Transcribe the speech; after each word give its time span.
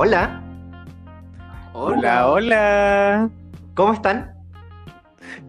Hola, 0.00 0.40
Hola, 1.72 2.30
hola. 2.30 3.28
¿cómo 3.74 3.94
están? 3.94 4.32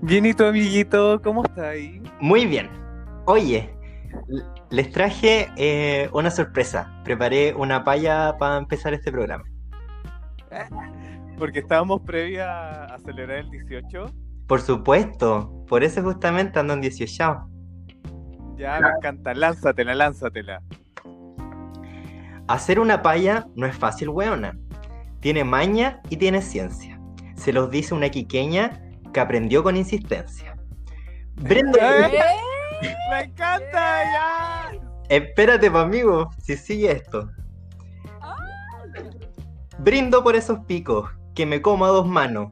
Bien, 0.01 0.25
¿y 0.25 0.33
tu 0.33 0.44
amiguito? 0.44 1.21
¿Cómo 1.21 1.44
está 1.44 1.69
ahí? 1.69 2.01
Muy 2.19 2.47
bien. 2.47 2.67
Oye, 3.25 3.70
les 4.71 4.91
traje 4.91 5.51
eh, 5.56 6.10
una 6.13 6.31
sorpresa. 6.31 6.92
Preparé 7.03 7.53
una 7.53 7.83
palla 7.83 8.39
para 8.39 8.57
empezar 8.57 8.92
este 8.96 9.12
programa. 9.12 9.43
Porque 11.38 11.60
estábamos 11.60 12.02
previa 12.02 12.85
a 12.85 12.97
celebrar 13.06 13.38
el 13.38 13.52
18. 13.52 14.11
Por 14.47 14.61
supuesto, 14.61 15.63
por 15.67 15.84
eso 15.84 16.02
justamente 16.02 16.57
ando 16.57 16.73
en 16.73 16.81
18. 16.81 17.47
Ya, 18.57 18.79
me 18.79 18.89
encanta. 18.97 19.35
Lánzatela, 19.35 19.93
lánzatela. 19.93 20.63
Hacer 22.49 22.80
una 22.80 23.03
palla 23.03 23.45
no 23.55 23.67
es 23.67 23.77
fácil, 23.77 24.09
weona. 24.09 24.57
Tiene 25.20 25.44
maña 25.44 26.02
y 26.09 26.17
tiene 26.17 26.41
ciencia. 26.41 26.99
Se 27.35 27.53
los 27.53 27.70
dice 27.70 27.94
una 27.94 28.09
quiqueña 28.09 28.81
que 29.13 29.20
aprendió 29.20 29.62
con 29.62 29.77
insistencia. 29.77 30.57
Brenda, 31.35 32.07
¡Eh! 32.07 32.40
¡Me 33.12 33.26
encanta! 33.26 34.04
¡Ya! 34.04 34.71
espérate, 35.09 35.70
pa' 35.70 35.81
amigo, 35.81 36.31
si 36.41 36.57
sigue 36.57 36.91
esto. 36.91 37.30
Brindo 39.77 40.23
por 40.23 40.35
esos 40.35 40.57
picos, 40.66 41.07
que 41.35 41.45
me 41.45 41.62
como 41.62 41.85
a 41.85 41.90
dos 41.90 42.07
manos, 42.07 42.52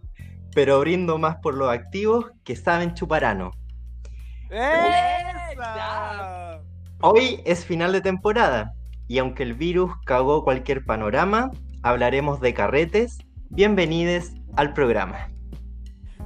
pero 0.54 0.80
brindo 0.80 1.18
más 1.18 1.38
por 1.38 1.55
los 1.55 1.72
activos 1.72 2.27
que 2.44 2.55
saben 2.55 2.94
chuparano. 2.94 3.50
¡Esa! 4.52 5.41
Hoy 7.02 7.41
es 7.46 7.66
final 7.66 7.94
de 7.94 8.02
temporada, 8.02 8.76
y 9.08 9.20
aunque 9.20 9.44
el 9.44 9.54
virus 9.54 9.92
cagó 10.06 10.44
cualquier 10.44 10.84
panorama, 10.84 11.52
hablaremos 11.82 12.41
de 12.41 12.54
carretes. 12.54 13.20
Bienvenidos 13.49 14.34
al 14.55 14.74
programa. 14.74 15.30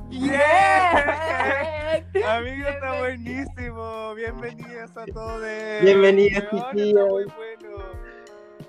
¡Yeah! 0.10 2.04
Amigo, 2.38 2.68
está 2.68 3.00
buenísimo. 3.00 4.16
Bienvenidos 4.16 4.98
a 4.98 5.06
todos. 5.06 5.42
Bienvenidos, 5.82 6.44
está 6.44 6.74
muy 6.74 7.26
bueno. 7.26 7.32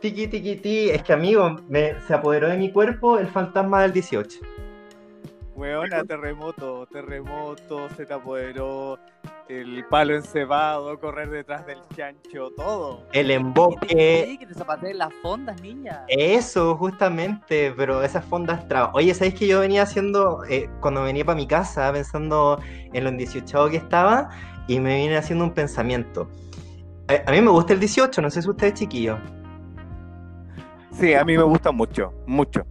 Tiki 0.00 0.26
tiki 0.26 0.56
ti, 0.56 0.90
es 0.90 1.02
que 1.04 1.12
amigo, 1.12 1.60
me, 1.68 1.94
se 2.06 2.14
apoderó 2.14 2.48
de 2.48 2.56
mi 2.56 2.72
cuerpo 2.72 3.18
el 3.18 3.28
fantasma 3.28 3.82
del 3.82 3.92
18. 3.92 4.40
Weona, 5.54 6.02
terremoto, 6.04 6.86
terremoto, 6.86 7.88
se 7.90 8.04
te 8.04 8.12
apoderó 8.12 8.98
el 9.60 9.84
palo 9.86 10.14
encebado, 10.14 10.98
correr 10.98 11.30
detrás 11.30 11.66
del 11.66 11.78
chancho, 11.94 12.50
todo. 12.56 13.02
El 13.12 13.30
emboque, 13.30 14.26
Sí, 14.28 14.38
que 14.38 14.46
te 14.46 14.54
zapateen 14.54 14.98
las 14.98 15.12
fondas, 15.22 15.60
niña. 15.60 16.04
Eso, 16.08 16.76
justamente, 16.76 17.72
pero 17.76 18.02
esas 18.02 18.24
fondas 18.24 18.66
trabas. 18.68 18.90
Oye, 18.94 19.12
¿sabéis 19.14 19.34
que 19.34 19.46
yo 19.46 19.60
venía 19.60 19.82
haciendo, 19.82 20.44
eh, 20.48 20.70
cuando 20.80 21.02
venía 21.02 21.24
para 21.24 21.36
mi 21.36 21.46
casa, 21.46 21.92
pensando 21.92 22.60
en 22.92 23.04
lo 23.04 23.10
en 23.10 23.18
18 23.18 23.68
que 23.70 23.76
estaba, 23.76 24.30
y 24.66 24.80
me 24.80 24.96
vine 24.96 25.16
haciendo 25.16 25.44
un 25.44 25.52
pensamiento? 25.52 26.28
Eh, 27.08 27.22
a 27.26 27.30
mí 27.30 27.40
me 27.40 27.50
gusta 27.50 27.72
el 27.74 27.80
18, 27.80 28.22
no 28.22 28.30
sé 28.30 28.42
si 28.42 28.48
ustedes 28.48 28.74
chiquillos. 28.74 29.18
Sí, 30.92 31.14
a 31.14 31.24
mí 31.24 31.36
me 31.36 31.42
gusta 31.42 31.72
mucho, 31.72 32.12
mucho. 32.26 32.62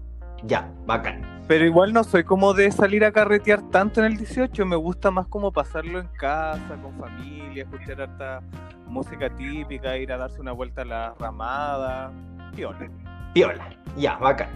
Ya, 0.43 0.71
bacán. 0.85 1.40
Pero 1.51 1.65
igual 1.65 1.91
no 1.91 2.05
soy 2.05 2.23
como 2.23 2.53
de 2.53 2.71
salir 2.71 3.03
a 3.03 3.11
carretear 3.11 3.61
tanto 3.71 3.99
en 3.99 4.13
el 4.13 4.17
18, 4.17 4.65
me 4.65 4.77
gusta 4.77 5.11
más 5.11 5.27
como 5.27 5.51
pasarlo 5.51 5.99
en 5.99 6.07
casa, 6.07 6.79
con 6.81 6.97
familia, 6.97 7.63
escuchar 7.63 8.03
harta 8.03 8.41
música 8.87 9.29
típica, 9.35 9.97
ir 9.97 10.13
a 10.13 10.17
darse 10.17 10.39
una 10.39 10.53
vuelta 10.53 10.83
a 10.83 10.85
la 10.85 11.13
ramada. 11.19 12.13
Piola. 12.55 12.89
Piola, 13.33 13.69
ya, 13.97 14.15
bacán. 14.15 14.47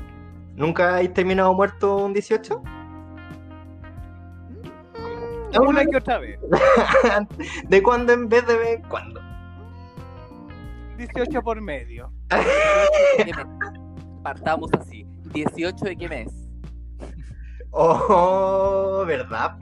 ¿Nunca 0.56 0.96
has 0.96 1.14
terminado 1.14 1.54
muerto 1.54 1.98
un 1.98 2.14
18? 2.14 2.64
Una 5.68 5.86
que 5.86 5.98
otra 5.98 6.20
vez. 6.20 6.40
¿De 7.68 7.84
cuándo 7.84 8.14
en 8.14 8.30
vez 8.30 8.48
de 8.48 8.56
vez 8.56 8.76
en 8.78 8.82
cuándo? 8.84 9.20
18 10.96 11.42
por 11.42 11.60
medio. 11.60 12.10
¿De 13.18 13.26
qué 13.26 13.34
mes? 13.34 13.46
Partamos 14.24 14.72
así. 14.80 15.06
18 15.34 15.84
de 15.84 15.98
qué 15.98 16.08
mes? 16.08 16.45
Oh, 17.78 19.04
¿verdad? 19.06 19.58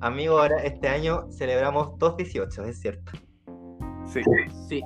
Amigo, 0.00 0.38
ahora 0.38 0.62
este 0.62 0.88
año 0.88 1.26
celebramos 1.32 1.98
dos 1.98 2.16
18, 2.16 2.64
es 2.64 2.80
cierto. 2.80 3.12
Sí. 4.06 4.20
Sí. 4.68 4.82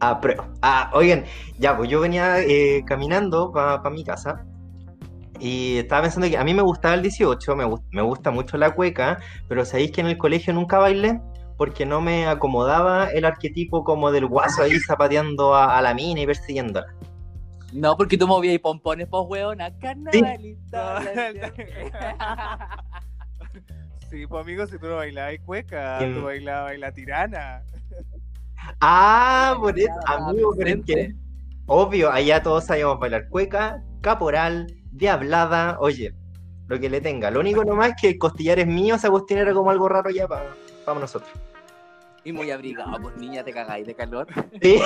Ah, 0.00 0.20
pero, 0.20 0.44
ah, 0.60 0.90
oigan, 0.92 1.24
ya, 1.58 1.76
pues 1.76 1.88
yo 1.88 2.00
venía 2.00 2.40
eh, 2.40 2.82
caminando 2.84 3.52
para 3.52 3.88
mi 3.90 4.02
casa 4.04 4.44
y 5.38 5.78
estaba 5.78 6.02
pensando 6.02 6.28
que 6.28 6.36
a 6.36 6.44
mí 6.44 6.52
me 6.52 6.62
gustaba 6.62 6.94
el 6.94 7.02
18, 7.02 7.54
me, 7.56 7.64
gus- 7.64 7.80
me 7.92 8.02
gusta 8.02 8.30
mucho 8.30 8.56
la 8.58 8.74
cueca, 8.74 9.18
pero 9.48 9.64
sabéis 9.64 9.92
que 9.92 10.00
en 10.00 10.08
el 10.08 10.18
colegio 10.18 10.52
nunca 10.52 10.78
bailé 10.78 11.20
porque 11.56 11.86
no 11.86 12.00
me 12.02 12.26
acomodaba 12.26 13.06
el 13.06 13.24
arquetipo 13.24 13.84
como 13.84 14.10
del 14.10 14.26
guaso 14.26 14.62
ahí 14.62 14.78
zapateando 14.80 15.54
a, 15.54 15.78
a 15.78 15.80
la 15.82 15.94
mina 15.94 16.20
y 16.20 16.26
persiguiéndola. 16.26 16.86
No, 17.72 17.96
porque 17.96 18.16
tú 18.16 18.26
movías 18.26 18.58
pompones, 18.60 19.08
pues, 19.08 19.24
weona. 19.28 19.76
Carnavalita. 19.78 21.02
Sí, 24.10 24.24
pues 24.24 24.40
amigo, 24.40 24.64
si 24.68 24.78
tú 24.78 24.86
no 24.86 24.96
bailabas 24.96 25.34
cueca, 25.44 25.98
tú 25.98 26.22
bailabas 26.22 26.78
la 26.78 26.92
tirana. 26.92 27.62
Ah, 28.80 29.56
por 29.60 29.76
eso, 29.76 29.90
amigo, 30.06 30.54
pero 30.56 30.70
es 30.70 30.86
que, 30.86 31.14
obvio, 31.66 32.12
allá 32.12 32.40
todos 32.40 32.64
sabíamos 32.66 33.00
bailar 33.00 33.28
cueca, 33.28 33.82
caporal, 34.02 34.72
diablada, 34.92 35.76
oye, 35.80 36.14
lo 36.68 36.78
que 36.78 36.88
le 36.88 37.00
tenga. 37.00 37.32
Lo 37.32 37.40
único 37.40 37.64
nomás 37.64 37.90
es 37.90 37.94
que 38.00 38.08
el 38.10 38.18
costillar 38.18 38.60
es 38.60 38.66
mío, 38.66 38.94
esa 38.94 39.10
cuestión 39.10 39.40
era 39.40 39.52
como 39.52 39.70
algo 39.70 39.88
raro 39.88 40.10
ya 40.10 40.28
para 40.28 41.00
nosotros. 41.00 41.32
Y 42.26 42.32
muy 42.32 42.50
abrigado, 42.50 43.00
pues, 43.00 43.16
niña, 43.18 43.44
te 43.44 43.52
cagáis 43.52 43.86
de 43.86 43.94
calor. 43.94 44.26
Sí, 44.60 44.80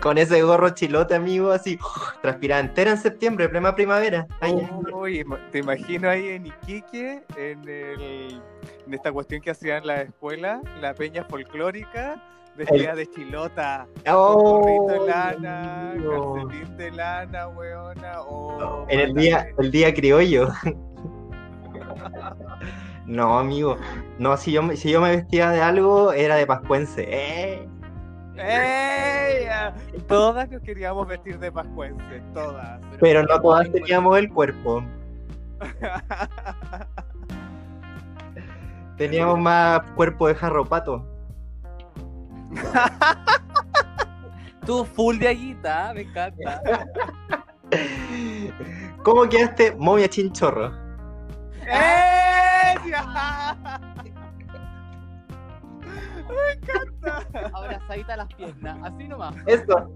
con 0.00 0.18
ese 0.18 0.40
gorro 0.42 0.70
chilote, 0.70 1.16
amigo, 1.16 1.50
así, 1.50 1.76
transpirada 2.22 2.60
entera 2.60 2.92
en 2.92 2.98
septiembre, 2.98 3.48
plena 3.48 3.74
primavera. 3.74 4.28
Ay. 4.40 4.54
Uy, 4.92 5.24
te 5.50 5.58
imagino 5.58 6.08
ahí 6.08 6.28
en 6.28 6.46
Iquique, 6.46 7.24
en, 7.36 7.68
el, 7.68 8.40
en 8.86 8.94
esta 8.94 9.10
cuestión 9.10 9.40
que 9.40 9.50
hacían 9.50 9.78
en 9.78 9.86
la 9.88 10.02
escuela, 10.02 10.60
la 10.80 10.94
peña 10.94 11.24
folclórica, 11.24 12.22
vestida 12.56 12.94
de 12.94 13.10
chilota, 13.10 13.88
con 14.04 14.14
Oh, 14.14 14.60
gorrito 14.60 15.02
de 15.02 15.10
lana, 15.10 15.94
calcetín 15.96 16.76
de 16.76 16.90
lana, 16.92 17.48
weona, 17.48 18.22
o... 18.22 18.86
En 18.88 19.00
el 19.00 19.12
día, 19.12 19.48
el 19.58 19.72
día 19.72 19.92
criollo. 19.92 20.48
No, 23.06 23.38
amigo. 23.38 23.76
No, 24.18 24.36
si 24.36 24.52
yo, 24.52 24.62
me- 24.62 24.76
si 24.76 24.90
yo 24.90 25.00
me 25.00 25.16
vestía 25.16 25.50
de 25.50 25.62
algo, 25.62 26.12
era 26.12 26.36
de 26.36 26.46
pascuense. 26.46 27.06
¡Eh! 27.08 27.66
¡Ey! 28.36 29.46
Todas 30.08 30.50
nos 30.50 30.60
queríamos 30.62 31.06
vestir 31.06 31.38
de 31.38 31.52
pascuense, 31.52 32.20
todas. 32.32 32.80
Pero 33.00 33.22
no 33.22 33.40
todas 33.40 33.70
teníamos 33.70 34.18
el 34.18 34.28
cuerpo. 34.30 34.82
Teníamos 38.96 39.38
más 39.40 39.80
cuerpo 39.92 40.28
de 40.28 40.34
jarropato. 40.36 41.04
Tú 44.66 44.84
full 44.84 45.18
de 45.18 45.28
aguita, 45.28 45.92
me 45.94 46.02
encanta. 46.02 46.60
¿Cómo 49.02 49.28
quedaste 49.28 49.74
momia 49.76 50.08
chinchorro? 50.08 50.72
Me 56.28 56.52
encanta. 56.52 57.50
Abrazadita 57.52 58.16
las 58.16 58.28
piernas, 58.34 58.78
así 58.82 59.08
nomás. 59.08 59.34
Eso. 59.46 59.90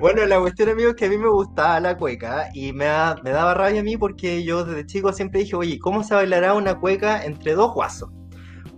Bueno, 0.00 0.24
la 0.24 0.40
cuestión, 0.40 0.70
amigo, 0.70 0.90
es 0.90 0.96
que 0.96 1.04
a 1.04 1.08
mí 1.10 1.18
me 1.18 1.28
gustaba 1.28 1.78
la 1.80 1.96
cueca 1.96 2.48
y 2.54 2.72
me, 2.72 2.86
da- 2.86 3.16
me 3.22 3.30
daba 3.30 3.52
rabia 3.54 3.80
a 3.80 3.84
mí 3.84 3.96
porque 3.98 4.42
yo 4.42 4.64
desde 4.64 4.86
chico 4.86 5.12
siempre 5.12 5.40
dije, 5.40 5.54
oye, 5.56 5.78
¿cómo 5.78 6.02
se 6.02 6.14
bailará 6.14 6.54
una 6.54 6.76
cueca 6.78 7.22
entre 7.24 7.52
dos 7.54 7.74
guasos? 7.74 8.08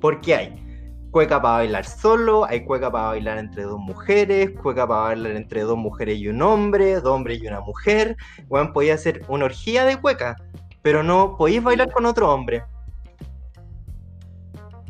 Porque 0.00 0.34
hay 0.34 0.61
cueca 1.12 1.40
para 1.40 1.58
bailar 1.58 1.84
solo, 1.84 2.46
hay 2.46 2.64
cueca 2.64 2.90
para 2.90 3.08
bailar 3.08 3.38
entre 3.38 3.64
dos 3.64 3.78
mujeres, 3.78 4.50
cueca 4.62 4.88
para 4.88 5.02
bailar 5.02 5.36
entre 5.36 5.60
dos 5.60 5.76
mujeres 5.76 6.18
y 6.18 6.26
un 6.26 6.40
hombre, 6.40 6.94
dos 6.94 7.14
hombres 7.14 7.40
y 7.40 7.46
una 7.46 7.60
mujer. 7.60 8.16
Bueno, 8.48 8.72
podía 8.72 8.94
hacer 8.94 9.22
una 9.28 9.44
orgía 9.44 9.84
de 9.84 9.98
cueca, 9.98 10.36
pero 10.80 11.02
no 11.02 11.36
podéis 11.36 11.62
bailar 11.62 11.92
con 11.92 12.06
otro 12.06 12.32
hombre. 12.32 12.64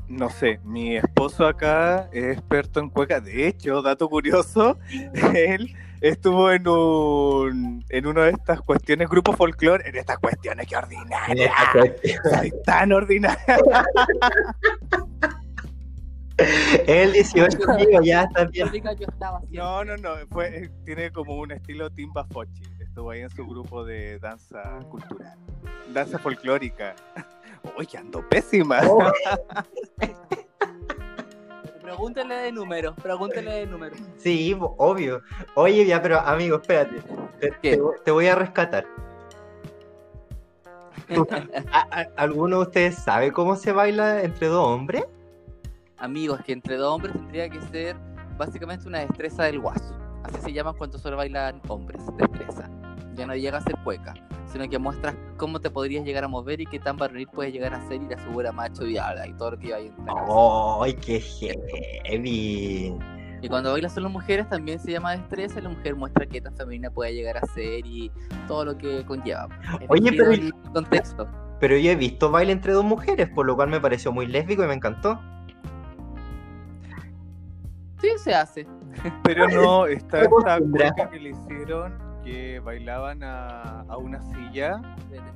No 0.07 0.31
sé, 0.31 0.61
mi 0.63 0.97
esposo 0.97 1.45
acá 1.45 2.09
es 2.13 2.39
experto 2.39 2.79
en 2.79 2.89
cueca. 2.89 3.21
De 3.21 3.49
hecho, 3.49 3.83
dato 3.83 4.09
curioso, 4.09 4.79
él 5.35 5.75
estuvo 6.01 6.53
en 6.53 6.69
un 6.69 7.85
en 7.89 8.07
una 8.07 8.25
de 8.25 8.31
estas 8.31 8.61
cuestiones, 8.61 9.09
grupo 9.09 9.33
folclore, 9.33 9.89
en 9.89 9.97
estas 9.97 10.19
cuestiones 10.19 10.69
que 10.69 10.77
ordinaria. 10.77 11.53
Soy 12.31 12.53
tan 12.65 12.93
ordinaria. 12.93 13.59
El 16.87 17.13
18, 17.13 17.71
amigo, 17.71 18.01
ya 18.03 18.23
está 18.25 18.45
bien. 18.47 18.71
No, 19.51 19.85
no, 19.85 19.97
no. 19.97 20.15
Fue, 20.31 20.65
eh, 20.65 20.71
tiene 20.85 21.11
como 21.11 21.37
un 21.37 21.53
estilo 21.53 21.91
Timba 21.91 22.25
Fochi. 22.25 22.63
Estuvo 22.81 23.11
ahí 23.11 23.21
en 23.21 23.31
su 23.31 23.47
grupo 23.47 23.85
de 23.85 24.19
danza 24.19 24.63
cultural. 24.91 25.37
Danza 25.93 26.19
folclórica. 26.19 26.95
Oye, 27.77 27.99
ando 27.99 28.27
pésima. 28.29 28.81
Oh, 28.89 28.99
Pregúntele 31.83 32.35
de 32.37 32.53
números, 32.53 32.95
pregúntele 33.03 33.51
de 33.53 33.67
números. 33.67 33.99
sí, 34.17 34.57
obvio. 34.59 35.21
Oye, 35.55 35.85
ya, 35.85 36.01
pero 36.01 36.19
amigo, 36.21 36.57
espérate. 36.57 37.03
Te, 37.41 37.51
¿Qué? 37.61 37.77
te- 37.77 37.83
te 38.05 38.11
voy 38.11 38.27
a 38.29 38.35
rescatar. 38.35 38.87
Tú- 41.15 41.27
¿a- 41.71 41.87
a- 42.01 42.07
¿Alguno 42.17 42.57
de 42.59 42.63
ustedes 42.63 42.95
sabe 42.97 43.33
cómo 43.33 43.57
se 43.57 43.73
baila 43.73 44.23
entre 44.23 44.47
dos 44.49 44.67
hombres? 44.67 45.05
Amigos, 46.03 46.41
que 46.45 46.53
entre 46.53 46.77
dos 46.79 46.93
hombres 46.97 47.13
tendría 47.15 47.49
que 47.49 47.61
ser 47.61 47.95
básicamente 48.37 48.89
una 48.89 48.99
destreza 48.99 49.45
del 49.45 49.61
guaso. 49.61 49.97
Así 50.25 50.37
se 50.43 50.53
llaman 50.53 50.75
cuando 50.77 50.99
solo 50.99 51.17
bailan 51.17 51.61
hombres, 51.69 52.03
destreza. 52.19 52.69
Ya 53.15 53.25
no 53.25 53.37
llega 53.37 53.59
a 53.59 53.61
ser 53.61 53.77
cueca, 53.85 54.13
sino 54.53 54.69
que 54.69 54.81
muestras 54.81 55.15
cómo 55.37 55.61
te 55.61 55.71
podrías 55.71 56.05
llegar 56.05 56.25
a 56.25 56.29
mover 56.29 56.61
y 56.61 56.67
qué 56.67 56.81
tan 56.81 56.97
varonil 56.97 57.29
puedes 57.29 57.53
llegar 57.53 57.73
a 57.73 57.87
ser 57.87 58.03
y 58.03 58.09
la 58.09 58.19
figura 58.19 58.51
macho 58.51 58.85
y 58.85 58.99
ala 58.99 59.29
y 59.29 59.33
todo 59.35 59.53
lo 59.53 59.59
que 59.61 59.73
ahí 59.73 59.87
en 59.87 60.05
cabeza. 60.05 60.27
¡Ay, 60.83 60.95
qué 60.95 61.21
heavy! 61.21 62.99
Y 63.41 63.49
cuando 63.49 63.71
bailas 63.71 63.95
solo 63.95 64.09
mujeres 64.09 64.49
también 64.49 64.81
se 64.81 64.91
llama 64.91 65.13
destreza 65.13 65.61
y 65.61 65.63
la 65.63 65.69
mujer 65.69 65.95
muestra 65.95 66.27
qué 66.27 66.41
tan 66.41 66.57
femenina 66.57 66.91
puede 66.91 67.15
llegar 67.15 67.37
a 67.37 67.47
ser 67.55 67.87
y 67.87 68.11
todo 68.49 68.65
lo 68.65 68.77
que 68.77 69.05
conlleva. 69.05 69.49
Oye, 69.87 70.11
pero- 70.11 70.33
el 70.33 70.53
contexto. 70.73 71.29
Pero 71.61 71.77
yo 71.77 71.93
he 71.93 71.95
visto 71.97 72.29
baile 72.29 72.51
entre 72.51 72.73
dos 72.73 72.85
mujeres, 72.85 73.29
por 73.29 73.47
lo 73.47 73.55
cual 73.55 73.69
me 73.69 73.79
pareció 73.79 74.11
muy 74.11 74.27
lésbico 74.27 74.65
y 74.65 74.67
me 74.67 74.75
encantó. 74.75 75.21
Sí, 78.03 78.09
se 78.19 78.35
hace. 78.35 78.67
Pero 79.23 79.49
no, 79.49 79.87
está 79.87 80.23
esta 80.23 80.59
cueca 80.59 81.09
que 81.09 81.21
le 81.21 81.31
hicieron 81.31 81.97
que 82.25 82.59
bailaban 82.59 83.23
a, 83.23 83.83
a 83.83 83.97
una 83.97 84.21
silla. 84.21 84.83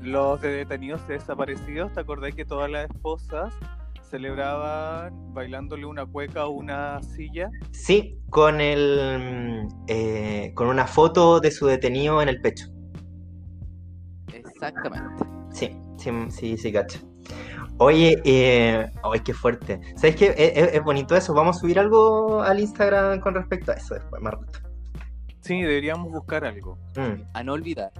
Los 0.02 0.40
de 0.40 0.50
detenidos 0.50 1.06
desaparecidos, 1.06 1.92
¿te 1.92 2.00
acordás 2.00 2.34
que 2.34 2.44
todas 2.44 2.68
las 2.68 2.90
esposas 2.90 3.54
celebraban 4.02 5.32
bailándole 5.32 5.86
una 5.86 6.06
cueca 6.06 6.42
a 6.42 6.48
una 6.48 7.00
silla? 7.02 7.50
Sí, 7.70 8.18
con 8.30 8.60
el 8.60 9.68
mm, 9.68 9.84
eh, 9.86 10.52
con 10.54 10.66
una 10.66 10.88
foto 10.88 11.38
de 11.38 11.52
su 11.52 11.66
detenido 11.66 12.20
en 12.20 12.28
el 12.28 12.40
pecho. 12.40 12.66
Exactamente. 14.32 15.24
Sí, 15.52 15.70
sí, 15.98 16.10
sí, 16.30 16.56
sí. 16.56 16.72
Oye, 17.78 18.20
eh, 18.24 18.90
ay, 19.02 19.20
qué 19.20 19.34
fuerte. 19.34 19.80
¿Sabes 19.96 20.16
qué? 20.16 20.34
Es, 20.36 20.56
es- 20.68 20.74
es 20.74 20.82
bonito 20.82 21.14
eso. 21.16 21.34
Vamos 21.34 21.56
a 21.56 21.60
subir 21.60 21.78
algo 21.78 22.42
al 22.42 22.58
Instagram 22.60 23.20
con 23.20 23.34
respecto 23.34 23.72
a 23.72 23.74
eso 23.74 23.94
después, 23.94 24.22
más 24.22 24.34
rato. 24.34 24.60
Sí, 25.40 25.60
deberíamos 25.60 26.10
buscar 26.10 26.44
algo. 26.44 26.78
Mm, 26.96 27.22
A 27.34 27.42
no 27.44 27.52
olvidar. 27.52 27.92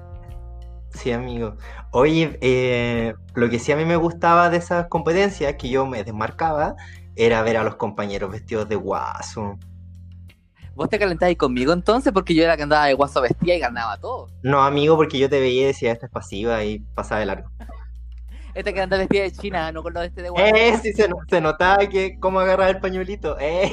sí, 0.91 1.13
amigo. 1.13 1.57
Oye, 1.93 2.39
eh, 2.41 3.15
lo 3.35 3.51
que 3.51 3.59
sí 3.59 3.71
a 3.71 3.77
mí 3.77 3.85
me 3.85 3.97
gustaba 3.97 4.49
de 4.51 4.57
esas 4.57 4.87
competencias, 4.89 5.55
que 5.57 5.69
yo 5.69 5.85
me 5.87 6.03
desmarcaba, 6.05 6.75
era 7.15 7.43
ver 7.43 7.59
a 7.59 7.65
los 7.65 7.77
compañeros 7.77 8.31
vestidos 8.31 8.69
de 8.69 8.77
guaso. 8.77 9.59
¿Vos 10.75 10.89
te 10.91 10.99
calentabas 10.99 11.37
conmigo 11.37 11.73
entonces? 11.73 12.13
Porque 12.13 12.35
yo 12.35 12.43
era 12.43 12.53
la 12.53 12.57
que 12.57 12.63
andaba 12.65 12.87
de 12.87 12.95
guaso 12.95 13.21
vestida 13.23 13.55
y 13.55 13.59
ganaba 13.61 13.97
todo. 13.99 14.29
No, 14.43 14.63
amigo, 14.63 14.97
porque 14.97 15.19
yo 15.19 15.29
te 15.29 15.39
veía 15.41 15.63
y 15.63 15.67
decía, 15.67 15.93
esta 15.93 16.07
es 16.07 16.13
pasiva 16.13 16.63
y 16.65 16.81
pasaba 16.95 17.21
de 17.21 17.27
largo. 17.27 17.51
Esta 18.57 18.73
que 18.73 18.81
anda 18.81 18.97
vestida 18.97 19.23
de 19.25 19.33
china, 19.33 19.71
no 19.71 19.83
con 19.83 19.93
lo 19.93 20.01
de 20.01 20.07
este 20.07 20.23
de 20.23 20.31
guaso. 20.31 20.47
Eh, 20.57 20.79
sí, 20.83 20.93
se, 20.95 21.07
no- 21.09 21.17
se 21.29 21.41
notaba 21.41 21.87
que 21.87 22.19
cómo 22.19 22.41
agarrar 22.41 22.71
el 22.71 22.81
pañuelito. 22.81 23.37
Eh. 23.39 23.71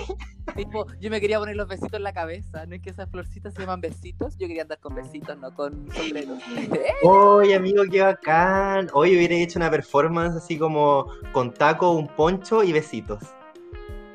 Tipo, 0.57 0.85
yo 0.99 1.09
me 1.09 1.21
quería 1.21 1.39
poner 1.39 1.55
los 1.55 1.69
besitos 1.69 1.93
en 1.93 2.03
la 2.03 2.11
cabeza. 2.11 2.65
No 2.65 2.75
es 2.75 2.81
que 2.81 2.89
esas 2.89 3.09
florcitas 3.09 3.53
se 3.53 3.61
llaman 3.61 3.79
besitos. 3.79 4.33
Yo 4.37 4.45
quería 4.47 4.63
andar 4.63 4.79
con 4.79 4.93
besitos, 4.93 5.37
no 5.37 5.53
con 5.55 5.89
sombreros. 5.93 6.37
Oye, 7.03 7.55
amigo, 7.55 7.83
qué 7.89 8.01
bacán. 8.01 8.89
Hoy 8.93 9.15
hubiera 9.15 9.35
hecho 9.35 9.57
una 9.57 9.71
performance 9.71 10.35
así 10.35 10.57
como 10.57 11.05
con 11.31 11.53
taco, 11.53 11.91
un 11.93 12.09
poncho 12.09 12.61
y 12.61 12.73
besitos. 12.73 13.23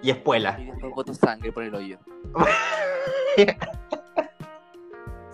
Y 0.03 0.11
espuela. 0.11 0.59
y 0.61 0.67
después 0.67 0.93
boto 0.95 1.15
sangre 1.15 1.51
por 1.51 1.63
el 1.65 1.75
hoyo. 1.75 1.99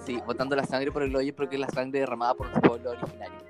Sí, 0.06 0.20
botando 0.26 0.54
la 0.54 0.64
sangre 0.64 0.92
por 0.92 1.02
el 1.02 1.16
hoyo 1.16 1.34
porque 1.34 1.56
es 1.56 1.60
la 1.60 1.68
sangre 1.70 2.00
derramada 2.00 2.34
por 2.34 2.46
los 2.50 2.58
pueblos 2.60 2.94
originarios. 3.00 3.42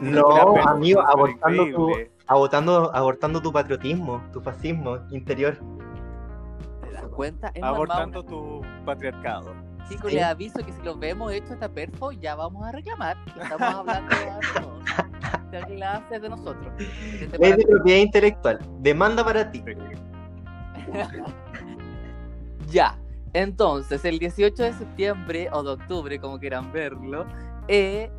No, 0.00 0.56
amigo, 0.68 1.00
abortando 1.00 1.66
tu, 1.70 1.92
abortando, 2.26 2.94
abortando 2.94 3.40
tu 3.42 3.52
patriotismo, 3.52 4.22
tu 4.32 4.40
fascismo 4.40 4.98
interior. 5.10 5.58
¿Te 6.82 6.92
das 6.92 7.04
cuenta? 7.08 7.50
Hemos 7.54 7.68
Abortando 7.68 8.22
tu 8.24 8.62
patriarcado. 8.84 9.54
Chicos, 9.88 10.10
Sí. 10.10 10.16
les 10.16 10.24
aviso 10.24 10.64
que 10.64 10.72
si 10.72 10.82
los 10.82 10.98
vemos 10.98 11.32
hecho 11.32 11.54
esta 11.54 11.68
perfo, 11.68 12.12
ya 12.12 12.34
vamos 12.34 12.66
a 12.66 12.72
reclamar. 12.72 13.16
Estamos 13.40 13.62
hablando 13.74 14.14
de, 15.50 15.58
de 15.58 15.64
clases 15.76 16.20
de 16.22 16.28
nosotros. 16.28 16.72
Este 16.78 17.38
Ley 17.38 17.52
de 17.52 17.56
para- 17.64 17.68
propiedad 17.76 17.98
intelectual. 18.00 18.58
Demanda 18.80 19.24
para 19.24 19.50
ti. 19.50 19.64
Ya, 22.70 22.98
entonces 23.32 24.04
el 24.04 24.18
18 24.18 24.62
de 24.62 24.72
septiembre 24.74 25.48
o 25.52 25.62
de 25.62 25.70
octubre, 25.70 26.20
como 26.20 26.38
quieran 26.38 26.70
verlo, 26.70 27.24
eh, 27.66 28.10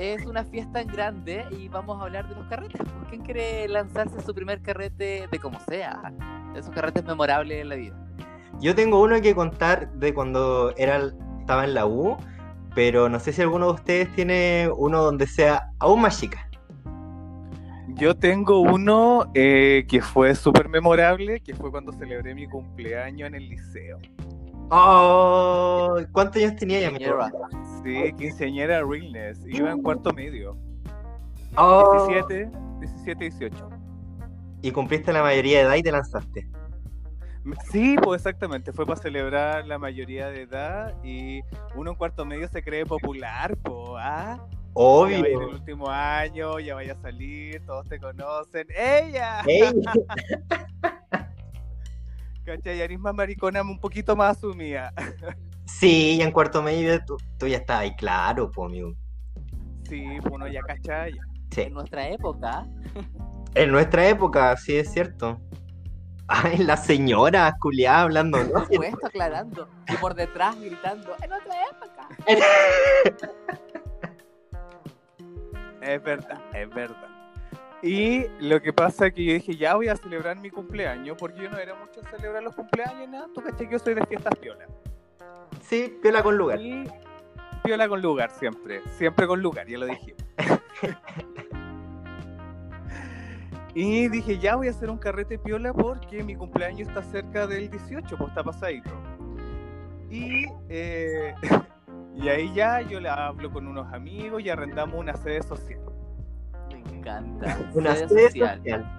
es 0.00 0.24
una 0.24 0.44
fiesta 0.44 0.80
en 0.80 0.88
grande 0.88 1.44
y 1.50 1.68
vamos 1.68 2.00
a 2.00 2.04
hablar 2.04 2.26
de 2.26 2.34
los 2.34 2.46
carretes. 2.46 2.80
pues, 2.80 3.08
¿Quién 3.10 3.22
quiere 3.22 3.68
lanzarse 3.68 4.18
su 4.22 4.34
primer 4.34 4.62
carrete 4.62 5.28
de 5.30 5.38
como 5.38 5.60
sea? 5.68 6.12
De 6.54 6.60
esos 6.60 6.74
carretes 6.74 7.04
memorables 7.04 7.60
en 7.60 7.68
la 7.68 7.74
vida. 7.74 7.94
Yo 8.60 8.74
tengo 8.74 9.02
uno 9.02 9.20
que 9.20 9.34
contar 9.34 9.92
de 9.92 10.14
cuando 10.14 10.74
era, 10.78 11.12
estaba 11.38 11.64
en 11.64 11.74
la 11.74 11.86
U, 11.86 12.16
pero 12.74 13.10
no 13.10 13.20
sé 13.20 13.32
si 13.32 13.42
alguno 13.42 13.66
de 13.66 13.72
ustedes 13.72 14.14
tiene 14.14 14.70
uno 14.74 15.02
donde 15.02 15.26
sea 15.26 15.70
aún 15.78 16.00
más 16.00 16.18
chica. 16.18 16.48
Yo 17.88 18.16
tengo 18.16 18.60
uno 18.60 19.30
eh, 19.34 19.84
que 19.86 20.00
fue 20.00 20.34
súper 20.34 20.70
memorable, 20.70 21.40
que 21.40 21.54
fue 21.54 21.70
cuando 21.70 21.92
celebré 21.92 22.34
mi 22.34 22.46
cumpleaños 22.46 23.28
en 23.28 23.34
el 23.34 23.48
liceo. 23.50 23.98
Oh, 24.70 25.96
¿cuántos 26.12 26.42
años 26.42 26.56
tenía 26.56 26.80
ya? 26.80 26.90
Señora, 26.90 27.30
Sí, 27.82 28.12
quinceañera 28.16 28.82
Realness. 28.82 29.44
Iba 29.46 29.70
en 29.72 29.82
cuarto 29.82 30.12
medio. 30.12 30.56
Oh, 31.56 32.06
17, 32.08 32.50
17, 32.80 33.24
18. 33.24 33.68
y 34.62 34.70
cumpliste 34.70 35.12
la 35.12 35.22
mayoría 35.22 35.58
de 35.58 35.64
edad 35.64 35.74
y 35.74 35.82
te 35.82 35.90
lanzaste. 35.92 36.48
Sí, 37.72 37.96
pues 38.02 38.20
exactamente. 38.20 38.72
Fue 38.72 38.84
para 38.86 39.00
celebrar 39.00 39.66
la 39.66 39.78
mayoría 39.78 40.28
de 40.28 40.42
edad 40.42 40.94
y 41.02 41.40
uno 41.74 41.90
en 41.92 41.96
cuarto 41.96 42.24
medio 42.24 42.46
se 42.48 42.62
cree 42.62 42.84
popular, 42.86 43.56
pues. 43.56 43.78
¿ah? 43.98 44.38
Ya 44.76 45.06
a 45.06 45.10
ir 45.18 45.26
el 45.26 45.36
Obvio. 45.36 45.48
último 45.48 45.88
año, 45.88 46.60
ya 46.60 46.74
vaya 46.76 46.92
a 46.92 47.02
salir, 47.02 47.60
todos 47.66 47.88
te 47.88 47.98
conocen. 47.98 48.66
¡Ella! 48.76 49.40
Ey, 49.46 49.62
¿Cachai? 52.44 52.98
Más 52.98 53.14
maricona 53.14 53.62
un 53.62 53.78
poquito 53.78 54.16
más 54.16 54.36
asumida. 54.36 54.92
Sí, 55.66 56.16
y 56.16 56.20
en 56.22 56.32
cuarto 56.32 56.62
medio 56.64 57.02
tú, 57.04 57.16
tú 57.38 57.46
ya 57.46 57.58
estabas 57.58 57.82
ahí, 57.82 57.94
claro, 57.94 58.50
pues, 58.50 58.66
amigo. 58.66 58.92
Sí, 59.88 60.04
pues 60.20 60.34
uno 60.34 60.48
ya 60.48 60.62
cachai. 60.62 61.12
Sí. 61.52 61.62
en 61.62 61.74
nuestra 61.74 62.08
época, 62.08 62.66
En 63.54 63.70
nuestra 63.70 64.08
época, 64.08 64.56
sí 64.56 64.76
es 64.76 64.92
cierto. 64.92 65.40
Ay, 66.26 66.58
la 66.58 66.76
señora 66.76 67.56
culiada 67.60 68.02
hablando, 68.02 68.42
¿no? 68.44 68.50
por 68.52 68.66
supuesto, 68.66 69.06
aclarando. 69.06 69.68
Y 69.88 69.96
por 69.96 70.14
detrás 70.14 70.60
gritando, 70.60 71.14
en 71.22 71.30
nuestra 71.30 71.54
época. 71.70 72.08
Es 75.82 76.02
verdad, 76.02 76.38
es 76.52 76.68
verdad. 76.68 77.09
Y 77.82 78.26
lo 78.40 78.60
que 78.60 78.72
pasa 78.72 79.06
es 79.06 79.14
que 79.14 79.24
yo 79.24 79.32
dije, 79.32 79.56
ya 79.56 79.74
voy 79.74 79.88
a 79.88 79.96
celebrar 79.96 80.38
mi 80.38 80.50
cumpleaños, 80.50 81.16
porque 81.18 81.42
yo 81.42 81.50
no 81.50 81.58
era 81.58 81.74
mucho 81.74 82.02
celebrar 82.14 82.42
los 82.42 82.54
cumpleaños, 82.54 83.08
nada. 83.08 83.28
Tú 83.34 83.40
cachai 83.40 83.66
que 83.66 83.72
yo 83.72 83.78
soy 83.78 83.94
de 83.94 84.04
fiestas 84.04 84.34
piola. 84.36 84.66
Sí, 85.62 85.98
piola 86.02 86.22
con 86.22 86.36
lugar. 86.36 86.60
Y 86.60 86.84
piola 87.62 87.88
con 87.88 88.02
lugar 88.02 88.30
siempre, 88.30 88.82
siempre 88.98 89.26
con 89.26 89.40
lugar, 89.40 89.66
ya 89.66 89.78
lo 89.78 89.86
dijimos. 89.86 90.22
y 93.74 94.08
dije, 94.08 94.38
ya 94.38 94.56
voy 94.56 94.68
a 94.68 94.70
hacer 94.70 94.90
un 94.90 94.98
carrete 94.98 95.38
piola 95.38 95.72
porque 95.72 96.22
mi 96.22 96.36
cumpleaños 96.36 96.88
está 96.88 97.02
cerca 97.02 97.46
del 97.46 97.70
18, 97.70 98.16
pues 98.16 98.28
está 98.28 98.44
pasadito. 98.44 98.90
Y, 100.10 100.44
eh, 100.68 101.34
y 102.14 102.28
ahí 102.28 102.52
ya 102.52 102.82
yo 102.82 103.00
le 103.00 103.08
hablo 103.08 103.50
con 103.50 103.66
unos 103.66 103.90
amigos 103.94 104.42
y 104.42 104.50
arrendamos 104.50 104.98
una 104.98 105.14
sede 105.14 105.42
social. 105.42 105.80
Me 106.84 106.98
encanta. 106.98 107.58
Una 107.74 107.94
Sede 107.94 108.08
sede 108.08 108.30
social. 108.30 108.56
social. 108.58 108.96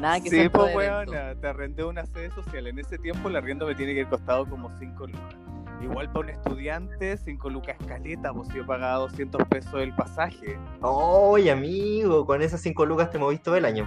Nada 0.00 0.20
que 0.20 0.30
Sí, 0.30 0.48
pues 0.48 0.74
weona, 0.74 1.34
te 1.34 1.46
arrendé 1.46 1.84
una 1.84 2.04
sede 2.06 2.30
social. 2.30 2.66
En 2.66 2.78
ese 2.78 2.98
tiempo 2.98 3.28
el 3.28 3.36
arriendo 3.36 3.66
me 3.66 3.74
tiene 3.74 3.94
que 3.94 4.00
haber 4.00 4.10
costado 4.10 4.46
como 4.46 4.70
5 4.78 5.06
lucas. 5.06 5.36
Igual 5.80 6.08
para 6.08 6.20
un 6.20 6.30
estudiante, 6.30 7.16
5 7.16 7.50
lucas 7.50 7.76
escaleta, 7.80 8.32
pues 8.32 8.48
yo 8.48 8.66
pagaba 8.66 8.98
200 8.98 9.46
pesos 9.48 9.74
el 9.80 9.94
pasaje. 9.94 10.58
Oye, 10.80 11.50
amigo, 11.50 12.26
con 12.26 12.42
esas 12.42 12.60
cinco 12.60 12.84
lucas 12.84 13.10
te 13.10 13.18
moviste 13.18 13.44
todo 13.44 13.56
el 13.56 13.64
año. 13.64 13.86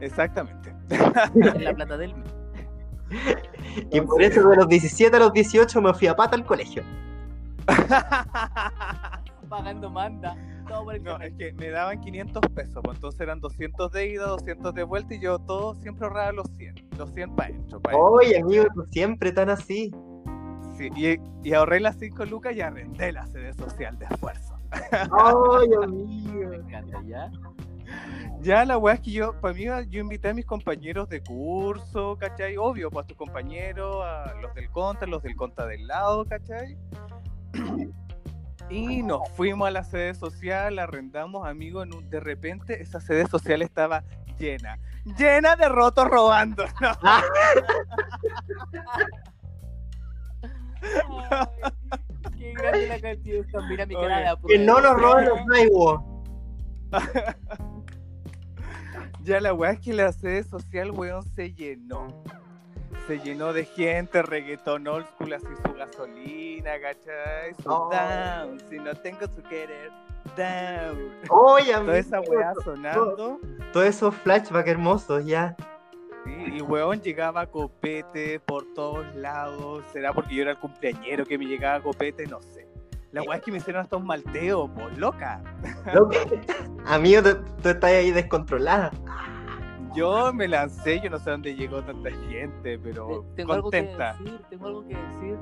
Exactamente. 0.00 0.74
Es 0.88 1.62
la 1.62 1.74
plata 1.74 1.96
del 1.96 2.14
mes. 2.14 2.34
Y 3.92 4.00
por 4.00 4.20
eso 4.20 4.48
de 4.48 4.56
los 4.56 4.68
17 4.68 5.16
a 5.16 5.20
los 5.20 5.32
18 5.32 5.80
me 5.80 5.94
fui 5.94 6.08
a 6.08 6.16
pata 6.16 6.34
al 6.34 6.44
colegio. 6.44 6.82
Pagando 9.48 9.90
manda. 9.90 10.36
Todo 10.70 10.84
por 10.84 10.94
el 10.94 11.02
No, 11.02 11.20
es 11.20 11.34
que 11.34 11.52
me 11.54 11.68
daban 11.70 12.00
500 12.00 12.42
pesos, 12.54 12.80
pues 12.84 12.96
entonces 12.96 13.20
eran 13.20 13.40
200 13.40 13.90
de 13.90 14.06
ida, 14.08 14.26
200 14.26 14.72
de 14.72 14.82
vuelta 14.84 15.14
y 15.14 15.20
yo 15.20 15.38
todo 15.40 15.74
siempre 15.74 16.06
ahorraba 16.06 16.32
los 16.32 16.46
100, 16.56 16.74
los 16.96 17.12
100 17.12 17.34
para 17.34 17.48
adentro. 17.48 17.80
pa'. 17.80 17.96
Oye, 17.96 18.38
amigo, 18.38 18.64
tú 18.72 18.84
siempre 18.92 19.32
tan 19.32 19.50
así. 19.50 19.92
Sí, 20.76 20.88
y, 20.96 21.48
y 21.48 21.54
ahorré 21.54 21.80
las 21.80 21.96
5 21.98 22.24
lucas 22.24 22.54
y 22.54 22.60
arrendé 22.60 23.12
la 23.12 23.26
sede 23.26 23.52
social 23.54 23.98
de 23.98 24.06
esfuerzo. 24.06 24.54
Ay, 24.70 25.68
amigo. 25.82 26.48
Me 26.48 26.56
encanta, 26.56 27.02
¿ya? 27.04 27.30
Ya 28.40 28.64
la 28.64 28.78
weá 28.78 28.94
es 28.94 29.00
que 29.00 29.10
yo, 29.10 29.38
para 29.40 29.52
mí, 29.52 29.64
yo 29.90 30.00
invité 30.00 30.28
a 30.28 30.34
mis 30.34 30.46
compañeros 30.46 31.08
de 31.08 31.20
curso, 31.20 32.16
¿cachai? 32.16 32.56
Obvio, 32.56 32.90
pues 32.90 33.04
a 33.04 33.06
tus 33.08 33.16
compañeros, 33.16 33.96
a 34.04 34.34
los 34.40 34.54
del 34.54 34.70
conta, 34.70 35.06
los 35.06 35.22
del 35.22 35.34
conta 35.34 35.66
del 35.66 35.86
lado, 35.86 36.24
¿cachai? 36.24 36.78
Y 38.70 39.02
nos 39.02 39.28
fuimos 39.30 39.66
a 39.68 39.70
la 39.72 39.82
sede 39.84 40.14
social, 40.14 40.78
arrendamos, 40.78 41.46
amigos, 41.46 41.86
en 41.86 41.94
un- 41.94 42.08
de 42.08 42.20
repente 42.20 42.80
esa 42.80 43.00
sede 43.00 43.26
social 43.26 43.62
estaba 43.62 44.04
llena, 44.38 44.78
llena 45.18 45.56
de 45.56 45.68
rotos 45.68 46.06
robando. 46.08 46.64
¿no? 46.80 46.90
Ay, 47.02 47.22
Qué 52.38 52.52
grande 52.54 52.88
la 52.88 53.00
canción. 53.00 53.46
Mira 53.68 53.84
mi 53.86 53.94
cara 53.94 54.34
de. 54.36 54.42
Que 54.48 54.58
no 54.58 54.80
nos 54.80 54.94
roben 55.00 55.28
los 55.28 55.46
Naiwo. 55.46 56.22
Ya 59.22 59.38
la 59.38 59.52
weá 59.52 59.72
es 59.72 59.80
que 59.80 59.92
la 59.92 60.12
sede 60.12 60.42
social, 60.44 60.92
weón, 60.92 61.22
se 61.22 61.52
llenó. 61.52 62.24
Se 63.06 63.18
llenó 63.18 63.52
de 63.52 63.64
gente, 63.64 64.22
reggaetón 64.22 64.86
old 64.86 65.06
school, 65.08 65.32
así 65.32 65.46
su 65.64 65.74
gasolina, 65.74 66.70
¿cachai? 66.80 67.54
Su 67.62 67.68
Oh. 67.70 67.90
down, 67.90 68.60
si 68.68 68.78
no 68.78 68.94
tengo 68.94 69.26
su 69.26 69.42
querer, 69.42 69.90
down. 70.36 71.10
Oye, 71.28 71.74
amigo. 71.74 71.86
Toda 71.92 71.98
esa 71.98 72.20
weá 72.20 72.52
sonando. 72.62 73.40
Todos 73.72 73.86
esos 73.86 74.14
flashbacks 74.16 74.68
hermosos, 74.68 75.24
ya. 75.26 75.56
sí, 76.24 76.32
y 76.56 76.60
weón 76.62 77.00
llegaba 77.00 77.46
copete 77.46 78.38
por 78.40 78.64
todos 78.74 79.04
lados. 79.16 79.82
¿Será 79.92 80.12
porque 80.12 80.34
yo 80.36 80.42
era 80.42 80.52
el 80.52 80.58
cumpleañero 80.58 81.24
que 81.26 81.36
me 81.36 81.46
llegaba 81.46 81.82
copete? 81.82 82.26
No 82.26 82.40
sé. 82.40 82.68
La 83.10 83.22
weá 83.22 83.38
es 83.38 83.42
que 83.42 83.50
me 83.50 83.58
hicieron 83.58 83.82
hasta 83.82 83.96
un 83.96 84.06
malteo, 84.06 84.68
pues 84.72 84.96
loca. 84.96 85.42
Amigo, 86.86 87.22
tú, 87.24 87.38
tú 87.60 87.68
estás 87.70 87.90
ahí 87.90 88.12
descontrolada. 88.12 88.92
Yo 89.94 90.32
me 90.32 90.46
lancé, 90.48 91.00
yo 91.00 91.10
no 91.10 91.18
sé 91.18 91.30
dónde 91.30 91.54
llegó 91.54 91.82
tanta 91.82 92.10
gente, 92.28 92.78
pero 92.78 93.24
Te- 93.30 93.36
Tengo 93.36 93.52
algo 93.54 93.70
que 93.70 93.78
contenta. 93.78 94.12
decir, 94.14 94.40
tengo 94.50 94.66
algo 94.66 94.82
que 94.86 94.94
decir. 94.96 95.36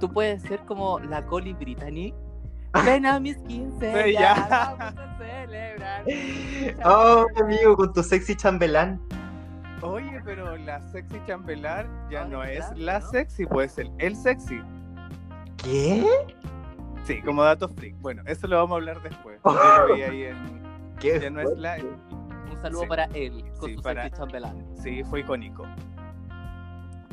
Tú 0.00 0.12
puedes 0.12 0.42
ser 0.42 0.60
como 0.60 0.98
la 1.00 1.24
Coli 1.26 1.52
Brittany. 1.54 2.14
Ven 2.84 3.04
a 3.04 3.20
mis 3.20 3.36
15, 3.38 4.04
Sí, 4.04 4.12
ya, 4.14 4.20
ya. 4.48 4.74
vamos 4.78 4.80
a 5.00 5.18
celebrar. 5.18 6.04
Oh, 6.84 7.26
amigo, 7.42 7.76
con 7.76 7.92
tu 7.92 8.02
sexy 8.02 8.34
chambelán. 8.36 9.00
Oye, 9.82 10.20
pero 10.24 10.56
la 10.56 10.80
sexy 10.90 11.20
chambelar 11.26 11.86
ya 12.10 12.24
no 12.24 12.44
es 12.44 12.64
la 12.76 13.00
¿no? 13.00 13.10
sexy, 13.10 13.44
puede 13.46 13.68
ser 13.68 13.90
el 13.98 14.14
sexy. 14.16 14.60
¿Qué? 15.56 16.06
Sí, 17.04 17.20
como 17.22 17.42
dato 17.42 17.68
freak. 17.68 17.96
Bueno, 18.00 18.22
eso 18.26 18.46
lo 18.46 18.56
vamos 18.56 18.72
a 18.72 18.76
hablar 18.76 19.02
después. 19.02 19.40
Yo 19.44 19.86
lo 19.88 19.94
vi 19.94 20.02
ahí 20.02 20.22
en. 20.24 20.36
¿Qué? 21.00 21.18
Ya 21.20 21.30
no 21.30 21.40
es 21.40 21.50
la. 21.58 21.76
Saludo 22.62 22.82
Sí. 22.82 22.86
para 22.88 23.04
él, 23.14 23.44
con 23.58 23.68
Sí, 23.70 23.76
su 23.76 23.82
para- 23.82 24.10
chambelán. 24.10 24.64
Sí, 24.82 25.02
fue 25.04 25.20
icónico. 25.20 25.66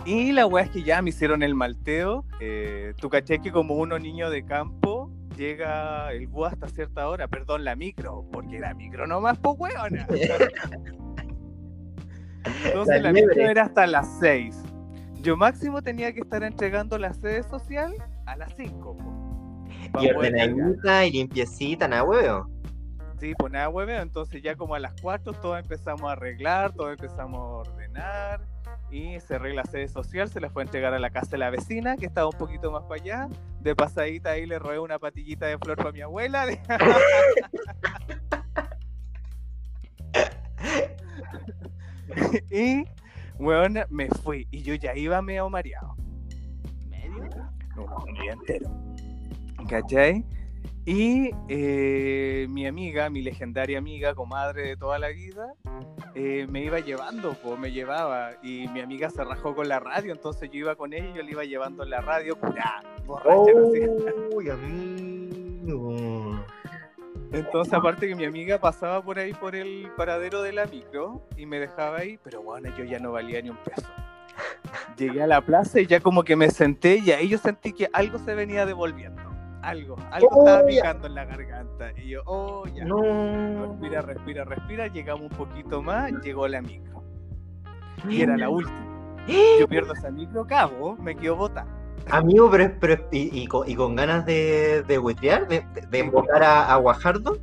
Y 0.06 0.32
la 0.32 0.46
weá 0.48 0.64
es 0.64 0.70
que 0.72 0.84
ya 0.84 1.02
me 1.02 1.10
hicieron 1.10 1.44
el 1.44 1.56
malteo. 1.56 2.24
Eh, 2.40 2.94
tú 2.98 3.10
caché 3.10 3.40
que 3.40 3.52
como 3.52 3.76
uno 3.76 4.00
niño 4.00 4.30
de 4.30 4.46
campo 4.46 5.12
llega 5.36 6.12
el 6.14 6.28
bus 6.28 6.48
hasta 6.54 6.68
cierta 6.70 7.08
hora, 7.10 7.28
perdón, 7.28 7.64
la 7.66 7.76
micro, 7.76 8.26
porque 8.32 8.58
era 8.58 8.74
micro 8.74 9.06
nomás, 9.08 9.38
pues 9.40 9.56
weona. 9.60 10.08
Entonces 12.66 13.02
La 13.02 13.12
la, 13.12 13.12
micro 13.14 13.42
era 13.42 13.64
hasta 13.64 13.86
las 13.88 14.08
6. 14.20 14.56
Yo 15.22 15.36
máximo 15.36 15.82
tenía 15.82 16.14
que 16.14 16.22
estar 16.22 16.44
entregando 16.44 16.98
la 16.98 17.14
sede 17.14 17.44
social 17.44 17.94
a 18.26 18.38
las 18.38 18.54
5. 18.56 18.98
Y 20.02 20.10
ordenadita 20.10 21.06
y 21.06 21.12
limpiecita, 21.12 21.88
nada, 21.88 22.04
huevo. 22.04 22.48
Sí, 23.20 23.34
pues 23.38 23.52
nada, 23.52 23.70
hueveo. 23.70 24.02
Entonces 24.02 24.42
ya 24.42 24.56
como 24.56 24.74
a 24.76 24.80
las 24.80 24.94
4 25.02 25.34
todos 25.34 25.60
empezamos 25.60 26.04
a 26.04 26.14
arreglar, 26.14 26.72
todos 26.74 26.92
empezamos 26.92 27.38
a 27.38 27.70
ordenar. 27.70 28.42
Y 28.92 29.20
cerré 29.20 29.54
la 29.54 29.66
sede 29.66 29.88
social, 29.88 30.30
se 30.30 30.40
la 30.40 30.50
fue 30.50 30.64
a 30.64 30.66
entregar 30.66 30.94
a 30.94 31.00
la 31.00 31.10
casa 31.10 31.32
de 31.32 31.40
la 31.40 31.50
vecina, 31.50 31.98
que 31.98 32.06
estaba 32.06 32.28
un 32.28 32.38
poquito 32.38 32.72
más 32.72 32.84
para 32.84 33.02
allá. 33.02 33.28
De 33.60 33.76
pasadita 33.76 34.30
ahí 34.32 34.46
le 34.46 34.58
robé 34.58 34.80
una 34.80 34.98
patillita 34.98 35.48
de 35.48 35.58
flor 35.58 35.76
para 35.78 35.92
mi 35.92 36.00
abuela. 36.02 36.46
y, 42.50 42.86
weón, 43.38 43.80
me 43.90 44.08
fui. 44.08 44.48
Y 44.50 44.64
yo 44.64 44.76
ya 44.76 44.96
iba 44.96 45.22
medio 45.22 45.50
mareado. 45.50 45.98
¿Medio? 46.88 47.30
un 47.78 48.14
día 48.16 48.34
entero. 48.34 48.70
¿Cachai? 49.68 50.26
Y 50.92 51.30
eh, 51.50 52.48
mi 52.50 52.66
amiga, 52.66 53.12
mi 53.12 53.22
legendaria 53.22 53.78
amiga, 53.78 54.16
comadre 54.16 54.70
de 54.70 54.76
toda 54.76 54.98
la 54.98 55.10
vida, 55.10 55.54
eh, 56.16 56.48
me 56.50 56.64
iba 56.64 56.80
llevando, 56.80 57.36
pues 57.44 57.60
me 57.60 57.72
llevaba. 57.72 58.32
Y 58.42 58.68
mi 58.70 58.80
amiga 58.80 59.12
se 59.12 59.24
rajó 59.24 59.54
con 59.54 59.70
la 59.70 59.80
radio, 59.80 60.12
entonces 60.12 60.50
yo 60.50 60.62
iba 60.62 60.76
con 60.76 60.92
ella 60.94 61.10
y 61.10 61.14
yo 61.14 61.22
le 61.22 61.30
iba 61.30 61.44
llevando 61.44 61.84
en 61.84 61.92
la 61.92 62.02
radio, 62.02 62.36
curá, 62.40 62.82
borracha, 63.06 63.52
no. 63.54 64.36
Uy, 64.36 64.50
amigo. 64.50 66.44
Entonces, 67.34 67.72
aparte 67.72 68.08
que 68.08 68.16
mi 68.16 68.26
amiga 68.26 68.58
pasaba 68.58 69.04
por 69.04 69.20
ahí 69.20 69.34
por 69.34 69.56
el 69.56 69.92
paradero 69.96 70.42
de 70.42 70.54
la 70.54 70.66
micro 70.66 71.22
y 71.38 71.46
me 71.46 71.60
dejaba 71.60 72.00
ahí, 72.00 72.18
pero 72.24 72.42
bueno, 72.42 72.76
yo 72.76 72.84
ya 72.84 72.98
no 72.98 73.12
valía 73.12 73.40
ni 73.44 73.52
un 73.52 73.58
peso. 73.58 73.88
Llegué 74.98 75.22
a 75.22 75.28
la 75.28 75.42
plaza 75.42 75.80
y 75.82 75.86
ya 75.86 76.00
como 76.00 76.24
que 76.24 76.36
me 76.36 76.50
senté 76.50 76.98
y 76.98 77.12
ahí 77.12 77.30
yo 77.30 77.38
sentí 77.38 77.74
que 77.74 77.88
algo 77.94 78.18
se 78.18 78.34
venía 78.34 78.66
devolviendo. 78.66 79.29
Algo, 79.62 79.96
algo 80.12 80.28
Oh, 80.32 80.48
estaba 80.48 80.62
ya. 80.62 80.68
picando 80.68 81.08
en 81.08 81.16
la 81.16 81.26
garganta. 81.26 81.92
Y 81.98 82.10
yo, 82.10 82.22
oh, 82.26 82.66
ya. 82.68 82.86
No. 82.86 83.68
Respira, 83.68 84.02
respira, 84.02 84.44
respira. 84.46 84.88
Llegamos 84.88 85.24
un 85.32 85.38
poquito 85.38 85.82
más, 85.82 86.12
llegó 86.24 86.48
la 86.48 86.62
micro. 86.62 87.04
Y 88.08 88.22
era 88.22 88.38
la 88.38 88.50
última. 88.50 88.86
Yo 89.60 89.68
pierdo 89.68 89.94
esa 89.94 90.10
micro, 90.10 90.48
cabo, 90.48 90.96
me 90.98 91.16
quedo 91.16 91.36
botar. 91.36 91.66
Amigo, 92.10 92.50
pero, 92.50 92.72
pero 92.80 93.08
y, 93.12 93.42
y 93.42 93.46
con, 93.48 93.70
y 93.70 93.76
con 93.76 93.96
ganas 93.96 94.26
de, 94.26 94.84
de 94.88 94.98
huitrear, 94.98 95.48
de, 95.48 95.64
de, 95.74 95.82
de 95.82 96.00
invocar 96.00 96.42
a, 96.42 96.74
a 96.74 96.78
Guajardo. 96.78 97.38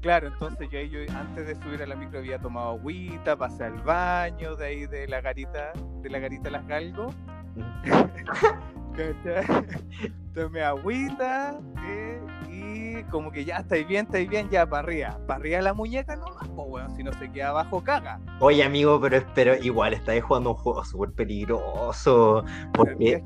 Claro, 0.00 0.28
entonces 0.28 0.68
yo 0.70 0.78
ahí, 0.78 0.88
yo 0.88 1.00
antes 1.14 1.46
de 1.46 1.54
subir 1.56 1.82
a 1.82 1.86
la 1.86 1.94
micro 1.96 2.18
había 2.20 2.38
tomado 2.38 2.70
agüita, 2.70 3.36
pasé 3.36 3.64
al 3.64 3.80
baño, 3.82 4.56
de 4.56 4.66
ahí 4.66 4.86
de 4.86 5.06
la 5.08 5.20
garita, 5.20 5.72
de 6.00 6.10
la 6.10 6.18
garita 6.18 6.48
Las 6.50 6.66
Galgos. 6.66 7.14
Tomé 10.34 10.62
agüita 10.62 11.58
eh, 11.86 12.20
y 12.48 13.02
como 13.04 13.30
que 13.30 13.44
ya 13.44 13.58
estáis 13.58 13.86
bien, 13.86 14.06
estáis 14.06 14.28
bien, 14.28 14.48
ya 14.50 14.66
para 14.68 14.82
arriba. 14.82 15.18
Para 15.26 15.40
arriba 15.40 15.62
la 15.62 15.74
muñeca 15.74 16.16
nomás, 16.16 16.48
pues 16.54 16.68
bueno, 16.68 16.94
si 16.96 17.02
no 17.02 17.12
se 17.12 17.30
queda 17.30 17.50
abajo 17.50 17.82
caga. 17.82 18.20
Oye, 18.40 18.64
amigo, 18.64 19.00
pero, 19.00 19.22
pero 19.34 19.54
igual 19.56 19.94
estáis 19.94 20.22
jugando 20.22 20.50
un 20.50 20.56
juego 20.56 20.84
súper 20.84 21.12
peligroso. 21.12 22.44
Porque 22.72 23.22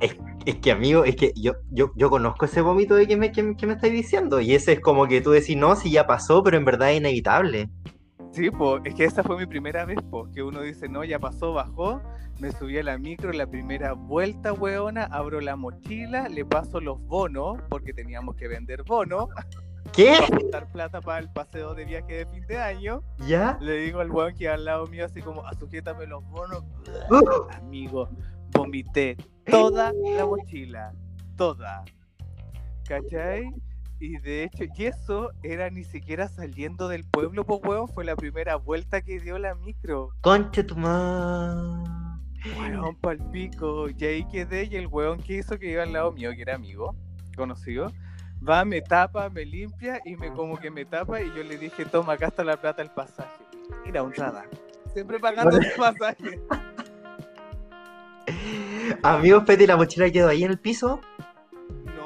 Es 0.00 0.14
que, 0.14 0.18
es 0.46 0.54
que, 0.56 0.70
amigo, 0.70 1.04
es 1.04 1.16
que 1.16 1.32
yo, 1.36 1.52
yo, 1.70 1.92
yo 1.96 2.10
conozco 2.10 2.46
ese 2.46 2.62
vómito 2.62 2.94
de 2.94 3.06
que 3.06 3.16
me, 3.16 3.32
que, 3.32 3.56
que 3.56 3.66
me 3.66 3.74
estáis 3.74 3.92
diciendo. 3.92 4.40
Y 4.40 4.54
ese 4.54 4.72
es 4.74 4.80
como 4.80 5.06
que 5.06 5.20
tú 5.20 5.30
decís, 5.30 5.56
no, 5.56 5.76
si 5.76 5.90
ya 5.90 6.06
pasó, 6.06 6.42
pero 6.42 6.56
en 6.56 6.64
verdad 6.64 6.92
es 6.92 6.98
inevitable. 6.98 7.68
Sí, 8.32 8.50
pues, 8.50 8.82
es 8.84 8.94
que 8.94 9.04
esa 9.04 9.22
fue 9.22 9.36
mi 9.36 9.46
primera 9.46 9.84
vez, 9.84 9.98
pues, 10.10 10.32
que 10.32 10.42
uno 10.42 10.60
dice, 10.62 10.88
no, 10.88 11.02
ya 11.04 11.18
pasó, 11.18 11.52
bajó, 11.52 12.00
me 12.38 12.52
subí 12.52 12.78
a 12.78 12.82
la 12.84 12.96
micro, 12.96 13.32
la 13.32 13.46
primera 13.46 13.92
vuelta, 13.92 14.52
weona, 14.52 15.04
abro 15.04 15.40
la 15.40 15.56
mochila, 15.56 16.28
le 16.28 16.44
paso 16.44 16.80
los 16.80 17.00
bonos, 17.06 17.58
porque 17.68 17.92
teníamos 17.92 18.36
que 18.36 18.46
vender 18.46 18.84
bonos, 18.84 19.28
¿Qué? 19.92 20.14
para 20.16 20.38
juntar 20.38 20.72
plata 20.72 21.00
para 21.00 21.18
el 21.18 21.32
paseo 21.32 21.74
de 21.74 21.84
viaje 21.84 22.12
de 22.18 22.26
fin 22.26 22.46
de 22.46 22.58
año. 22.58 23.02
¿Ya? 23.26 23.58
Le 23.60 23.78
digo 23.78 23.98
al 24.00 24.10
weón 24.10 24.34
que 24.36 24.48
al 24.48 24.64
lado 24.64 24.86
mío, 24.86 25.04
así 25.04 25.20
como, 25.20 25.44
"Ah, 25.44 25.52
sujétame 25.58 26.06
los 26.06 26.22
bonos. 26.28 26.62
Uh, 27.10 27.50
Amigo, 27.54 28.08
vomité 28.52 29.16
toda 29.50 29.92
la 30.16 30.24
mochila, 30.24 30.92
toda. 31.36 31.82
¿Cachai? 32.86 33.44
Y 34.02 34.18
de 34.18 34.44
hecho, 34.44 34.64
y 34.64 34.86
eso 34.86 35.30
era 35.42 35.68
ni 35.68 35.84
siquiera 35.84 36.26
saliendo 36.26 36.88
del 36.88 37.04
pueblo, 37.04 37.44
pues 37.44 37.60
weón, 37.62 37.86
fue 37.86 38.02
la 38.02 38.16
primera 38.16 38.56
vuelta 38.56 39.02
que 39.02 39.20
dio 39.20 39.38
la 39.38 39.54
micro. 39.54 40.14
concha 40.22 40.66
tu 40.66 40.74
madre. 40.74 41.90
Weón, 42.58 42.96
palpico. 42.96 43.90
Y 43.90 44.02
ahí 44.02 44.26
quedé, 44.28 44.64
y 44.64 44.76
el 44.76 44.86
weón 44.86 45.18
que 45.18 45.34
hizo 45.34 45.58
que 45.58 45.70
iba 45.70 45.82
al 45.82 45.92
lado 45.92 46.12
mío, 46.12 46.30
que 46.34 46.40
era 46.40 46.54
amigo, 46.54 46.96
conocido, 47.36 47.92
va, 48.48 48.64
me 48.64 48.80
tapa, 48.80 49.28
me 49.28 49.44
limpia, 49.44 50.00
y 50.06 50.16
me 50.16 50.32
como 50.32 50.58
que 50.58 50.70
me 50.70 50.86
tapa, 50.86 51.20
y 51.20 51.26
yo 51.36 51.44
le 51.44 51.58
dije, 51.58 51.84
toma, 51.84 52.14
acá 52.14 52.28
está 52.28 52.42
la 52.42 52.58
plata 52.58 52.82
del 52.82 52.90
pasaje. 52.90 53.44
Era 53.84 54.02
honrada. 54.02 54.46
Siempre 54.94 55.20
pagando 55.20 55.58
el 55.58 55.72
pasaje. 55.76 56.40
Amigo, 59.02 59.44
Peti, 59.44 59.66
¿la 59.66 59.76
mochila 59.76 60.10
quedó 60.10 60.28
ahí 60.28 60.42
en 60.42 60.52
el 60.52 60.58
piso? 60.58 61.02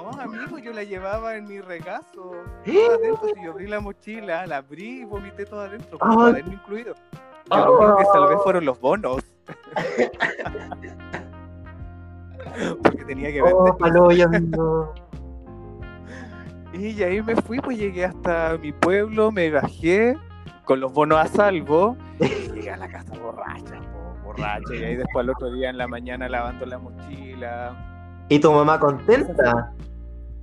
No, 0.04 0.10
amigo, 0.20 0.58
yo 0.58 0.74
la 0.74 0.84
llevaba 0.84 1.34
en 1.34 1.48
mi 1.48 1.62
regazo. 1.62 2.32
¿Eh? 2.66 2.74
Todo 2.74 2.94
adentro, 2.96 3.26
si 3.34 3.42
yo 3.42 3.52
abrí 3.52 3.66
la 3.66 3.80
mochila, 3.80 4.46
la 4.46 4.58
abrí 4.58 5.00
y 5.00 5.04
vomité 5.04 5.46
todo 5.46 5.62
adentro, 5.62 5.98
con 5.98 6.10
Ay. 6.10 6.16
cuaderno 6.16 6.52
incluido. 6.52 6.94
Yo 7.50 7.64
lo 7.64 7.78
único 7.78 7.96
que 7.96 8.04
salvé 8.04 8.36
fueron 8.42 8.66
los 8.66 8.78
bonos. 8.78 9.24
Porque 12.82 13.04
tenía 13.06 13.32
que 13.32 13.40
vender. 13.40 13.54
Oh, 13.56 13.74
palo, 13.78 14.10
yo 14.10 14.26
amigo. 14.26 14.92
Y 16.74 17.02
ahí 17.04 17.22
me 17.22 17.36
fui, 17.36 17.60
pues 17.60 17.78
llegué 17.78 18.04
hasta 18.04 18.58
mi 18.60 18.72
pueblo, 18.72 19.30
me 19.30 19.48
bajé 19.48 20.18
con 20.64 20.80
los 20.80 20.92
bonos 20.92 21.18
a 21.18 21.28
salvo 21.28 21.96
y 22.18 22.26
llegué 22.52 22.72
a 22.72 22.76
la 22.76 22.88
casa 22.88 23.16
borracha, 23.16 23.80
po, 23.92 24.16
borracha. 24.24 24.74
Y 24.74 24.82
ahí 24.82 24.96
después 24.96 25.22
al 25.22 25.30
otro 25.30 25.52
día 25.52 25.70
en 25.70 25.78
la 25.78 25.86
mañana 25.86 26.28
lavando 26.28 26.66
la 26.66 26.78
mochila. 26.78 27.76
¿Y 28.28 28.40
tu 28.40 28.50
mamá 28.50 28.80
contenta? 28.80 29.72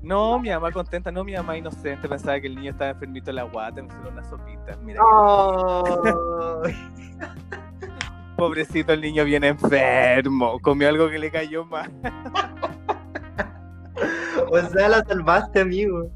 No, 0.01 0.39
mi 0.39 0.49
mamá 0.49 0.71
contenta, 0.71 1.11
no, 1.11 1.23
mi 1.23 1.33
mamá 1.33 1.57
inocente, 1.57 2.09
pensaba 2.09 2.39
que 2.39 2.47
el 2.47 2.55
niño 2.55 2.71
estaba 2.71 2.91
enfermito 2.91 3.27
de 3.27 3.33
la 3.33 3.43
guata, 3.43 3.81
me 3.81 3.87
hicieron 3.87 4.13
una 4.13 4.23
sopita. 4.23 4.75
Mira, 4.81 4.99
Oh. 5.03 6.63
pobrecito 8.35 8.93
el 8.93 9.01
niño 9.01 9.23
viene 9.23 9.49
enfermo, 9.49 10.59
comió 10.59 10.89
algo 10.89 11.07
que 11.09 11.19
le 11.19 11.29
cayó 11.29 11.63
mal. 11.65 11.91
o 14.49 14.59
sea, 14.59 14.89
la 14.89 15.03
salvaste, 15.03 15.61
amigo. 15.61 16.09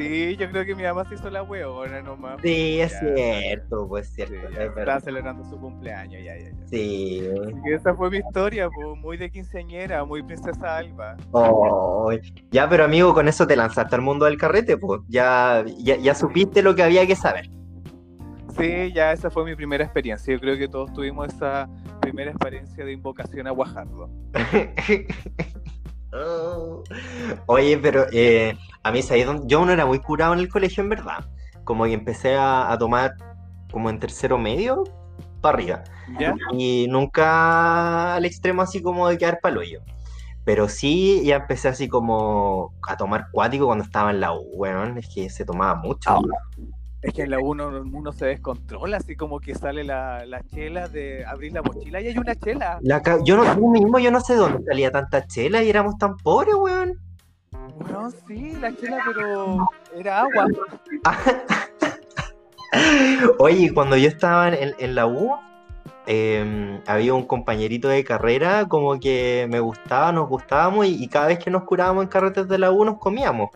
Sí, 0.00 0.36
yo 0.36 0.50
creo 0.50 0.64
que 0.64 0.74
mi 0.74 0.82
mamá 0.82 1.04
se 1.08 1.14
hizo 1.14 1.30
la 1.30 1.42
hueona 1.42 2.00
nomás. 2.02 2.40
Sí, 2.42 2.80
es 2.80 2.92
Ya. 2.92 3.14
cierto, 3.14 3.86
pues 3.88 4.06
es 4.08 4.14
Sí, 4.14 4.14
cierto. 4.26 4.34
ya 4.34 4.48
es 4.48 4.52
estaba 4.52 4.74
verdad. 4.74 5.00
celebrando 5.02 5.44
su 5.44 5.58
cumpleaños, 5.60 6.22
ya, 6.24 6.36
ya, 6.38 6.50
ya. 6.50 6.66
Sí. 6.66 7.22
Que 7.64 7.74
esa 7.74 7.94
fue 7.94 8.10
mi 8.10 8.18
historia, 8.18 8.68
pues, 8.70 8.98
muy 8.98 9.16
de 9.16 9.30
quinceañera, 9.30 10.04
muy 10.04 10.22
princesa 10.22 10.78
Alba. 10.78 11.16
Oh, 11.32 12.10
ya, 12.50 12.68
pero 12.68 12.84
amigo, 12.84 13.12
con 13.14 13.28
eso 13.28 13.46
te 13.46 13.56
lanzaste 13.56 13.94
al 13.94 14.02
mundo 14.02 14.24
del 14.24 14.38
carrete, 14.38 14.76
pues. 14.76 15.00
Ya, 15.08 15.64
ya, 15.78 15.96
ya 15.96 16.14
supiste 16.14 16.62
lo 16.62 16.74
que 16.74 16.82
había 16.82 17.06
que 17.06 17.16
saber. 17.16 17.48
Sí, 18.58 18.92
ya 18.92 19.12
esa 19.12 19.30
fue 19.30 19.44
mi 19.44 19.54
primera 19.54 19.84
experiencia. 19.84 20.34
Yo 20.34 20.40
creo 20.40 20.58
que 20.58 20.68
todos 20.68 20.92
tuvimos 20.92 21.28
esa 21.28 21.68
primera 22.00 22.30
experiencia 22.30 22.84
de 22.84 22.92
invocación 22.92 23.46
a 23.46 23.50
Guajardo. 23.52 24.10
Oh. 26.12 26.82
Oye, 27.46 27.78
pero 27.78 28.06
eh, 28.12 28.56
a 28.82 28.90
mí, 28.90 29.02
¿sabes 29.02 29.26
dónde? 29.26 29.44
Yo 29.46 29.64
no 29.64 29.72
era 29.72 29.86
muy 29.86 30.00
curado 30.00 30.32
en 30.32 30.40
el 30.40 30.48
colegio, 30.48 30.82
en 30.82 30.90
verdad. 30.90 31.24
Como 31.64 31.84
que 31.84 31.92
empecé 31.92 32.36
a, 32.36 32.70
a 32.70 32.78
tomar 32.78 33.14
como 33.70 33.90
en 33.90 33.98
tercero 33.98 34.38
medio 34.38 34.84
para 35.40 35.56
arriba. 35.56 35.84
¿Ya? 36.18 36.34
Y 36.52 36.86
nunca 36.88 38.14
al 38.14 38.24
extremo 38.24 38.62
así 38.62 38.82
como 38.82 39.08
de 39.08 39.18
quedar 39.18 39.38
palo 39.40 39.62
yo. 39.62 39.80
Pero 40.44 40.68
sí, 40.68 41.22
ya 41.24 41.36
empecé 41.36 41.68
así 41.68 41.88
como 41.88 42.72
a 42.88 42.96
tomar 42.96 43.26
cuático 43.30 43.66
cuando 43.66 43.84
estaba 43.84 44.10
en 44.10 44.20
la 44.20 44.32
U, 44.32 44.48
weón. 44.54 44.98
Es 44.98 45.08
que 45.14 45.30
se 45.30 45.44
tomaba 45.44 45.76
mucho. 45.76 46.10
Ah. 46.10 46.20
Es 47.02 47.14
que 47.14 47.22
en 47.22 47.30
la 47.30 47.38
uno 47.38 47.68
uno 47.68 48.12
se 48.12 48.26
descontrola, 48.26 48.98
así 48.98 49.16
como 49.16 49.40
que 49.40 49.54
sale 49.54 49.84
la, 49.84 50.26
la 50.26 50.42
chela 50.42 50.86
de 50.88 51.24
abrir 51.24 51.52
la 51.52 51.62
mochila 51.62 52.00
y 52.00 52.08
hay 52.08 52.18
una 52.18 52.34
chela. 52.34 52.78
La 52.82 53.02
yo 53.24 53.36
no 53.36 53.44
yo 53.44 53.68
mismo, 53.68 53.98
yo 53.98 54.10
no 54.10 54.20
sé 54.20 54.34
dónde 54.34 54.62
salía 54.64 54.90
tanta 54.90 55.26
chela 55.26 55.62
y 55.62 55.70
éramos 55.70 55.96
tan 55.96 56.16
pobres, 56.18 56.54
weón. 56.54 56.98
Bueno, 57.78 58.10
sí, 58.28 58.52
la 58.60 58.76
chela, 58.76 58.98
pero 59.06 59.66
era 59.96 60.20
agua. 60.20 60.46
Oye, 63.38 63.72
cuando 63.72 63.96
yo 63.96 64.06
estaba 64.06 64.48
en, 64.48 64.74
en 64.78 64.94
la 64.94 65.06
U, 65.06 65.34
eh, 66.06 66.80
había 66.86 67.14
un 67.14 67.26
compañerito 67.26 67.88
de 67.88 68.04
carrera 68.04 68.68
como 68.68 69.00
que 69.00 69.48
me 69.50 69.60
gustaba, 69.60 70.12
nos 70.12 70.28
gustábamos 70.28 70.86
y, 70.86 71.02
y 71.02 71.08
cada 71.08 71.28
vez 71.28 71.38
que 71.38 71.50
nos 71.50 71.64
curábamos 71.64 72.04
en 72.04 72.10
carretes 72.10 72.46
de 72.46 72.58
la 72.58 72.70
U 72.70 72.84
nos 72.84 72.98
comíamos. 72.98 73.48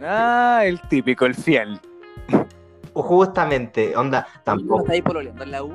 Ah, 0.00 0.62
el 0.64 0.80
típico, 0.82 1.26
el 1.26 1.34
fiel. 1.34 1.80
Justamente, 2.94 3.96
onda, 3.96 4.26
¿No 4.34 4.42
tampoco. 4.44 4.80
está 4.80 4.92
ahí 4.92 5.02
pololeando 5.02 5.44
en 5.44 5.50
la 5.52 5.62
U? 5.62 5.72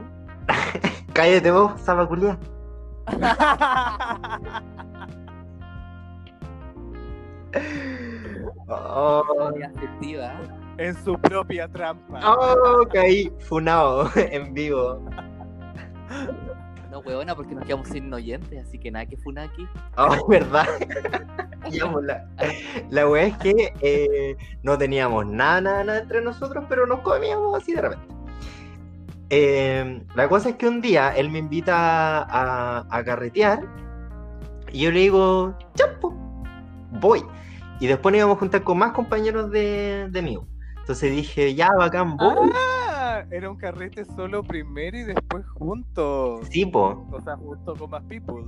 Cállate 1.14 1.52
vos, 1.52 1.80
Zapaculia. 1.82 2.38
Oh, 8.68 9.52
afectiva. 9.76 10.34
en 10.78 10.96
su 11.04 11.18
propia 11.20 11.68
trampa. 11.68 12.20
oh, 12.26 12.86
caí 12.92 13.32
funado 13.40 14.10
en 14.16 14.54
vivo. 14.54 15.02
No, 16.94 17.00
huevona, 17.00 17.36
porque 17.36 17.56
nos 17.56 17.66
quedamos 17.66 17.88
sin 17.88 18.14
oyentes, 18.14 18.68
así 18.68 18.78
que 18.78 18.92
nada 18.92 19.08
que 19.08 19.18
funa 19.18 19.42
aquí. 19.42 19.68
Oh, 19.98 20.28
verdad. 20.28 20.68
La, 22.04 22.30
la 22.92 23.08
wea 23.08 23.26
es 23.26 23.38
que 23.38 23.74
eh, 23.82 24.38
no 24.62 24.78
teníamos 24.78 25.26
nada, 25.26 25.60
nada, 25.60 25.84
nada 25.84 26.00
entre 26.02 26.22
nosotros, 26.22 26.66
pero 26.70 26.86
nos 26.86 27.00
comíamos 27.00 27.60
así 27.60 27.74
de 27.74 27.82
repente. 27.82 28.06
Eh, 29.32 30.04
la 30.14 30.30
cosa 30.30 30.50
es 30.50 30.56
que 30.58 30.68
un 30.68 30.82
día 30.82 31.16
él 31.16 31.32
me 31.32 31.40
invita 31.40 32.22
a, 32.22 32.86
a 32.88 33.04
carretear 33.04 33.64
y 34.72 34.82
yo 34.82 34.92
le 34.92 35.00
digo, 35.00 35.58
chapo, 35.74 36.14
voy. 36.92 37.24
Y 37.80 37.88
después 37.88 38.12
nos 38.12 38.20
íbamos 38.20 38.38
a 38.38 38.40
juntar 38.40 38.64
con 38.64 38.78
más 38.78 38.92
compañeros 38.92 39.50
de, 39.50 40.10
de 40.12 40.22
mí. 40.22 40.38
Entonces 40.78 41.12
dije, 41.12 41.56
ya, 41.56 41.70
bacán, 41.76 42.18
voy. 42.18 42.52
Ah, 42.54 42.83
era 43.32 43.50
un 43.50 43.58
carrete 43.58 44.06
solo 44.06 44.44
primero 44.44 44.98
y 44.98 45.04
después 45.04 45.46
juntos. 45.48 46.48
Sí, 46.50 46.66
po, 46.66 47.08
O 47.12 47.22
sea, 47.22 47.36
junto 47.38 47.76
con 47.76 47.90
más 47.90 48.04
people. 48.04 48.46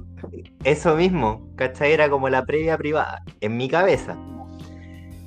eso 0.63 0.95
mismo, 0.95 1.47
¿cachai? 1.55 1.93
Era 1.93 2.09
como 2.09 2.29
la 2.29 2.45
previa 2.45 2.77
privada, 2.77 3.21
en 3.41 3.57
mi 3.57 3.67
cabeza. 3.69 4.17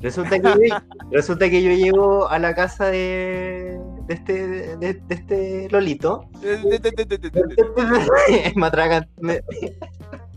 Resulta 0.01 0.39
que 0.39 0.43
yo, 0.69 0.77
resulta 1.11 1.51
que 1.51 1.63
yo 1.63 1.71
llego 1.73 2.29
a 2.29 2.39
la 2.39 2.55
casa 2.55 2.87
de, 2.87 3.81
de, 4.07 4.15
este, 4.15 4.47
de, 4.77 4.95
de 4.95 5.03
este 5.09 5.69
Lolito. 5.71 6.29
me 8.55 8.67
atragan. 8.67 9.09
me- 9.21 9.41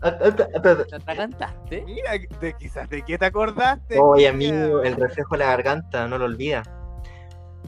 ¿Te 0.02 0.96
atragantaste? 0.96 1.84
Mira, 1.86 2.10
de, 2.40 2.54
quizás 2.58 2.90
de 2.90 3.02
qué 3.02 3.16
te 3.18 3.26
acordaste. 3.26 4.00
Oye, 4.00 4.26
amigo, 4.26 4.82
el 4.82 4.96
reflejo 4.96 5.36
de 5.36 5.38
la 5.38 5.46
garganta, 5.46 6.08
no 6.08 6.18
lo 6.18 6.24
olvida. 6.24 6.64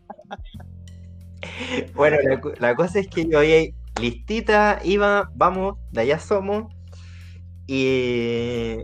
Bueno, 1.94 2.16
la, 2.60 2.76
cosa 2.76 3.00
es 3.00 3.08
que 3.08 3.28
yo 3.28 3.40
ahí 3.40 3.74
listita, 4.00 4.78
iba, 4.84 5.30
vamos, 5.34 5.76
de 5.90 6.02
allá 6.02 6.18
somos. 6.18 6.72
Y, 7.66 8.76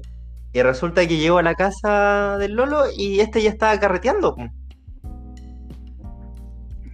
y 0.53 0.62
resulta 0.62 1.07
que 1.07 1.19
llego 1.19 1.38
a 1.38 1.43
la 1.43 1.55
casa 1.55 2.37
del 2.38 2.55
Lolo 2.55 2.85
y 2.97 3.21
este 3.21 3.43
ya 3.43 3.51
estaba 3.51 3.79
carreteando. 3.79 4.37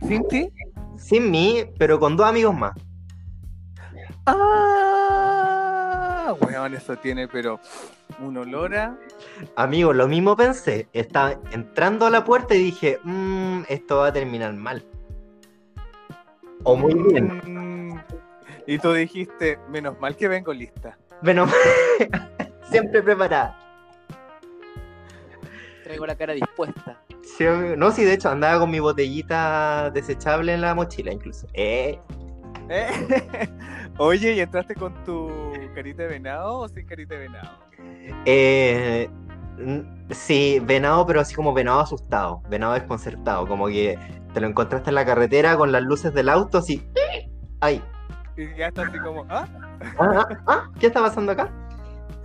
¿Sin 0.07 0.27
ti? 0.29 0.49
Sin 0.99 1.31
mí, 1.31 1.65
pero 1.79 1.99
con 1.99 2.17
dos 2.17 2.27
amigos 2.27 2.55
más. 2.55 2.73
Ah, 4.27 4.84
weón, 6.65 6.75
eso 6.75 6.97
tiene, 6.97 7.29
pero 7.29 7.61
un 8.21 8.37
olor 8.37 8.75
a. 8.75 8.97
Amigo, 9.57 9.93
lo 9.93 10.09
mismo 10.09 10.37
pensé. 10.37 10.89
Estaba 10.93 11.35
entrando 11.53 12.07
a 12.07 12.11
la 12.11 12.25
puerta 12.25 12.55
y 12.55 12.59
dije, 12.65 12.99
"Mm, 13.05 13.63
esto 13.69 13.99
va 13.99 14.09
a 14.09 14.13
terminar 14.13 14.53
mal. 14.55 14.83
O 16.63 16.77
muy 16.77 16.95
bien. 16.95 17.41
Mm, 17.45 18.01
Y 18.67 18.79
tú 18.79 18.95
dijiste, 18.95 19.59
menos 19.69 20.01
mal 20.01 20.17
que 20.17 20.27
vengo 20.27 20.51
lista. 20.55 20.97
Bueno, 21.21 21.47
siempre 22.71 23.03
preparada. 23.03 23.59
Traigo 25.83 26.07
la 26.07 26.17
cara 26.17 26.33
dispuesta. 26.33 26.99
Sí, 27.37 27.45
no, 27.77 27.91
sí, 27.91 28.05
de 28.05 28.15
hecho 28.15 28.31
andaba 28.31 28.61
con 28.61 28.71
mi 28.71 28.81
botellita 28.81 29.91
desechable 29.91 30.55
en 30.55 30.63
la 30.63 30.75
mochila 30.75 31.13
incluso. 31.13 31.47
Eh, 31.53 31.99
¿Eh? 32.69 32.89
Oye, 33.99 34.33
¿y 34.33 34.41
entraste 34.41 34.75
con 34.75 34.93
tu 35.05 35.31
carita 35.75 36.03
de 36.05 36.09
venado 36.09 36.61
o 36.61 36.69
sin 36.69 36.87
carita 36.87 37.15
de 37.15 37.21
venado? 37.21 37.51
eh, 38.27 39.09
sí, 40.11 40.61
venado, 40.65 41.07
pero 41.07 41.21
así 41.21 41.35
como 41.35 41.53
venado 41.53 41.81
asustado, 41.81 42.43
venado 42.49 42.73
desconcertado, 42.75 43.47
como 43.47 43.67
que 43.67 43.99
te 44.33 44.41
lo 44.41 44.47
encontraste 44.49 44.91
en 44.91 44.95
la 44.97 45.05
carretera 45.05 45.57
con 45.57 45.73
las 45.73 45.83
luces 45.83 46.13
del 46.15 46.29
auto, 46.29 46.59
así. 46.59 46.87
¡Ay! 47.61 47.83
Y 48.37 48.55
ya 48.57 48.67
está 48.69 48.83
así 48.83 48.99
como, 48.99 49.25
¿ah? 49.29 49.47
ah, 49.99 50.27
ah, 50.29 50.29
ah, 50.47 50.71
¿Qué 50.81 50.89
está 50.89 51.01
pasando 51.01 51.33
acá? 51.33 51.51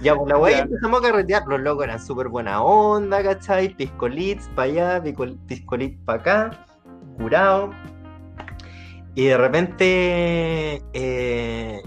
Ya, 0.02 0.15
pues 0.15 0.30
la 0.30 0.38
wey 0.38 0.56
Ya. 0.56 0.62
empezamos 0.62 0.99
a 0.99 1.04
carretear. 1.04 1.43
Los 1.47 1.60
locos 1.60 1.84
eran 1.84 1.99
súper 1.99 2.30
buena 2.30 2.63
onda, 2.63 3.21
¿cachai? 3.21 3.69
Piscolits 3.75 4.47
para 4.56 4.63
allá, 4.71 5.04
piscol- 5.04 5.38
piscolits 5.45 5.99
para 6.06 6.19
acá, 6.19 6.52
curado. 7.17 7.71
Y 9.19 9.25
de 9.25 9.38
repente, 9.38 10.82
eh, 10.93 11.82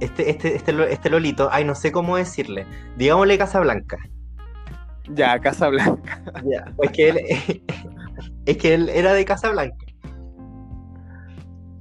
este, 0.00 0.30
este, 0.30 0.56
este, 0.56 0.90
este 0.90 1.10
Lolito, 1.10 1.50
ay, 1.52 1.66
no 1.66 1.74
sé 1.74 1.92
cómo 1.92 2.16
decirle, 2.16 2.66
digámosle 2.96 3.36
Casa 3.36 3.60
Blanca. 3.60 3.98
Ya, 5.10 5.38
Casa 5.38 5.68
Blanca. 5.68 6.22
Ya, 6.50 6.72
pues 6.74 6.92
que 6.92 7.10
él, 7.10 7.18
es 8.46 8.56
que 8.56 8.72
él 8.72 8.88
era 8.88 9.12
de 9.12 9.22
Casablanca. 9.26 9.84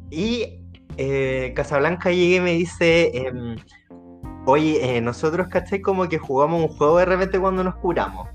Y 0.10 0.60
eh, 0.98 1.54
Casablanca 1.56 2.12
llega 2.12 2.36
y 2.36 2.40
me 2.42 2.52
dice, 2.52 3.12
em, 3.14 3.56
oye, 4.46 4.98
eh, 4.98 5.00
nosotros, 5.00 5.48
¿cachai? 5.48 5.80
Como 5.80 6.10
que 6.10 6.18
jugamos 6.18 6.70
un 6.70 6.78
juego 6.78 6.98
de 6.98 7.06
repente 7.06 7.40
cuando 7.40 7.64
nos 7.64 7.76
curamos. 7.76 8.28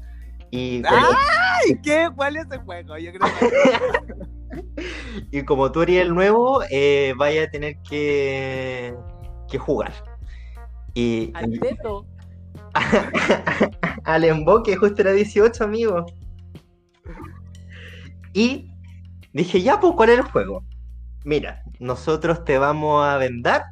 Y 0.51 0.83
¡Ay! 0.87 1.79
¿Qué? 1.83 2.09
¿Cuál 2.17 2.39
es 2.39 2.47
ese 2.47 2.57
juego? 2.61 2.97
Yo 2.97 3.13
creo 3.13 3.31
que... 3.41 4.27
y 5.31 5.43
como 5.45 5.73
tú 5.73 5.83
eres 5.83 6.03
el 6.03 6.15
nuevo, 6.15 6.63
eh, 6.71 7.15
vaya 7.17 7.45
a 7.45 7.51
tener 7.51 7.77
que, 7.89 8.95
que 9.51 9.59
jugar. 9.59 9.93
Y, 10.95 11.31
Al 11.35 11.59
teto. 11.61 12.07
al 14.05 14.25
emboque, 14.25 14.77
justo 14.77 15.03
era 15.03 15.13
18, 15.13 15.65
amigo. 15.65 16.07
Y 18.33 18.71
dije, 19.33 19.63
ya, 19.63 19.81
pues, 19.81 19.95
¿cuál 19.97 20.11
es 20.11 20.19
el 20.19 20.25
juego? 20.25 20.65
Mira, 21.25 21.63
nosotros 21.79 22.45
te 22.45 22.59
vamos 22.59 23.07
a 23.07 23.17
vendar, 23.17 23.65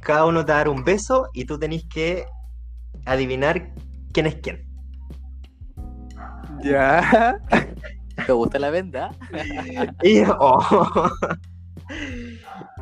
cada 0.00 0.26
uno 0.26 0.44
te 0.44 0.52
va 0.52 0.56
a 0.56 0.60
dar 0.60 0.68
un 0.68 0.84
beso 0.84 1.26
y 1.34 1.44
tú 1.44 1.58
tenés 1.58 1.84
que 1.84 2.26
adivinar 3.04 3.72
quién 4.12 4.26
es 4.26 4.36
quién. 4.36 4.66
Ya. 6.62 7.38
¿Te 8.26 8.32
gusta 8.32 8.58
la 8.58 8.70
venda? 8.70 9.10
Y 10.02 10.20
yo, 10.24 10.36
oh. 10.40 11.10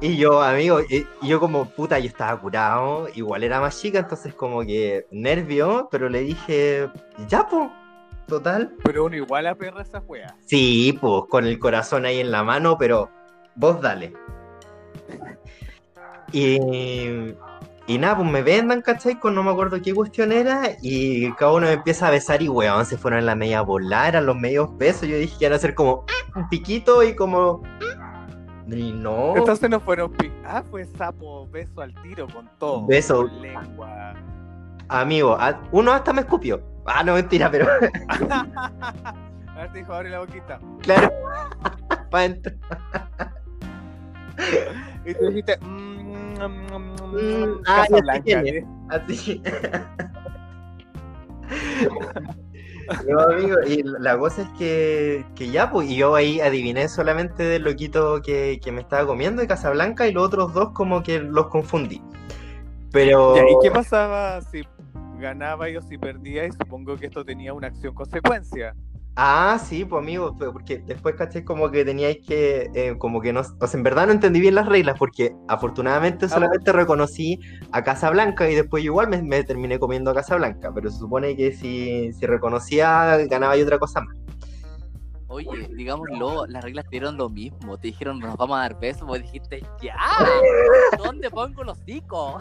Y 0.01 0.17
yo, 0.17 0.43
amigo, 0.43 0.81
y- 0.81 1.07
y 1.23 1.29
yo 1.29 1.39
como 1.41 1.65
puta, 1.67 1.99
yo 1.99 2.07
estaba 2.09 2.39
curado, 2.41 3.09
igual 3.15 3.45
era 3.45 3.61
más 3.61 3.81
chica, 3.81 4.01
entonces 4.01 4.35
como 4.35 4.61
que 4.63 5.07
nervio, 5.11 5.89
pero 5.91 6.09
le 6.09 6.21
dije, 6.21 6.89
ya, 7.29 7.47
pues, 7.49 7.71
total. 8.27 8.75
Pero 8.83 9.05
uno 9.07 9.17
igual 9.17 9.47
a 9.47 9.55
perra 9.55 9.83
esa 9.83 10.01
wea. 10.01 10.35
Sí, 10.45 10.97
pues 11.01 11.25
con 11.31 11.47
el 11.47 11.59
corazón 11.59 12.05
ahí 12.05 12.19
en 12.21 12.31
la 12.33 12.43
mano, 12.43 12.77
pero 12.79 13.11
vos 13.55 13.81
dale. 13.81 14.13
Y, 16.33 16.59
y 17.87 17.99
nada, 17.99 18.17
pues 18.17 18.29
me 18.31 18.43
vendan, 18.43 18.83
¿cachai? 18.83 19.19
Con 19.19 19.35
no 19.35 19.43
me 19.43 19.51
acuerdo 19.53 19.81
qué 19.81 19.95
cuestión 19.95 20.33
era. 20.33 20.63
Y 20.83 21.33
cada 21.35 21.53
uno 21.53 21.67
me 21.67 21.75
empieza 21.75 22.09
a 22.09 22.11
besar 22.11 22.43
y 22.43 22.49
weón, 22.49 22.85
se 22.85 22.99
fueron 22.99 23.21
en 23.21 23.27
la 23.27 23.35
media 23.37 23.61
bola, 23.63 24.09
eran 24.09 24.27
los 24.27 24.37
medios 24.37 24.77
besos. 24.77 25.09
Yo 25.09 25.17
dije 25.17 25.37
que 25.39 25.45
iban 25.47 25.57
a 25.57 25.61
ser 25.61 25.75
como 25.75 26.05
un 26.35 26.49
piquito 26.49 27.03
y 27.03 27.15
como. 27.15 27.63
Y 28.69 28.91
no. 28.93 29.37
Entonces 29.37 29.71
no 29.71 29.79
fueron 29.79 30.11
pi- 30.13 30.33
Ah, 30.45 30.63
fue 30.69 30.85
sapo, 30.99 31.49
beso 31.49 31.81
al 31.81 31.95
tiro 32.03 32.27
con 32.27 32.51
todo. 32.59 32.85
Beso. 32.87 33.29
Con 33.29 33.41
lengua. 33.43 34.15
Amigo, 34.89 35.39
uno 35.73 35.93
hasta 35.93 36.13
me 36.13 36.23
escupió. 36.23 36.61
Ah, 36.85 37.03
no, 37.05 37.15
mentira, 37.15 37.51
pero 37.51 37.67
A 38.31 39.59
ver, 39.61 39.73
te 39.73 39.79
dijo, 39.79 39.93
abre 39.95 40.11
la 40.11 40.19
boquita. 40.21 40.59
claro. 40.83 41.11
Pa' 42.11 42.19
adentro. 42.19 42.53
Y 45.07 45.15
tú 45.15 45.27
dijiste, 45.29 45.57
mmm, 45.61 46.35
mm, 46.37 46.75
mm, 46.75 46.96
Mm, 47.13 47.63
ah, 47.67 47.77
ya 47.77 47.85
sé 47.85 47.93
Casablanca. 47.93 48.43
¿eh? 48.43 48.67
Así. 48.91 49.43
No, 53.09 53.21
amigo, 53.21 53.57
y 53.67 53.83
la 53.83 54.17
cosa 54.17 54.43
es 54.43 54.49
que, 54.59 55.25
que 55.35 55.51
ya, 55.51 55.71
pues, 55.71 55.91
y 55.91 55.97
yo 55.97 56.15
ahí 56.15 56.41
adiviné 56.41 56.89
solamente 56.89 57.43
del 57.43 57.65
loquito 57.65 58.23
que, 58.23 58.61
que 58.63 58.71
me 58.71 58.81
estaba 58.81 59.07
comiendo 59.07 59.43
de 59.43 59.49
Casablanca 59.49 60.07
y 60.07 60.13
los 60.13 60.25
otros 60.25 60.55
dos 60.55 60.71
como 60.71 61.03
que 61.03 61.19
los 61.19 61.49
confundí. 61.49 62.01
Pero... 62.93 63.37
¿Y 63.37 63.57
qué 63.63 63.71
pasaba 63.73 64.41
si 64.41 64.63
ganaba 65.19 65.67
o 65.77 65.83
si 65.83 65.99
perdía? 65.99 66.47
Y 66.47 66.53
supongo 66.53 66.97
que 66.97 67.07
esto 67.07 67.25
tenía 67.25 67.53
una 67.55 67.67
acción-consecuencia. 67.67 68.75
Ah, 69.19 69.59
sí, 69.59 69.87
pues 69.87 70.03
amigo, 70.03 70.37
porque 70.37 70.79
después 70.79 71.15
caché 71.15 71.43
como 71.43 71.71
que 71.71 71.87
teníais 71.87 72.19
que, 72.27 72.71
eh, 72.75 72.97
como 72.99 73.23
que 73.23 73.33
no, 73.33 73.41
o 73.41 73.67
sea, 73.67 73.79
en 73.79 73.83
verdad 73.83 74.07
no 74.07 74.13
entendí 74.13 74.41
bien 74.41 74.55
las 74.55 74.67
reglas 74.67 74.99
porque 74.99 75.35
afortunadamente 75.49 76.29
solamente 76.29 76.71
reconocí 76.71 77.41
a 77.73 77.83
Casablanca 77.83 78.51
y 78.51 78.55
después 78.55 78.85
yo 78.85 78.91
igual 78.91 79.09
me, 79.09 79.23
me 79.23 79.43
terminé 79.43 79.79
comiendo 79.79 80.11
a 80.11 80.15
Casablanca, 80.15 80.71
pero 80.75 80.91
se 80.91 80.99
supone 80.99 81.35
que 81.35 81.53
si, 81.53 82.13
si 82.13 82.27
reconocía 82.27 83.17
ganaba 83.27 83.57
y 83.57 83.63
otra 83.63 83.79
cosa 83.79 84.03
más. 84.03 84.15
Oye, 85.29 85.69
digámoslo, 85.75 86.47
las 86.47 86.63
reglas 86.63 86.85
te 86.85 86.91
dieron 86.93 87.17
lo 87.17 87.29
mismo. 87.29 87.79
Te 87.79 87.89
dijeron, 87.89 88.21
nos 88.21 88.37
vamos 88.37 88.59
a 88.59 88.61
dar 88.61 88.79
besos. 88.79 89.07
Vos 89.09 89.19
dijiste, 89.19 89.61
ya. 89.83 89.97
¿Dónde 90.99 91.31
pongo 91.31 91.65
los 91.65 91.79
hocico? 91.81 92.39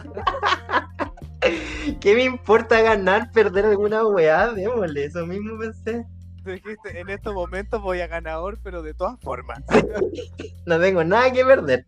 ¿Qué 2.00 2.14
me 2.14 2.24
importa 2.24 2.80
ganar, 2.82 3.32
perder 3.32 3.66
alguna 3.66 4.06
weá? 4.06 4.52
Démosle, 4.52 5.04
eso 5.04 5.26
mismo 5.26 5.58
pensé. 5.58 6.06
Tú 6.46 6.52
dijiste, 6.52 7.00
en 7.00 7.08
estos 7.08 7.34
momentos 7.34 7.82
voy 7.82 8.00
a 8.02 8.06
ganador, 8.06 8.60
pero 8.62 8.80
de 8.80 8.94
todas 8.94 9.18
formas. 9.20 9.64
No 10.64 10.80
tengo 10.80 11.02
nada 11.02 11.32
que 11.32 11.44
perder. 11.44 11.86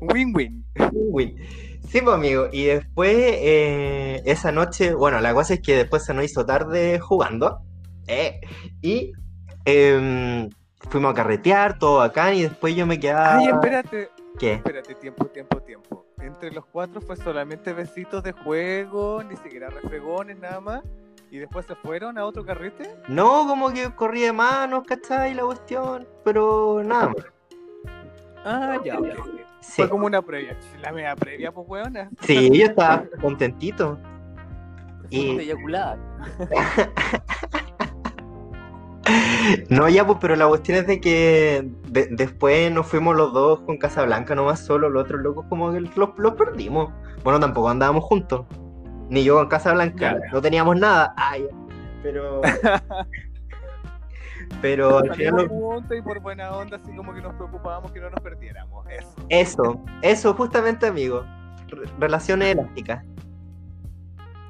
Win-win. 0.00 0.64
Win. 0.92 1.36
Sí, 1.88 2.00
pues 2.00 2.16
amigo, 2.16 2.48
y 2.50 2.64
después 2.64 3.14
eh, 3.16 4.22
esa 4.24 4.50
noche, 4.50 4.92
bueno, 4.94 5.20
la 5.20 5.34
cosa 5.34 5.54
es 5.54 5.60
que 5.60 5.76
después 5.76 6.04
se 6.04 6.14
nos 6.14 6.24
hizo 6.24 6.44
tarde 6.44 6.98
jugando, 6.98 7.60
eh, 8.08 8.40
y 8.80 9.12
em, 9.64 10.48
fuimos 10.90 11.12
a 11.12 11.14
carretear, 11.14 11.78
todo 11.78 11.98
bacán, 11.98 12.34
y 12.34 12.42
después 12.42 12.74
yo 12.74 12.86
me 12.86 12.98
quedaba... 12.98 13.38
Ay, 13.38 13.46
espérate. 13.48 14.08
¿Qué? 14.38 14.54
Espérate, 14.54 14.96
tiempo, 14.96 15.26
tiempo, 15.26 15.60
tiempo. 15.62 16.06
Entre 16.20 16.50
los 16.50 16.66
cuatro 16.66 17.00
fue 17.00 17.16
solamente 17.16 17.72
besitos 17.72 18.22
de 18.24 18.32
juego, 18.32 19.22
ni 19.22 19.36
siquiera 19.36 19.68
refregones, 19.70 20.38
nada 20.38 20.60
más. 20.60 20.82
Y 21.32 21.38
después 21.38 21.64
se 21.64 21.74
fueron 21.76 22.18
a 22.18 22.26
otro 22.26 22.44
carrete. 22.44 22.94
No, 23.08 23.46
como 23.46 23.70
que 23.72 23.90
corrí 23.94 24.20
de 24.20 24.34
manos, 24.34 24.84
¿cachai? 24.86 25.32
La 25.32 25.44
cuestión, 25.44 26.06
pero 26.24 26.82
nada 26.84 27.06
más. 27.08 27.16
Ah, 28.44 28.76
ya, 28.84 28.98
ok. 28.98 29.06
Sí, 29.60 29.72
Fue 29.80 29.88
como 29.88 30.04
una 30.04 30.20
previa. 30.20 30.58
La 30.82 30.92
media 30.92 31.16
previa, 31.16 31.50
pues, 31.50 31.66
weona. 31.66 32.10
sí, 32.20 32.50
yo 32.52 32.66
estaba 32.66 33.04
contentito. 33.22 33.98
Y- 35.08 35.38
eyacular. 35.38 35.98
No, 39.68 39.88
ya, 39.88 40.06
pues, 40.06 40.18
pero 40.20 40.36
la 40.36 40.46
cuestión 40.46 40.78
es 40.78 40.86
de 40.86 41.00
que 41.00 41.68
de- 41.88 42.06
después 42.12 42.70
nos 42.72 42.86
fuimos 42.86 43.16
los 43.16 43.32
dos 43.32 43.60
con 43.60 43.76
Casablanca 43.76 44.34
nomás 44.34 44.60
solo, 44.64 44.88
los 44.88 45.04
otros 45.04 45.20
locos 45.22 45.44
como 45.48 45.72
que 45.72 45.80
los, 45.80 45.90
los 46.16 46.34
perdimos. 46.34 46.92
Bueno, 47.24 47.40
tampoco 47.40 47.68
andábamos 47.68 48.04
juntos. 48.04 48.46
Ni 49.12 49.22
yo 49.24 49.34
con 49.36 49.46
Casablanca, 49.48 50.14
Ya. 50.18 50.32
no 50.32 50.40
teníamos 50.40 50.74
nada. 50.80 51.12
Ay, 51.18 51.46
pero. 52.02 52.40
pero 54.62 54.98
al 54.98 55.14
final. 55.14 55.48
Juntos 55.48 55.98
y 55.98 56.02
por 56.02 56.18
buena 56.20 56.50
onda, 56.56 56.78
así 56.82 56.94
como 56.96 57.12
que 57.14 57.20
nos 57.20 57.34
preocupábamos 57.34 57.92
que 57.92 58.00
no 58.00 58.08
nos 58.08 58.20
perdiéramos. 58.20 58.86
Eso. 58.88 59.14
Eso, 59.28 59.84
eso, 60.00 60.32
justamente, 60.34 60.86
amigo. 60.86 61.24
Re- 61.68 61.88
Relaciones 61.98 62.52
elásticas. 62.54 63.04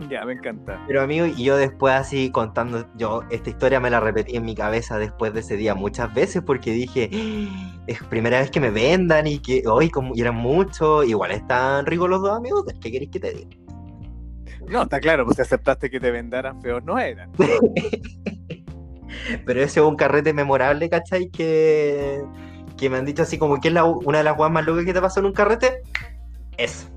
Ya, 0.09 0.25
me 0.25 0.33
encanta. 0.35 0.81
Pero 0.88 1.03
amigo, 1.03 1.27
y 1.27 1.42
yo 1.44 1.57
después 1.57 1.94
así 1.94 2.31
contando, 2.31 2.87
yo 2.96 3.22
esta 3.31 3.51
historia 3.51 3.79
me 3.81 3.88
la 3.90 3.98
repetí 4.01 4.37
en 4.37 4.44
mi 4.44 4.55
cabeza 4.55 4.96
después 4.98 5.33
de 5.35 5.40
ese 5.40 5.57
día 5.57 5.75
muchas 5.77 6.12
veces 6.14 6.42
porque 6.44 6.72
dije, 6.72 7.09
"Ah, 7.12 7.83
es 7.88 8.03
primera 8.05 8.38
vez 8.40 8.51
que 8.51 8.59
me 8.61 8.70
vendan 8.70 9.27
y 9.29 9.38
que 9.38 9.62
hoy 9.66 9.90
como 9.90 10.14
y 10.16 10.20
eran 10.20 10.35
muchos, 10.35 11.07
igual 11.07 11.31
están 11.33 11.87
ricos 11.87 12.11
los 12.11 12.20
dos 12.20 12.37
amigos, 12.37 12.64
¿qué 12.81 12.90
querés 12.92 13.09
que 13.11 13.20
te 13.20 13.33
diga? 13.33 13.57
No, 14.68 14.83
está 14.83 15.01
claro, 15.01 15.25
pues 15.25 15.37
si 15.37 15.42
aceptaste 15.42 15.90
que 15.90 16.01
te 16.01 16.11
vendaran 16.11 16.61
feos, 16.62 16.83
no 16.85 16.98
eran. 16.98 17.31
Pero 19.46 19.61
ese 19.62 19.81
es 19.81 19.87
un 19.87 19.96
carrete 19.96 20.33
memorable, 20.33 20.88
¿cachai? 20.88 21.29
Que, 21.29 22.22
que 22.77 22.88
me 22.90 22.96
han 22.96 23.05
dicho 23.05 23.22
así 23.22 23.38
como 23.38 23.61
que 23.61 23.68
es 23.68 23.75
la, 23.75 23.85
una 23.85 24.18
de 24.18 24.25
las 24.25 24.37
guas 24.37 24.51
más 24.51 24.64
locas 24.64 24.85
que 24.85 24.94
te 24.94 25.01
pasó 25.01 25.20
en 25.20 25.27
un 25.27 25.33
carrete. 25.33 25.83
Eso. 26.57 26.88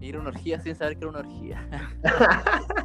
Ir 0.00 0.16
a 0.16 0.20
una 0.20 0.28
orgía 0.30 0.60
sin 0.60 0.74
saber 0.74 0.94
que 0.96 1.04
era 1.04 1.10
una 1.10 1.18
orgía. 1.20 1.68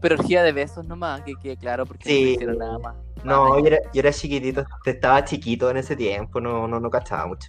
Pero 0.00 0.14
orgía 0.16 0.42
de 0.42 0.52
besos 0.52 0.86
nomás, 0.86 1.22
que 1.22 1.34
quede 1.42 1.56
claro, 1.56 1.84
porque 1.84 2.08
no 2.08 2.10
Sí. 2.14 2.32
hicieron 2.34 2.58
nada 2.58 2.78
más. 2.78 2.96
No, 3.24 3.54
Ay, 3.54 3.62
yo 3.62 3.66
era, 3.68 3.78
yo 3.92 4.00
era 4.00 4.12
chiquitito, 4.12 4.64
estaba 4.84 5.24
chiquito 5.24 5.70
en 5.70 5.78
ese 5.78 5.96
tiempo, 5.96 6.40
no, 6.40 6.68
no, 6.68 6.78
no 6.78 6.88
cachaba 6.90 7.26
mucho. 7.26 7.48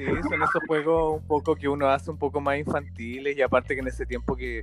Sí, 0.00 0.06
son 0.28 0.42
esos 0.42 0.62
juegos 0.66 1.20
un 1.20 1.26
poco 1.26 1.54
que 1.56 1.68
uno 1.68 1.88
hace 1.88 2.10
un 2.10 2.16
poco 2.16 2.40
más 2.40 2.56
infantiles 2.58 3.36
y 3.36 3.42
aparte 3.42 3.74
que 3.74 3.80
en 3.80 3.88
ese 3.88 4.06
tiempo 4.06 4.34
que 4.34 4.62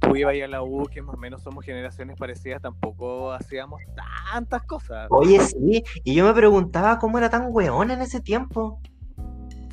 tú 0.00 0.16
ibas 0.16 0.34
a 0.42 0.46
la 0.48 0.62
U, 0.62 0.86
que 0.86 1.02
más 1.02 1.14
o 1.14 1.18
menos 1.18 1.42
somos 1.42 1.64
generaciones 1.64 2.16
parecidas, 2.16 2.62
tampoco 2.62 3.32
hacíamos 3.32 3.82
tantas 4.32 4.62
cosas. 4.62 5.08
Oye, 5.10 5.38
sí, 5.40 5.84
y 6.04 6.14
yo 6.14 6.24
me 6.24 6.32
preguntaba 6.32 6.98
cómo 6.98 7.18
era 7.18 7.28
tan 7.28 7.48
weón 7.50 7.90
en 7.90 8.00
ese 8.00 8.20
tiempo. 8.20 8.80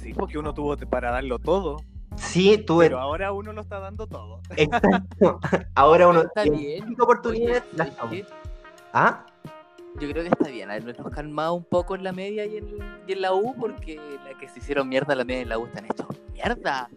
Sí, 0.02 0.14
porque 0.14 0.38
uno 0.38 0.54
tuvo 0.54 0.76
para 0.78 1.12
darlo 1.12 1.40
todo, 1.40 1.78
Sí, 2.18 2.58
tuve. 2.58 2.88
pero 2.88 3.00
ahora 3.00 3.32
uno 3.32 3.54
lo 3.54 3.62
está 3.62 3.80
dando 3.80 4.06
todo. 4.06 4.42
Exacto. 4.58 5.40
Ahora 5.76 6.08
uno 6.10 6.24
Está 6.24 6.44
bien. 6.44 6.84
oportunidades. 7.00 7.64
Oye. 8.02 8.26
¿Ah? 8.92 9.26
Yo 10.00 10.10
creo 10.10 10.24
que 10.24 10.30
está 10.30 10.48
bien 10.50 10.72
habernos 10.72 11.12
calmado 11.14 11.54
un 11.56 11.64
poco 11.66 11.96
en 11.96 12.04
la 12.04 12.12
media 12.14 12.46
y 12.46 12.58
en, 12.58 12.68
y 13.08 13.12
en 13.14 13.22
la 13.22 13.34
U, 13.34 13.54
porque 13.60 14.00
la 14.26 14.38
que 14.40 14.48
se 14.48 14.60
hicieron 14.60 14.88
mierda 14.88 15.14
la 15.16 15.26
media 15.26 15.42
y 15.42 15.46
la 15.46 15.58
U 15.60 15.66
están 15.66 15.86
hechos 15.86 16.08
mierda. 16.34 16.90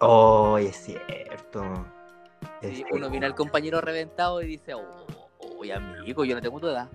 Oh, 0.00 0.56
es 0.58 0.76
cierto. 0.76 1.64
Sí, 2.62 2.84
Es- 2.86 2.92
uno 2.92 3.10
mira 3.10 3.26
al 3.26 3.34
compañero 3.34 3.80
reventado 3.80 4.40
y 4.42 4.46
dice, 4.46 4.74
oh, 4.74 5.06
oye 5.58 5.72
amigo, 5.74 6.24
yo 6.24 6.34
no 6.34 6.40
tengo 6.40 6.60
tu 6.60 6.68
edad. 6.68 6.88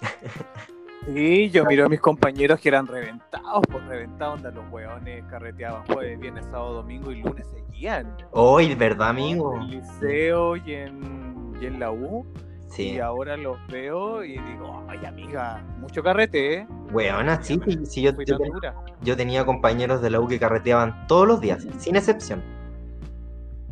Sí, 1.06 1.48
yo 1.48 1.64
miro 1.64 1.86
a 1.86 1.88
mis 1.88 1.98
compañeros 1.98 2.60
que 2.60 2.68
eran 2.68 2.86
reventados, 2.86 3.64
pues 3.72 3.82
reventados, 3.86 4.34
onda 4.34 4.50
los 4.50 4.70
hueones 4.70 5.24
carreteaban 5.30 5.82
jueves, 5.86 6.20
viernes, 6.20 6.44
sábado, 6.44 6.74
domingo 6.74 7.10
y 7.10 7.22
lunes 7.22 7.46
seguían. 7.48 8.14
Hoy, 8.32 8.74
¿verdad, 8.74 9.08
amigo? 9.08 9.54
En 9.56 9.62
el 9.62 9.70
liceo 9.70 10.56
y 10.56 10.74
en, 10.74 11.54
y 11.58 11.64
en 11.64 11.80
la 11.80 11.90
U. 11.90 12.26
Sí. 12.70 12.90
Y 12.92 12.98
ahora 13.00 13.36
los 13.36 13.58
veo 13.66 14.22
y 14.24 14.38
digo, 14.38 14.84
ay 14.88 15.04
amiga, 15.04 15.62
mucho 15.80 16.02
carrete, 16.02 16.54
¿eh? 16.54 16.66
Weona, 16.92 17.42
sí, 17.42 17.60
sí, 17.66 17.84
sí, 17.84 18.02
yo, 18.02 18.12
yo, 18.24 18.38
ten- 18.38 19.16
tenía 19.16 19.44
compañeros 19.44 20.00
de 20.02 20.10
la 20.10 20.20
U 20.20 20.28
que 20.28 20.38
carreteaban 20.38 21.06
todos 21.08 21.26
los 21.26 21.40
días, 21.40 21.66
sin 21.78 21.96
excepción. 21.96 22.42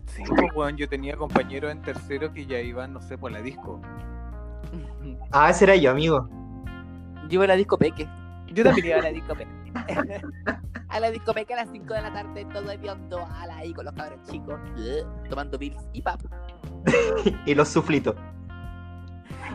Sí, 0.07 0.25
pues 0.27 0.53
weón, 0.55 0.77
yo 0.77 0.89
tenía 0.89 1.17
compañeros 1.17 1.71
en 1.71 1.81
tercero 1.81 2.33
que 2.33 2.45
ya 2.47 2.59
iban, 2.61 2.93
no 2.93 3.01
sé, 3.01 3.17
por 3.17 3.31
la 3.33 3.41
disco. 3.41 3.81
Ah, 5.31 5.51
ese 5.51 5.65
era 5.65 5.77
yo, 5.77 5.91
amigo. 5.93 6.29
Yo 7.29 7.35
iba 7.35 7.45
a 7.45 7.49
la 7.49 7.57
disco 7.57 7.79
Peque. 7.79 8.07
Yo 8.49 8.65
también 8.65 8.87
iba 8.89 8.97
a 8.99 9.03
la 9.03 9.11
disco. 9.13 9.35
A 10.89 11.01
la 11.01 11.11
disco 11.11 11.35
Peque 11.35 11.53
a 11.53 11.57
las 11.57 11.69
5 11.71 11.93
de 11.93 12.01
la 12.01 12.13
tarde, 12.13 12.47
todo 12.47 12.71
hediondo, 12.71 13.19
ala 13.37 13.59
ahí 13.59 13.75
con 13.75 13.85
los 13.85 13.93
cabros 13.95 14.19
chicos, 14.29 14.59
tomando 15.29 15.59
pills 15.59 15.87
y 15.93 16.01
pap. 16.01 16.21
y 17.45 17.55
los 17.55 17.69
suflitos. 17.69 18.17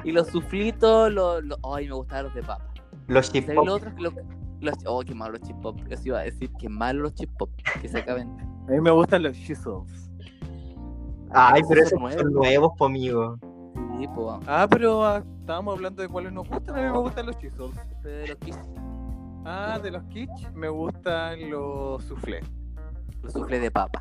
Y 0.03 0.11
los 0.11 0.27
suflitos, 0.27 1.11
los, 1.11 1.43
los... 1.43 1.59
Ay, 1.63 1.87
me 1.87 1.95
gustaban 1.95 2.25
los 2.25 2.35
de 2.35 2.41
papa. 2.43 2.67
Los 3.07 3.31
chip 3.31 3.45
¿Sabes 3.45 3.65
los 3.65 3.75
otros? 3.75 3.93
Los, 3.99 4.13
los... 4.61 4.75
Oh, 4.85 5.01
qué 5.01 5.13
malo 5.13 5.33
los 5.33 5.41
chip 5.41 5.55
pop. 5.61 5.79
Eso 5.89 6.03
iba 6.05 6.19
a 6.19 6.23
decir, 6.23 6.51
qué 6.59 6.69
malo 6.69 7.03
los 7.03 7.15
chip 7.15 7.29
pop. 7.37 7.49
Que 7.81 7.87
se 7.87 7.99
acaben. 7.99 8.29
A 8.67 8.71
mí 8.71 8.81
me 8.81 8.91
gustan 8.91 9.23
los 9.23 9.35
shizzles. 9.35 10.09
Ay, 11.31 11.61
pero 11.67 11.81
esos 11.81 11.93
esos 11.93 12.11
son 12.13 12.19
son 12.19 12.33
nuevos, 12.33 12.71
po, 12.77 12.85
amigo. 12.85 13.37
Sí, 13.99 14.07
po. 14.07 14.39
Ah, 14.47 14.67
pero 14.69 15.03
ah, 15.03 15.23
estábamos 15.39 15.75
hablando 15.75 16.01
de 16.01 16.07
cuáles 16.07 16.31
nos 16.31 16.47
gustan. 16.47 16.75
A 16.75 16.81
mí 16.81 16.91
me 16.91 16.97
gustan 16.99 17.25
los 17.25 17.37
shizzles. 17.37 17.71
Pero 18.01 18.35
los, 18.45 18.57
Ah, 19.45 19.77
de 19.81 19.91
los 19.91 20.03
kitsch 20.05 20.51
me 20.53 20.69
gustan 20.69 21.49
los 21.49 22.03
soufflés. 22.05 22.45
los 23.21 23.33
suflés 23.33 23.61
de 23.61 23.69
papa. 23.69 23.99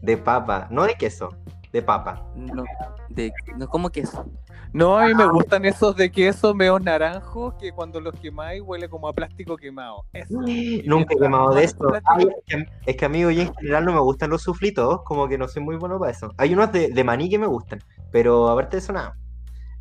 De 0.00 0.16
papa, 0.16 0.68
no 0.70 0.84
de 0.84 0.94
queso, 0.94 1.28
de 1.72 1.82
papa. 1.82 2.24
No, 2.34 2.64
de, 3.08 3.32
no 3.56 3.68
como 3.68 3.90
queso. 3.90 4.24
No, 4.72 4.98
a 4.98 5.06
mí 5.06 5.14
me 5.14 5.26
gustan 5.26 5.64
esos 5.64 5.96
de 5.96 6.10
queso 6.10 6.54
medio 6.54 6.78
naranjo 6.78 7.56
que 7.58 7.72
cuando 7.72 8.00
los 8.00 8.14
quemáis 8.20 8.62
huele 8.62 8.88
como 8.88 9.08
a 9.08 9.12
plástico 9.12 9.56
quemado. 9.56 10.04
Eso. 10.12 10.40
Nunca 10.86 11.14
he 11.14 11.18
quemado 11.18 11.54
de 11.54 11.64
esto. 11.64 11.88
Ay, 12.04 12.26
es, 12.26 12.44
que, 12.46 12.66
es 12.86 12.96
que, 12.96 13.04
amigo, 13.04 13.30
yo 13.30 13.42
en 13.42 13.54
general 13.54 13.84
no 13.84 13.92
me 13.92 14.00
gustan 14.00 14.30
los 14.30 14.42
suflitos, 14.42 15.02
como 15.04 15.28
que 15.28 15.38
no 15.38 15.48
soy 15.48 15.62
muy 15.62 15.76
bueno 15.76 15.98
para 15.98 16.12
eso. 16.12 16.32
Hay 16.36 16.52
unos 16.52 16.72
de, 16.72 16.88
de 16.88 17.04
maní 17.04 17.30
que 17.30 17.38
me 17.38 17.46
gustan, 17.46 17.80
pero 18.10 18.48
aparte 18.48 18.76
de 18.76 18.82
eso 18.82 18.92
nada. 18.92 19.16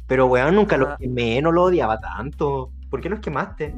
Pero 0.07 0.27
weón, 0.27 0.55
nunca 0.55 0.77
los 0.77 0.89
Ah. 0.89 0.97
quemé, 0.99 1.41
no 1.41 1.51
lo 1.51 1.63
odiaba 1.63 1.99
tanto. 1.99 2.71
¿Por 2.89 3.01
qué 3.01 3.09
los 3.09 3.19
quemaste? 3.19 3.75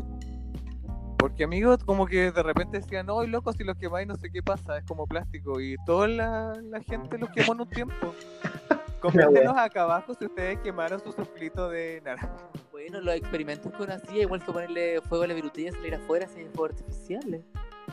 Porque 1.19 1.43
amigos, 1.43 1.83
como 1.83 2.05
que 2.05 2.31
de 2.31 2.43
repente 2.43 2.79
decían, 2.79 3.05
no, 3.05 3.21
loco, 3.25 3.51
si 3.51 3.65
los 3.65 3.75
quemáis 3.75 4.07
no 4.07 4.15
sé 4.15 4.31
qué 4.31 4.41
pasa, 4.41 4.77
es 4.77 4.85
como 4.85 5.05
plástico. 5.05 5.59
Y 5.59 5.75
toda 5.85 6.07
la, 6.07 6.53
la 6.63 6.81
gente 6.81 7.17
los 7.17 7.29
quemó 7.31 7.51
en 7.53 7.61
un 7.61 7.69
tiempo. 7.69 8.15
Coméntenos 9.01 9.57
acá 9.57 9.83
abajo 9.83 10.13
si 10.13 10.25
ustedes 10.25 10.59
quemaron 10.59 11.01
su 11.01 11.11
suflito 11.11 11.69
de 11.69 12.01
naranja. 12.05 12.49
Bueno, 12.71 13.01
los 13.01 13.15
experimentos 13.15 13.71
que 13.73 13.83
uno 13.83 13.93
hacía, 13.93 14.21
igual 14.21 14.43
que 14.45 14.51
ponerle 14.51 15.01
fuego 15.01 15.25
a 15.25 15.27
la 15.27 15.33
virutilla 15.33 15.69
y 15.69 15.71
salir 15.73 15.95
afuera 15.95 16.25
sin 16.25 16.49
fuegos 16.51 16.77
artificiales. 16.79 17.41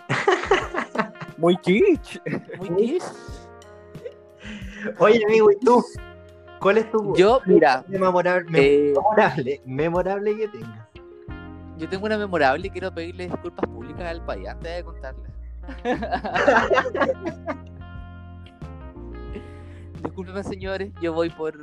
Muy 1.36 1.56
kitsch. 1.56 2.20
Muy 2.58 2.68
kitsch. 2.76 3.04
Oye, 4.98 5.20
amigo, 5.26 5.50
¿y 5.50 5.56
tú? 5.56 5.84
¿Cuál 6.60 6.78
es 6.78 6.90
tu 6.92 7.14
Yo, 7.16 7.40
mira, 7.44 7.84
memorable, 7.88 8.90
eh, 8.90 8.92
memorable, 8.94 9.62
memorable 9.64 10.36
que 10.36 10.48
tengas? 10.48 10.88
Yo 11.78 11.88
tengo 11.88 12.06
una 12.06 12.16
memorable 12.18 12.66
y 12.66 12.70
quiero 12.70 12.92
pedirle 12.92 13.24
disculpas 13.28 13.68
públicas 13.68 14.02
al 14.06 14.24
país 14.24 14.48
antes 14.48 14.76
de 14.76 14.84
contarla. 14.84 15.28
Disculpen, 20.02 20.44
señores, 20.44 20.92
yo 21.00 21.12
voy 21.12 21.30
por 21.30 21.54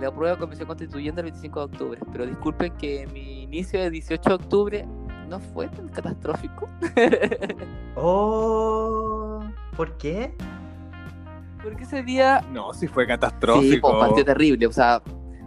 la 0.00 0.10
prueba 0.10 0.32
de 0.34 0.38
convención 0.38 0.66
constituyente 0.66 1.20
el 1.20 1.24
25 1.26 1.58
de 1.60 1.64
octubre, 1.66 2.00
pero 2.12 2.26
disculpen 2.26 2.72
que 2.76 3.06
mi 3.12 3.42
inicio 3.42 3.80
de 3.80 3.90
18 3.90 4.28
de 4.28 4.34
octubre 4.34 4.86
no 5.28 5.38
fue 5.40 5.68
tan 5.68 5.88
catastrófico. 5.88 6.68
Oh, 7.96 9.40
¿por 9.76 9.96
qué? 9.98 10.34
Porque 11.62 11.84
ese 11.84 12.02
día 12.02 12.44
No, 12.52 12.74
si 12.74 12.88
fue 12.88 13.04
Sí, 13.04 13.08
catastrófico. 13.08 13.88
pues 13.92 14.04
partió 14.08 14.24
terrible. 14.24 14.66
O 14.66 14.72
sea, 14.72 15.00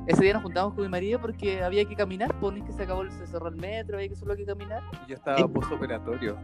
ese 0.08 0.24
día 0.24 0.34
nos 0.34 0.44
juntamos 0.44 0.74
con 0.74 0.84
mi 0.84 0.90
marido 0.90 1.20
porque 1.20 1.62
había 1.64 1.86
que 1.86 1.96
caminar, 1.96 2.34
pues 2.40 2.54
no 2.54 2.60
es 2.60 2.66
que 2.66 2.72
se 2.74 2.84
acabó, 2.84 3.04
se 3.10 3.28
cerró 3.28 3.50
el 3.50 3.56
metro, 3.58 3.98
había 3.98 4.10
que 4.10 4.16
solo 4.16 4.36
que 4.36 4.46
caminar. 4.46 4.82
Y 5.06 5.10
yo 5.10 5.16
estaba 5.16 5.48
postoperatorio. 5.48 6.38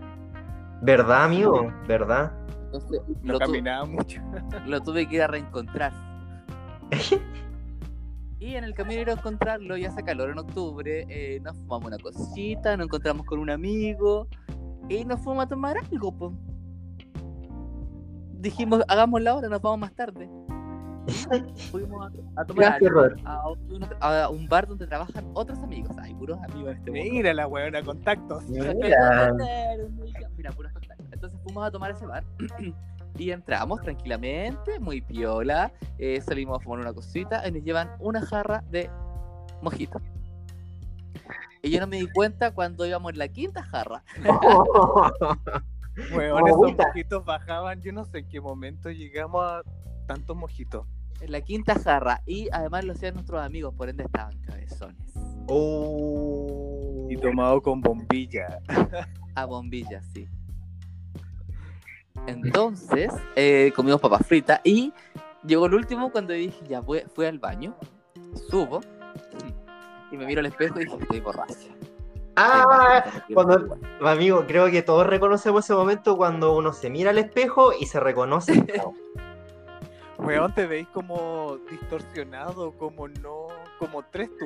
¿Verdad, 0.81 1.23
amigo? 1.25 1.71
¿Verdad? 1.87 2.33
Entonces 2.65 3.01
No 3.21 3.33
lo, 3.33 3.39
tu- 3.39 3.45
caminaba 3.45 3.85
mucho. 3.85 4.21
lo 4.67 4.81
tuve 4.81 5.07
que 5.07 5.15
ir 5.15 5.21
a 5.21 5.27
reencontrar. 5.27 5.93
Y 8.39 8.57
en 8.57 8.65
el 8.65 8.73
camino 8.73 8.99
ir 8.99 9.09
a 9.09 9.13
encontrarlo, 9.13 9.77
ya 9.77 9.87
hace 9.87 10.03
calor 10.03 10.29
en 10.29 10.37
octubre, 10.37 11.05
eh, 11.07 11.39
nos 11.39 11.55
fumamos 11.59 11.85
una 11.87 11.97
cosita, 11.97 12.75
nos 12.75 12.87
encontramos 12.87 13.25
con 13.25 13.39
un 13.39 13.49
amigo 13.49 14.27
y 14.89 15.05
nos 15.05 15.21
fuimos 15.21 15.45
a 15.45 15.47
tomar 15.47 15.77
algo, 15.77 16.11
pues. 16.11 16.33
Dijimos, 18.41 18.81
hagámosla 18.89 19.31
ahora, 19.31 19.47
nos 19.47 19.61
vamos 19.61 19.79
más 19.79 19.93
tarde. 19.95 20.29
Fuimos 21.71 22.11
a, 22.35 22.41
a 22.41 22.45
tomar 22.45 22.73
algo 22.73 23.01
a 23.25 23.49
un, 23.49 23.85
a 23.99 24.29
un 24.29 24.47
bar 24.47 24.67
donde 24.67 24.87
trabajan 24.87 25.25
otros 25.33 25.59
amigos. 25.59 25.95
Hay 25.97 26.13
puros 26.15 26.39
amigos 26.43 26.71
en 26.71 26.77
este 26.77 26.91
mundo. 26.91 27.05
Mira 27.11 27.33
la 27.33 27.47
weona, 27.47 27.83
contactos. 27.83 28.45
Mira. 28.49 29.33
Mira, 30.37 30.51
puros 30.51 30.71
contactos. 30.71 31.07
Entonces 31.11 31.39
fuimos 31.43 31.65
a 31.67 31.71
tomar 31.71 31.91
ese 31.91 32.05
bar 32.05 32.23
y 33.17 33.31
entramos 33.31 33.81
tranquilamente, 33.81 34.79
muy 34.79 35.01
piola. 35.01 35.71
eh, 35.97 36.21
salimos 36.21 36.59
a 36.59 36.63
fumar 36.63 36.79
una 36.79 36.93
cosita 36.93 37.45
y 37.47 37.51
nos 37.51 37.63
llevan 37.63 37.91
una 37.99 38.21
jarra 38.21 38.63
de 38.69 38.89
mojito. 39.61 40.01
Y 41.61 41.69
yo 41.71 41.79
no 41.79 41.87
me 41.87 41.97
di 41.97 42.07
cuenta 42.07 42.51
cuando 42.51 42.85
íbamos 42.85 43.13
en 43.13 43.19
la 43.19 43.27
quinta 43.29 43.63
jarra. 43.63 44.03
Weón, 46.13 46.47
esos 46.47 46.75
mojitos 46.75 47.23
bajaban. 47.23 47.81
Yo 47.81 47.93
no 47.93 48.03
sé 48.03 48.19
en 48.19 48.27
qué 48.27 48.41
momento 48.41 48.89
llegamos 48.89 49.43
a 49.45 49.61
tantos 50.05 50.35
mojitos. 50.35 50.85
En 51.21 51.31
la 51.31 51.41
quinta 51.41 51.75
jarra. 51.79 52.21
Y 52.25 52.49
además 52.51 52.83
lo 52.85 52.93
hacían 52.93 53.13
nuestros 53.15 53.41
amigos, 53.41 53.73
por 53.75 53.89
ende 53.89 54.03
estaban 54.03 54.37
cabezones. 54.41 55.13
Oh. 55.47 57.07
Y 57.09 57.17
tomado 57.17 57.61
con 57.61 57.81
bombilla. 57.81 58.59
A 59.35 59.45
bombillas, 59.45 60.05
sí. 60.13 60.27
Entonces, 62.27 63.11
eh, 63.35 63.71
comimos 63.75 63.99
papas 63.99 64.25
fritas 64.27 64.61
y 64.63 64.93
llegó 65.45 65.65
el 65.65 65.73
último 65.73 66.11
cuando 66.11 66.33
dije, 66.33 66.57
ya 66.67 66.81
fui, 66.81 67.01
fui 67.13 67.25
al 67.25 67.39
baño, 67.39 67.75
subo 68.49 68.81
y 70.11 70.17
me 70.17 70.25
miro 70.25 70.39
al 70.39 70.45
espejo 70.45 70.79
y 70.79 70.85
dije, 70.85 70.97
estoy 71.01 71.19
borracha. 71.19 71.55
Ah, 72.35 73.03
cuando- 73.33 73.77
amigo, 74.01 74.45
creo 74.47 74.69
que 74.71 74.81
todos 74.81 75.05
reconocemos 75.05 75.65
ese 75.65 75.73
momento 75.73 76.17
cuando 76.17 76.55
uno 76.55 76.73
se 76.73 76.89
mira 76.89 77.11
al 77.11 77.17
espejo 77.17 77.73
y 77.79 77.85
se 77.85 77.99
reconoce. 77.99 78.53
Weón, 80.19 80.53
te 80.53 80.67
veis 80.67 80.87
como 80.89 81.57
distorsionado, 81.69 82.71
como 82.77 83.07
no, 83.07 83.47
como 83.79 84.03
tres 84.03 84.29
tú. 84.39 84.45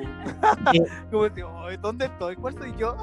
Sí. 0.72 0.82
como 1.10 1.28
si, 1.28 1.42
"Ay, 1.42 1.76
¿dónde 1.76 2.06
estoy? 2.06 2.36
¿Cuál 2.36 2.54
soy 2.54 2.74
yo? 2.76 2.96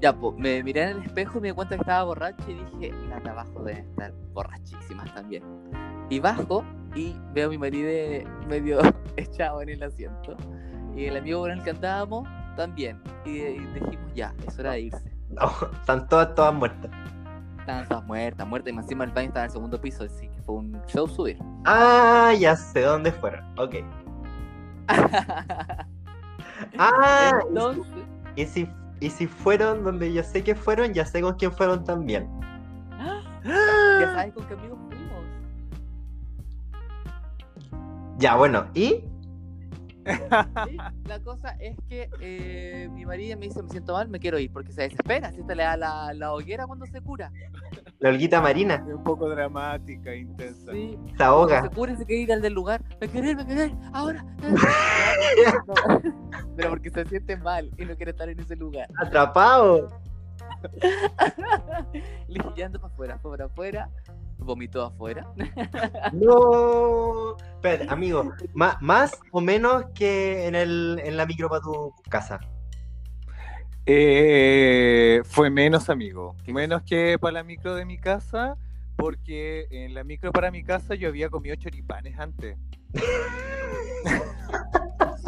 Ya, 0.00 0.12
pues, 0.12 0.36
me 0.38 0.62
miré 0.62 0.82
en 0.82 0.88
el 0.98 1.02
espejo 1.04 1.38
y 1.38 1.40
me 1.42 1.48
di 1.48 1.54
cuenta 1.54 1.76
que 1.76 1.82
estaba 1.82 2.04
borracha 2.04 2.44
y 2.48 2.54
dije, 2.54 2.92
las 3.08 3.22
de 3.22 3.30
abajo 3.30 3.62
deben 3.64 3.86
estar 3.90 4.12
borrachísimas 4.32 5.12
también. 5.14 5.42
Y 6.08 6.20
bajo 6.20 6.64
y 6.94 7.14
veo 7.32 7.46
a 7.48 7.50
mi 7.50 7.58
marido 7.58 7.90
medio 8.48 8.80
echado 9.16 9.62
en 9.62 9.68
el 9.70 9.82
asiento. 9.82 10.36
Y 10.96 11.04
el 11.04 11.16
amigo 11.16 11.40
con 11.40 11.50
el 11.52 11.62
que 11.62 11.70
andábamos 11.70 12.28
también. 12.56 13.00
Y, 13.24 13.38
y 13.40 13.58
dijimos, 13.74 14.14
ya, 14.14 14.34
es 14.46 14.58
hora 14.58 14.72
de 14.72 14.80
irse. 14.82 15.12
No, 15.28 15.50
están 15.80 16.08
todas, 16.08 16.34
todas 16.34 16.54
muertas. 16.54 16.90
Estaban 17.60 17.86
todas 17.88 18.04
muertas, 18.04 18.48
muertas. 18.48 18.72
Y 18.72 18.76
más 18.76 18.84
encima 18.86 19.04
el 19.04 19.10
baño 19.12 19.28
estaba 19.28 19.44
en 19.44 19.50
el 19.50 19.52
segundo 19.52 19.80
piso, 19.80 20.04
así 20.04 20.28
que 20.28 20.29
fue 20.50 20.58
un 20.58 20.82
show 20.86 21.06
subir. 21.06 21.38
Ah, 21.64 22.32
ya 22.38 22.56
sé 22.56 22.82
dónde 22.82 23.12
fueron. 23.12 23.44
Ok. 23.58 23.76
Ah, 26.78 27.40
Entonces, 27.48 27.86
y 28.36 28.44
si, 28.44 28.68
y 29.00 29.08
si 29.08 29.26
fueron 29.26 29.82
donde 29.82 30.12
yo 30.12 30.22
sé 30.22 30.44
que 30.44 30.54
fueron, 30.54 30.92
ya 30.92 31.06
sé 31.06 31.22
con 31.22 31.34
quién 31.36 31.50
fueron 31.52 31.84
también. 31.84 32.28
ya 33.44 34.12
sabes 34.14 34.34
con 34.34 34.46
qué 34.46 34.52
amigos 34.52 34.78
fuimos. 34.88 35.24
Ya, 38.18 38.36
bueno, 38.36 38.66
¿y? 38.74 39.02
La 41.04 41.20
cosa 41.22 41.50
es 41.60 41.76
que 41.88 42.10
eh, 42.20 42.88
mi 42.92 43.04
marido 43.06 43.38
me 43.38 43.46
dice, 43.46 43.62
me 43.62 43.70
siento 43.70 43.94
mal, 43.94 44.08
me 44.08 44.18
quiero 44.18 44.38
ir, 44.38 44.52
porque 44.52 44.72
se 44.72 44.82
desespera, 44.82 45.30
si 45.32 45.40
esta 45.40 45.54
le 45.54 45.62
da 45.62 45.76
la, 45.76 46.12
la 46.14 46.32
hoguera 46.32 46.66
cuando 46.66 46.86
se 46.86 47.00
cura. 47.00 47.30
La 47.98 48.08
olguita 48.08 48.40
marina. 48.40 48.84
Es 48.88 48.94
un 48.94 49.04
poco 49.04 49.28
dramática, 49.28 50.14
intensa. 50.14 50.72
Sí, 50.72 50.90
Se 50.90 50.96
cuando 51.08 51.24
ahoga. 51.24 51.62
se 51.62 51.70
cura 51.70 51.92
y 51.92 51.96
se 51.96 52.06
quiere 52.06 52.22
ir 52.22 52.32
al 52.32 52.42
del 52.42 52.54
lugar, 52.54 52.82
me 53.00 53.08
quiero 53.08 53.30
ir, 53.30 53.36
me 53.36 53.46
quiero 53.46 53.64
ir, 53.66 53.74
ahora. 53.92 54.24
Pero 56.56 56.70
porque 56.70 56.90
se 56.90 57.04
siente 57.06 57.36
mal 57.36 57.70
y 57.76 57.84
no 57.84 57.94
quiere 57.96 58.12
estar 58.12 58.28
en 58.28 58.40
ese 58.40 58.56
lugar. 58.56 58.88
Atrapado. 58.98 59.88
Le 62.28 62.42
para 62.42 62.86
afuera, 62.86 63.18
fue 63.18 63.30
para 63.30 63.44
afuera, 63.46 63.88
vomitó 64.40 64.84
afuera. 64.84 65.26
No. 66.12 67.36
Espérate, 67.36 67.86
amigo. 67.92 68.32
ma- 68.54 68.78
¿Más 68.80 69.20
o 69.32 69.40
menos 69.40 69.84
que 69.94 70.46
en, 70.46 70.54
el, 70.54 71.00
en 71.04 71.16
la 71.16 71.26
micro 71.26 71.48
para 71.48 71.60
tu 71.60 71.94
casa? 72.08 72.40
Eh, 73.86 75.22
fue 75.24 75.50
menos, 75.50 75.88
amigo. 75.90 76.36
¿Qué 76.44 76.52
Menos 76.52 76.82
que 76.82 77.18
para 77.18 77.32
la 77.32 77.42
micro 77.44 77.74
de 77.74 77.84
mi 77.84 77.98
casa, 77.98 78.56
porque 78.96 79.66
en 79.70 79.94
la 79.94 80.04
micro 80.04 80.32
para 80.32 80.50
mi 80.50 80.62
casa 80.62 80.94
yo 80.94 81.08
había 81.08 81.28
comido 81.28 81.56
choripanes 81.56 82.18
antes. 82.18 82.56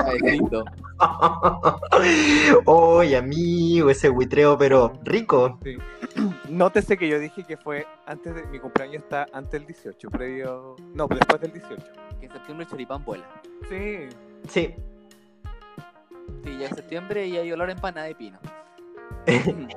Suavecito. 0.02 0.64
Oye, 2.66 3.16
amigo, 3.16 3.90
ese 3.90 4.08
buitreo, 4.08 4.56
pero 4.58 4.92
rico. 5.04 5.58
Sí. 5.62 5.76
Nótese 6.48 6.96
que 6.96 7.08
yo 7.08 7.18
dije 7.18 7.44
que 7.44 7.56
fue 7.56 7.86
antes 8.06 8.34
de 8.34 8.44
mi 8.46 8.58
cumpleaños, 8.58 9.02
está 9.02 9.26
antes 9.32 9.52
del 9.52 9.66
18, 9.66 10.10
previo. 10.10 10.76
No, 10.94 11.06
después 11.08 11.40
del 11.40 11.52
18. 11.52 11.82
Que 12.20 12.26
en 12.26 12.32
septiembre 12.32 12.64
el 12.64 12.70
choripán 12.70 13.04
vuela. 13.04 13.24
Sí. 13.68 14.08
Sí. 14.48 14.74
Sí, 16.44 16.58
ya 16.58 16.68
en 16.68 16.74
septiembre 16.74 17.26
y 17.26 17.36
hay 17.36 17.52
olor 17.52 17.68
a 17.68 17.72
empanada 17.72 18.06
de 18.06 18.14
pino. 18.14 18.38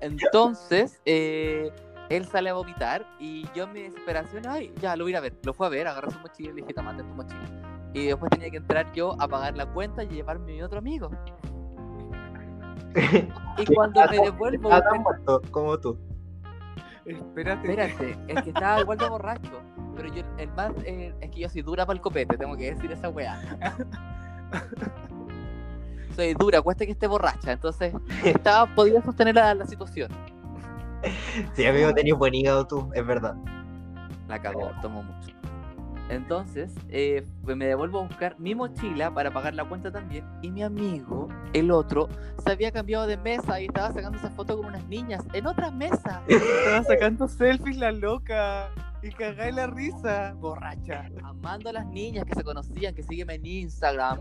Entonces, 0.00 1.00
eh, 1.04 1.70
él 2.08 2.26
sale 2.26 2.50
a 2.50 2.54
vomitar 2.54 3.06
y 3.18 3.46
yo 3.54 3.64
en 3.64 3.72
mi 3.72 3.82
desesperación, 3.82 4.46
ay, 4.46 4.72
ya 4.80 4.96
lo 4.96 5.04
voy 5.04 5.10
a 5.10 5.14
ir 5.14 5.16
a 5.16 5.20
ver. 5.20 5.34
Lo 5.42 5.52
fue 5.52 5.66
a 5.66 5.70
ver, 5.70 5.86
agarré 5.86 6.10
su 6.10 6.18
mochila 6.20 6.50
y 6.50 6.54
le 6.54 6.62
dije, 6.62 6.74
tomate 6.74 7.02
tu 7.02 7.14
mochila. 7.14 7.67
Y 7.98 8.06
después 8.06 8.30
tenía 8.30 8.50
que 8.50 8.58
entrar 8.58 8.92
yo 8.92 9.20
a 9.20 9.26
pagar 9.26 9.56
la 9.56 9.66
cuenta 9.66 10.04
y 10.04 10.08
llevarme 10.08 10.52
a 10.52 10.54
mi 10.54 10.62
otro 10.62 10.78
amigo. 10.78 11.10
Y 13.58 13.66
cuando 13.74 14.00
me 14.08 14.20
devuelvo, 14.20 14.70
Está 14.70 14.88
tan 14.88 15.02
muerto 15.02 15.42
como 15.50 15.76
tú. 15.78 15.98
Espérate. 17.04 17.68
espérate, 17.68 18.16
es 18.28 18.42
que 18.42 18.50
estaba 18.50 18.80
igual 18.80 18.98
de 18.98 19.08
borracho. 19.08 19.60
Pero 19.96 20.14
yo, 20.14 20.22
el 20.38 20.48
más, 20.52 20.70
eh, 20.84 21.12
es 21.20 21.30
que 21.30 21.40
yo 21.40 21.48
soy 21.48 21.62
dura 21.62 21.84
para 21.86 21.96
el 21.96 22.00
copete, 22.00 22.36
tengo 22.36 22.56
que 22.56 22.72
decir 22.72 22.92
esa 22.92 23.08
weá. 23.08 23.40
Soy 26.14 26.34
dura, 26.34 26.62
cuesta 26.62 26.84
que 26.84 26.92
esté 26.92 27.06
borracha, 27.06 27.52
entonces 27.52 27.94
estaba, 28.24 28.66
podía 28.74 29.00
sostener 29.02 29.36
la, 29.36 29.54
la 29.54 29.66
situación. 29.66 30.10
Sí, 31.54 31.64
amigo, 31.64 31.94
tenías 31.94 32.18
buen 32.18 32.34
hígado 32.34 32.66
tú, 32.66 32.90
es 32.92 33.06
verdad. 33.06 33.36
La 34.26 34.40
cagó, 34.40 34.72
tomó 34.82 35.04
mucho. 35.04 35.37
Entonces, 36.08 36.72
eh, 36.88 37.26
me 37.44 37.66
devuelvo 37.66 38.00
a 38.00 38.02
buscar 38.06 38.38
mi 38.38 38.54
mochila 38.54 39.12
para 39.12 39.30
pagar 39.32 39.54
la 39.54 39.64
cuenta 39.64 39.90
también. 39.92 40.24
Y 40.42 40.50
mi 40.50 40.62
amigo, 40.62 41.28
el 41.52 41.70
otro, 41.70 42.08
se 42.44 42.52
había 42.52 42.72
cambiado 42.72 43.06
de 43.06 43.16
mesa 43.16 43.60
y 43.60 43.66
estaba 43.66 43.92
sacando 43.92 44.18
esa 44.18 44.30
foto 44.30 44.56
con 44.56 44.66
unas 44.66 44.86
niñas 44.86 45.24
en 45.32 45.46
otras 45.46 45.72
mesas. 45.72 46.20
Estaba 46.28 46.84
sacando 46.84 47.28
selfies 47.28 47.76
la 47.76 47.92
loca. 47.92 48.70
Y 49.02 49.10
cagáis 49.10 49.54
la 49.54 49.68
risa. 49.68 50.34
Borracha. 50.38 51.08
Amando 51.22 51.70
a 51.70 51.72
las 51.72 51.86
niñas 51.86 52.24
que 52.24 52.34
se 52.34 52.42
conocían, 52.42 52.94
que 52.94 53.02
sígueme 53.04 53.34
en 53.34 53.46
Instagram. 53.46 54.18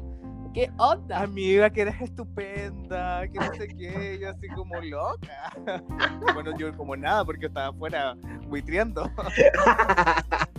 ¿Qué 0.54 0.72
onda? 0.78 1.22
Amiga, 1.22 1.70
que 1.70 1.82
eres 1.82 2.02
estupenda, 2.02 3.28
que 3.28 3.40
no 3.40 3.54
sé 3.54 3.68
qué, 3.68 4.18
yo 4.20 4.30
así 4.30 4.48
como 4.50 4.82
loca. 4.82 5.54
Bueno, 6.34 6.58
yo 6.58 6.76
como 6.76 6.96
nada, 6.96 7.24
porque 7.26 7.48
estaba 7.48 7.68
afuera 7.68 8.16
buitreando. 8.48 9.10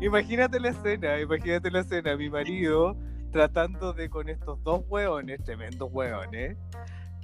Imagínate 0.00 0.58
la 0.58 0.70
escena, 0.70 1.20
imagínate 1.20 1.70
la 1.70 1.80
escena, 1.80 2.16
mi 2.16 2.30
marido 2.30 2.96
tratando 3.30 3.92
de 3.92 4.08
con 4.08 4.28
estos 4.28 4.62
dos 4.64 4.82
hueones, 4.88 5.42
tremendos 5.44 5.90
hueones, 5.92 6.56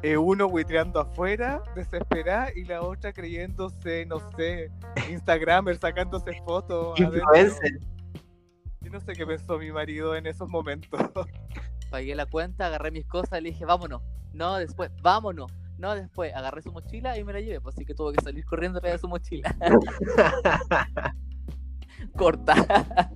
eh, 0.02 0.16
uno 0.16 0.48
buitreando 0.48 1.00
afuera, 1.00 1.62
desesperada, 1.74 2.50
y 2.54 2.64
la 2.64 2.82
otra 2.82 3.12
creyéndose, 3.12 4.04
no 4.06 4.20
sé, 4.36 4.70
Instagramer, 5.10 5.78
sacándose 5.78 6.32
fotos. 6.44 6.98
Influencer. 7.00 7.80
Yo 8.82 8.90
no 8.90 9.00
sé 9.00 9.14
qué 9.14 9.26
pensó 9.26 9.58
mi 9.58 9.72
marido 9.72 10.14
en 10.14 10.26
esos 10.26 10.48
momentos. 10.48 11.00
Pagué 11.90 12.14
la 12.14 12.26
cuenta, 12.26 12.66
agarré 12.66 12.90
mis 12.90 13.06
cosas 13.06 13.42
le 13.42 13.50
dije, 13.50 13.64
vámonos. 13.64 14.02
No, 14.32 14.56
después, 14.56 14.90
vámonos. 15.02 15.50
No, 15.78 15.94
después, 15.94 16.34
agarré 16.34 16.62
su 16.62 16.72
mochila 16.72 17.18
y 17.18 17.24
me 17.24 17.32
la 17.32 17.40
llevé. 17.40 17.60
Pues 17.60 17.74
así 17.74 17.84
que 17.84 17.94
tuvo 17.94 18.12
que 18.12 18.22
salir 18.22 18.44
corriendo 18.44 18.80
a 18.82 18.86
de 18.86 18.98
su 18.98 19.08
mochila. 19.08 19.54
Corta. 22.16 23.10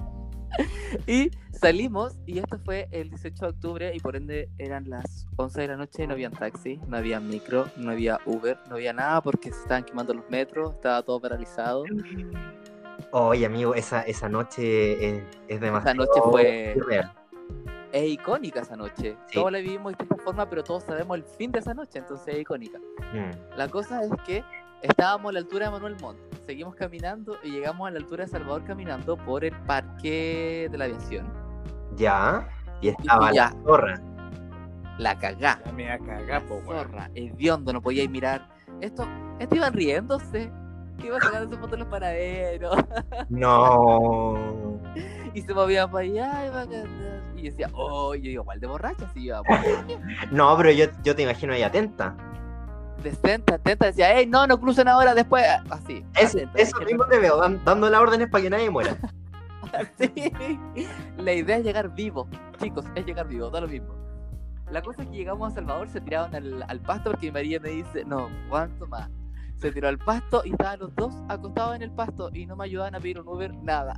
y 1.06 1.30
salimos 1.52 2.16
y 2.26 2.38
esto 2.38 2.58
fue 2.64 2.88
el 2.90 3.10
18 3.10 3.44
de 3.44 3.50
octubre 3.50 3.92
y 3.94 4.00
por 4.00 4.16
ende 4.16 4.48
eran 4.58 4.88
las 4.90 5.26
11 5.36 5.60
de 5.60 5.68
la 5.68 5.76
noche, 5.76 6.06
no 6.06 6.14
había 6.14 6.30
taxi, 6.30 6.80
no 6.86 6.96
había 6.96 7.20
micro, 7.20 7.68
no 7.76 7.90
había 7.92 8.18
Uber, 8.26 8.58
no 8.68 8.74
había 8.76 8.92
nada 8.92 9.20
porque 9.20 9.52
se 9.52 9.60
estaban 9.60 9.84
quemando 9.84 10.14
los 10.14 10.28
metros, 10.30 10.74
estaba 10.74 11.02
todo 11.02 11.20
paralizado. 11.20 11.84
Oye, 13.12 13.46
amigo, 13.46 13.74
esa, 13.74 14.02
esa 14.02 14.28
noche 14.28 15.08
es, 15.18 15.22
es 15.48 15.60
demasiado 15.60 15.96
noche 15.96 16.20
fue- 16.30 16.74
surreal. 16.76 17.12
Es 17.92 18.08
icónica 18.08 18.60
esa 18.60 18.76
noche. 18.76 19.16
Sí. 19.26 19.34
Todos 19.34 19.50
la 19.50 19.58
vivimos 19.58 19.92
de 19.92 19.98
distinta 19.98 20.22
forma, 20.22 20.48
pero 20.48 20.62
todos 20.62 20.84
sabemos 20.84 21.16
el 21.16 21.24
fin 21.24 21.50
de 21.50 21.58
esa 21.58 21.74
noche, 21.74 21.98
entonces 21.98 22.34
es 22.34 22.40
icónica. 22.40 22.78
Mm. 23.12 23.56
La 23.56 23.66
cosa 23.68 24.04
es 24.04 24.10
que 24.24 24.44
estábamos 24.82 25.30
a 25.30 25.32
la 25.32 25.38
altura 25.40 25.66
de 25.66 25.72
Manuel 25.72 25.96
Montt, 26.00 26.18
seguimos 26.50 26.74
caminando 26.74 27.36
y 27.44 27.52
llegamos 27.52 27.86
a 27.86 27.92
la 27.92 27.98
altura 28.00 28.24
de 28.24 28.30
Salvador 28.32 28.64
caminando 28.64 29.16
por 29.16 29.44
el 29.44 29.54
parque 29.66 30.66
de 30.68 30.78
la 30.78 30.86
aviación. 30.86 31.32
Ya. 31.94 32.48
Y 32.80 32.88
estaba 32.88 33.32
ya. 33.32 33.50
la 33.54 33.62
zorra. 33.62 34.00
La 34.98 35.16
cagá. 35.16 35.62
Ya 35.64 35.72
me 35.72 35.86
cagar, 36.00 36.42
po, 36.46 36.56
weón. 36.66 36.88
zorra, 36.88 37.08
hediondo, 37.14 37.72
no 37.72 37.80
podíais 37.80 38.10
mirar. 38.10 38.48
Esto, 38.80 39.06
esto 39.38 39.54
iban 39.54 39.72
riéndose. 39.72 40.50
Que 40.98 41.06
iban 41.06 41.20
sacando 41.20 41.50
sus 41.50 41.58
fotos 41.60 41.78
los 41.78 41.86
panaderos. 41.86 42.76
No. 43.28 44.80
y 45.32 45.42
se 45.42 45.54
movían 45.54 45.88
para 45.88 46.04
allá 46.04 46.46
y 46.46 46.50
para 46.50 46.62
acá. 46.62 46.84
Y 47.36 47.42
decía, 47.42 47.70
oh, 47.74 48.16
yo 48.16 48.22
digo, 48.22 48.42
igual 48.42 48.58
de 48.58 48.66
borracha, 48.66 49.08
si 49.14 49.26
iba 49.26 49.40
No, 50.32 50.56
pero 50.56 50.72
yo, 50.72 50.86
yo 51.04 51.14
te 51.14 51.22
imagino 51.22 51.52
ahí 51.52 51.62
atenta. 51.62 52.16
Decente, 53.02 53.54
atenta, 53.54 53.86
decía, 53.86 54.14
hey, 54.14 54.26
no, 54.26 54.46
no 54.46 54.58
crucen 54.60 54.88
ahora, 54.88 55.14
después, 55.14 55.44
así. 55.70 56.04
Es- 56.14 56.34
atenta, 56.34 56.58
eso 56.58 56.78
mismo 56.80 57.04
te 57.06 57.18
veo, 57.18 57.36
dan- 57.38 57.60
dando 57.64 57.88
las 57.90 58.00
órdenes 58.00 58.28
para 58.28 58.42
que 58.42 58.50
nadie 58.50 58.70
muera. 58.70 58.96
Sí. 59.98 60.32
La 61.18 61.32
idea 61.32 61.58
es 61.58 61.64
llegar 61.64 61.94
vivo, 61.94 62.26
chicos, 62.60 62.84
es 62.96 63.06
llegar 63.06 63.28
vivo, 63.28 63.50
da 63.50 63.60
lo 63.60 63.68
mismo. 63.68 63.94
La 64.68 64.82
cosa 64.82 65.02
es 65.02 65.08
que 65.08 65.14
llegamos 65.16 65.52
a 65.52 65.54
Salvador, 65.54 65.88
se 65.88 66.00
tiraron 66.00 66.34
al, 66.34 66.64
al 66.66 66.80
pasto 66.80 67.10
porque 67.12 67.26
mi 67.26 67.32
María 67.32 67.60
me 67.60 67.68
dice, 67.68 68.04
no, 68.04 68.28
¿cuánto 68.48 68.88
más? 68.88 69.08
Se 69.58 69.70
tiró 69.70 69.86
al 69.88 69.98
pasto 69.98 70.42
y 70.44 70.50
estaban 70.52 70.80
los 70.80 70.94
dos 70.96 71.14
acostados 71.28 71.76
en 71.76 71.82
el 71.82 71.92
pasto 71.92 72.30
y 72.32 72.46
no 72.46 72.56
me 72.56 72.64
ayudaban 72.64 72.96
a 72.96 73.00
pedir 73.00 73.20
un 73.20 73.28
Uber, 73.28 73.54
nada. 73.62 73.94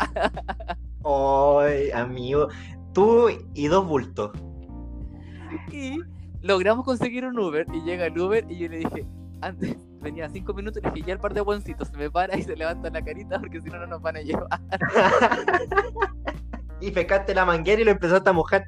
Ay, 1.05 1.91
amigo. 1.93 2.49
Tú 2.93 3.29
y 3.55 3.67
dos 3.69 3.87
bultos. 3.87 4.31
Y 5.71 6.01
logramos 6.43 6.85
conseguir 6.85 7.25
un 7.25 7.39
Uber 7.39 7.67
y 7.73 7.83
llega 7.83 8.07
el 8.07 8.19
Uber 8.19 8.45
y 8.49 8.59
yo 8.59 8.69
le 8.69 8.79
dije, 8.79 9.07
antes 9.41 9.77
venía 10.01 10.29
cinco 10.29 10.53
minutos 10.53 10.83
y 10.83 10.87
le 10.87 10.93
dije, 10.93 11.07
ya 11.09 11.13
el 11.15 11.21
par 11.21 11.35
de 11.35 11.41
buencitos 11.41 11.89
se 11.89 11.97
me 11.97 12.11
para 12.11 12.37
y 12.37 12.43
se 12.43 12.57
levanta 12.57 12.91
la 12.91 13.03
carita 13.03 13.39
porque 13.39 13.61
si 13.61 13.71
no, 13.71 13.79
no 13.79 13.87
nos 13.87 14.03
van 14.03 14.17
a 14.17 14.21
llevar. 14.21 14.49
y 16.81 16.91
pescaste 16.91 17.35
la 17.35 17.45
manguera 17.45 17.81
y 17.81 17.85
lo 17.85 17.93
empezaste 17.93 18.29
a 18.29 18.33
mojar. 18.33 18.65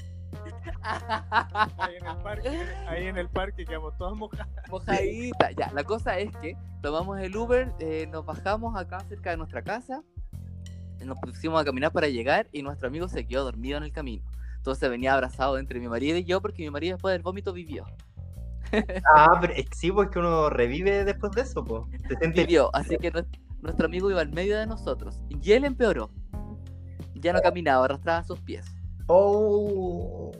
Ahí 0.82 1.96
en 1.96 2.06
el 2.06 2.16
parque, 2.18 2.62
ahí 2.88 3.06
en 3.06 3.16
el 3.16 3.28
parque 3.28 3.64
quedamos 3.64 3.96
todos 3.96 4.16
mojados. 4.16 4.52
mojadita. 4.70 5.50
Ya, 5.52 5.72
la 5.72 5.82
cosa 5.82 6.18
es 6.18 6.34
que 6.36 6.56
tomamos 6.82 7.18
el 7.20 7.34
Uber, 7.36 7.72
eh, 7.80 8.06
nos 8.12 8.26
bajamos 8.26 8.76
acá 8.76 9.00
cerca 9.08 9.30
de 9.30 9.38
nuestra 9.38 9.62
casa, 9.62 10.02
nos 11.04 11.18
pusimos 11.18 11.60
a 11.60 11.64
caminar 11.64 11.92
para 11.92 12.08
llegar 12.08 12.48
y 12.52 12.62
nuestro 12.62 12.88
amigo 12.88 13.08
se 13.08 13.26
quedó 13.26 13.44
dormido 13.44 13.78
en 13.78 13.84
el 13.84 13.92
camino. 13.92 14.24
Entonces 14.64 14.88
venía 14.88 15.12
abrazado 15.12 15.58
entre 15.58 15.78
mi 15.78 15.88
marido 15.88 16.16
y 16.16 16.24
yo 16.24 16.40
porque 16.40 16.62
mi 16.62 16.70
marido 16.70 16.94
después 16.94 17.12
del 17.12 17.20
vómito 17.20 17.52
vivió. 17.52 17.84
Ah, 19.14 19.36
pero 19.38 19.52
sí, 19.72 19.92
pues 19.92 20.08
que 20.08 20.18
uno 20.18 20.48
revive 20.48 21.04
después 21.04 21.32
de 21.32 21.42
eso, 21.42 21.62
pues. 21.62 21.82
Se 22.08 22.16
siente 22.16 22.40
Vivió, 22.40 22.70
así 22.74 22.96
que 22.96 23.12
nues- 23.12 23.26
nuestro 23.60 23.86
amigo 23.86 24.10
iba 24.10 24.22
al 24.22 24.32
medio 24.32 24.56
de 24.58 24.66
nosotros 24.66 25.20
y 25.28 25.52
él 25.52 25.66
empeoró. 25.66 26.10
Ya 27.14 27.34
no 27.34 27.42
caminaba, 27.42 27.84
arrastraba 27.84 28.24
sus 28.24 28.40
pies. 28.40 28.64
Oh. 29.06 30.32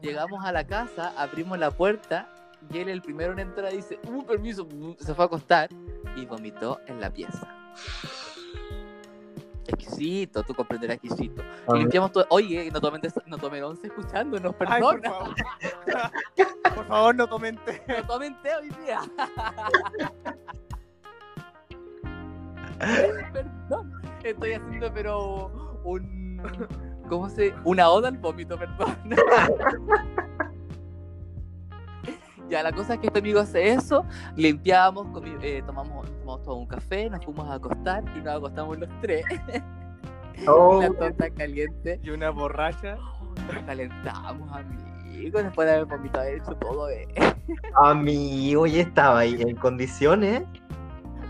Llegamos 0.00 0.42
a 0.44 0.50
la 0.50 0.66
casa, 0.66 1.12
abrimos 1.18 1.58
la 1.58 1.70
puerta 1.70 2.26
y 2.72 2.78
él 2.78 2.88
el 2.88 3.02
primero 3.02 3.34
en 3.34 3.38
entrar 3.40 3.70
dice, 3.70 4.00
uh, 4.08 4.24
permiso, 4.24 4.66
se 4.98 5.14
fue 5.14 5.24
a 5.24 5.26
acostar 5.26 5.68
y 6.16 6.24
vomitó 6.24 6.80
en 6.86 7.00
la 7.02 7.12
pieza. 7.12 7.46
Exquisito, 9.68 10.42
tú 10.42 10.54
comprenderás 10.54 10.96
exquisito. 10.96 11.42
Y 11.74 11.78
limpiamos 11.78 12.10
todo. 12.10 12.26
Oye, 12.30 12.70
no 12.72 12.80
tomen, 12.80 13.02
no 13.26 13.36
tomen 13.36 13.62
once 13.62 13.86
escuchándonos, 13.86 14.54
Ay, 14.60 14.80
por 14.82 15.00
perdón. 15.00 15.02
favor. 15.02 15.34
por 16.74 16.86
favor, 16.86 17.14
no 17.14 17.28
comente. 17.28 17.82
No 17.86 18.06
tomen 18.06 18.34
té 18.42 18.56
hoy 18.56 18.70
día. 18.84 19.00
perdón. 23.32 23.92
Estoy 24.24 24.52
haciendo, 24.52 24.92
pero 24.92 25.80
un. 25.84 26.42
¿Cómo 27.08 27.28
se.? 27.28 27.54
Una 27.64 27.90
oda 27.90 28.08
al 28.08 28.16
vómito, 28.18 28.58
perdón. 28.58 28.96
Ya, 32.48 32.62
la 32.62 32.72
cosa 32.72 32.94
es 32.94 33.00
que 33.00 33.08
este 33.08 33.18
amigo 33.18 33.40
hace 33.40 33.72
eso, 33.72 34.04
limpiamos, 34.36 35.06
comi- 35.08 35.38
eh, 35.42 35.62
tomamos, 35.66 36.06
tomamos 36.20 36.42
todo 36.42 36.54
un 36.56 36.66
café, 36.66 37.10
nos 37.10 37.24
fuimos 37.24 37.48
a 37.48 37.54
acostar 37.54 38.02
y 38.16 38.20
nos 38.20 38.36
acostamos 38.36 38.78
los 38.78 38.88
tres. 39.00 39.24
Oh, 40.46 40.80
La 40.80 40.90
torta 40.90 41.30
caliente. 41.30 41.98
Y 42.00 42.10
una 42.10 42.30
borracha. 42.30 42.96
Nos 43.52 43.64
calentamos, 43.66 44.48
amigos, 44.52 45.42
después 45.42 45.66
de 45.66 45.74
haber 45.74 45.86
vomitado 45.86 46.26
hecho 46.26 46.54
todo. 46.54 46.88
Eh. 46.90 47.08
amigo, 47.82 48.64
ya 48.68 48.82
estaba 48.82 49.18
ahí 49.18 49.34
en 49.42 49.56
condiciones. 49.56 50.44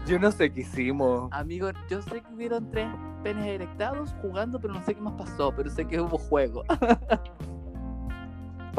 Yo 0.06 0.18
no 0.18 0.30
sé 0.30 0.52
qué 0.52 0.60
hicimos. 0.60 1.30
Amigos, 1.32 1.72
yo 1.88 2.02
sé 2.02 2.20
que 2.20 2.34
hubieron 2.34 2.70
tres 2.70 2.86
penes 3.22 3.46
erectados 3.46 4.14
jugando, 4.20 4.60
pero 4.60 4.74
no 4.74 4.82
sé 4.82 4.94
qué 4.94 5.00
más 5.00 5.14
pasó, 5.14 5.52
pero 5.56 5.70
sé 5.70 5.86
que 5.86 5.98
hubo 6.02 6.18
juego. 6.18 6.62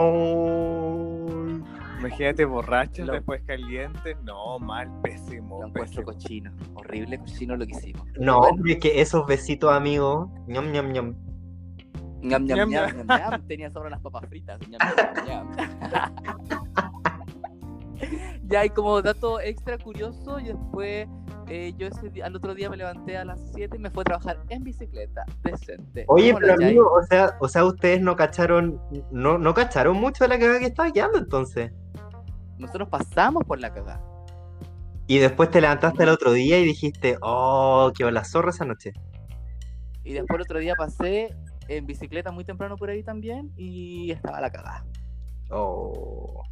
Oh. 0.02 1.28
Imagínate 2.00 2.46
borrachos, 2.46 3.06
Lo- 3.06 3.14
después 3.14 3.42
calientes. 3.46 4.18
No, 4.24 4.58
mal, 4.60 4.90
pésimo. 5.02 5.62
Lo 5.62 5.68
encuentro 5.68 6.06
pésimo. 6.06 6.08
cochino, 6.14 6.52
horrible 6.76 7.20
cochino 7.20 7.56
lo 7.58 7.66
que 7.66 7.72
hicimos. 7.74 8.08
No, 8.20 8.40
Bueno. 8.40 8.64
es 8.68 8.78
que 8.80 9.02
esos 9.02 9.26
besitos, 9.28 9.72
amigo. 9.72 10.32
ñam, 10.48 10.72
ñam, 10.72 10.92
ñam. 10.92 11.16
Ñam, 12.22 12.46
ñam, 12.46 12.58
Ñam, 12.58 12.70
ñam, 12.70 12.72
ñam. 12.98 13.08
ñam, 13.08 13.32
ñam. 13.32 13.48
Tenía 13.48 13.70
sobre 13.72 13.90
las 13.90 14.02
papas 14.02 14.28
fritas. 14.30 14.60
Ñam, 14.68 14.80
ñam, 15.26 15.28
ñam. 15.28 15.56
ya, 18.50 18.66
y 18.66 18.70
como 18.70 19.02
dato 19.02 19.40
extra 19.40 19.78
curioso, 19.78 20.40
y 20.40 20.46
después 20.46 21.08
eh, 21.50 21.74
yo 21.78 21.88
ese 21.88 22.10
día- 22.10 22.26
al 22.26 22.36
otro 22.36 22.54
día 22.54 22.70
me 22.70 22.78
levanté 22.78 23.18
a 23.18 23.26
las 23.26 23.40
7 23.54 23.78
y 23.78 23.80
me 23.80 23.90
fui 23.90 24.02
a 24.02 24.04
trabajar 24.06 24.40
en 24.50 24.64
bicicleta. 24.64 25.26
Decente. 25.44 26.06
Oye, 26.08 26.32
¿Cómo 26.32 26.40
pero 26.42 26.54
amigo, 26.54 26.92
o 26.92 27.04
sea, 27.04 27.36
o 27.40 27.48
sea, 27.48 27.66
ustedes 27.66 28.02
no 28.02 28.16
cacharon, 28.16 28.80
no, 29.12 29.38
no 29.38 29.54
cacharon 29.54 29.98
mucho 29.98 30.24
de 30.24 30.30
la 30.30 30.40
cagada 30.40 30.60
que 30.60 30.68
estaba 30.68 30.92
quedando 30.92 31.18
entonces. 31.18 31.72
Nosotros 32.58 32.90
pasamos 32.90 33.44
por 33.46 33.60
la 33.60 33.74
cagada. 33.74 34.02
Y 35.08 35.18
después 35.18 35.50
te 35.50 35.60
levantaste 35.60 36.04
el 36.04 36.10
otro 36.10 36.34
día 36.34 36.60
y 36.60 36.66
dijiste, 36.66 37.18
oh, 37.22 37.92
qué 37.98 38.10
la 38.12 38.24
zorra 38.24 38.52
esa 38.52 38.66
noche. 38.66 38.94
Y 40.04 40.14
después 40.14 40.36
el 40.36 40.42
otro 40.44 40.60
día 40.60 40.76
pasé 40.76 41.36
en 41.68 41.86
bicicleta 41.86 42.32
muy 42.32 42.46
temprano 42.46 42.76
por 42.78 42.90
ahí 42.90 43.04
también 43.04 43.52
y 43.58 44.12
estaba 44.12 44.40
la 44.40 44.52
cagada. 44.52 44.86
Oh, 45.50 46.44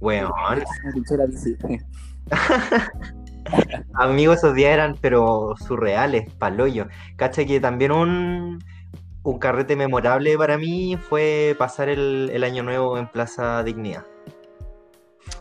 weón. 0.00 0.30
Me 3.50 3.56
pinché 3.56 3.70
la 3.70 3.78
bici. 3.78 3.90
Amigo, 3.94 4.32
esos 4.32 4.54
días 4.54 4.72
eran 4.72 4.96
pero 5.00 5.54
surreales, 5.56 6.32
paloyo. 6.34 6.86
Cacha 7.16 7.44
que 7.44 7.60
también 7.60 7.92
un, 7.92 8.58
un 9.22 9.38
carrete 9.38 9.76
memorable 9.76 10.36
para 10.36 10.58
mí 10.58 10.96
fue 10.96 11.54
pasar 11.58 11.88
el, 11.88 12.30
el 12.32 12.44
año 12.44 12.62
nuevo 12.62 12.98
en 12.98 13.08
Plaza 13.08 13.62
Dignidad. 13.62 14.04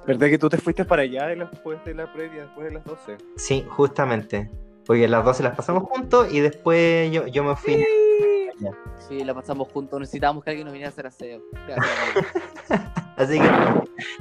¿Verdad 0.06 0.28
que 0.28 0.38
tú 0.38 0.50
te 0.50 0.58
fuiste 0.58 0.86
para 0.86 1.02
allá 1.02 1.28
después 1.28 1.84
de 1.84 1.94
la 1.94 2.12
previa, 2.12 2.44
después 2.44 2.68
de 2.68 2.74
las 2.74 2.86
12? 2.86 3.18
Sí, 3.36 3.66
justamente. 3.68 4.50
Porque 4.86 5.08
las 5.08 5.26
12 5.26 5.44
las 5.44 5.56
pasamos 5.56 5.84
juntos 5.84 6.32
y 6.32 6.40
después 6.40 7.12
yo, 7.12 7.28
yo 7.28 7.44
me 7.44 7.56
fui. 7.58 7.84
Sí, 9.08 9.24
la 9.24 9.34
pasamos 9.34 9.68
juntos. 9.72 10.00
Necesitábamos 10.00 10.44
que 10.44 10.52
alguien 10.52 10.66
nos 10.66 10.74
viniera 10.74 10.90
a 10.90 10.94
hacer 10.94 11.08
aseo. 11.08 11.42
Gracias. 11.68 12.26
Así 13.18 13.40
que 13.40 13.50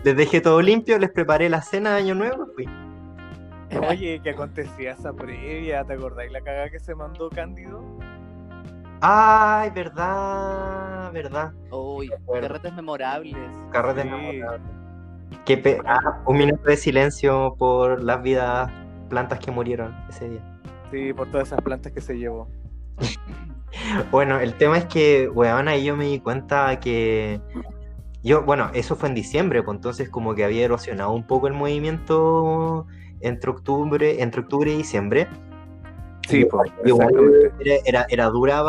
les 0.03 0.17
dejé 0.17 0.41
todo 0.41 0.61
limpio, 0.61 0.99
les 0.99 1.11
preparé 1.11 1.49
la 1.49 1.63
cena 1.63 1.93
de 1.95 2.03
año 2.03 2.15
nuevo 2.15 2.49
y 2.51 2.55
fui. 2.55 2.96
Oye, 3.89 4.21
¿qué 4.23 4.31
acontecía 4.31 4.93
esa 4.93 5.13
previa? 5.13 5.85
¿Te 5.85 5.95
acordáis 5.95 6.31
la 6.33 6.41
cagada 6.41 6.71
que 6.71 6.79
se 6.79 6.95
mandó 6.95 7.29
Cándido? 7.31 7.83
Ay, 9.01 9.71
verdad, 9.71 11.13
verdad. 11.13 11.53
Uy, 11.71 12.11
carretes 12.41 12.73
memorables. 12.75 13.37
Carrete 13.71 14.03
Sí. 14.03 14.09
memorable. 14.09 14.65
Qué 15.45 15.57
pe- 15.59 15.81
ah, 15.85 16.23
un 16.27 16.39
minuto 16.39 16.63
de 16.65 16.77
silencio 16.77 17.55
por 17.59 18.03
las 18.03 18.23
vidas 18.23 18.71
plantas 19.09 19.39
que 19.41 19.51
murieron 19.51 19.95
ese 20.09 20.29
día. 20.31 20.41
Sí, 20.91 21.13
por 21.13 21.29
todas 21.31 21.49
esas 21.49 21.61
plantas 21.63 21.93
que 21.93 22.01
se 22.01 22.15
llevó. 22.17 22.49
Bueno, 24.11 24.41
el 24.41 24.55
tema 24.55 24.79
es 24.79 24.87
que, 24.87 25.29
weón, 25.29 25.69
ahí 25.69 25.85
yo 25.85 25.97
me 25.97 26.07
di 26.07 26.19
cuenta 26.19 26.81
que 26.81 27.41
yo, 28.23 28.43
bueno, 28.43 28.71
eso 28.73 28.97
fue 28.97 29.11
en 29.11 29.15
diciembre, 29.15 29.63
pues 29.63 29.77
entonces 29.77 30.09
como 30.09 30.35
que 30.35 30.45
había 30.45 30.65
erosionado 30.65 31.13
un 31.13 31.27
poco 31.27 31.47
el 31.47 31.53
movimiento 31.53 32.87
entre 33.21 33.51
octubre, 33.51 34.23
entre 34.23 34.41
octubre 34.43 34.73
y 34.73 34.77
diciembre. 34.79 35.29
Sí, 36.29 36.45
pues, 36.45 36.73
era, 37.61 37.75
era, 37.85 38.07
era 38.09 38.27
dura 38.31 38.63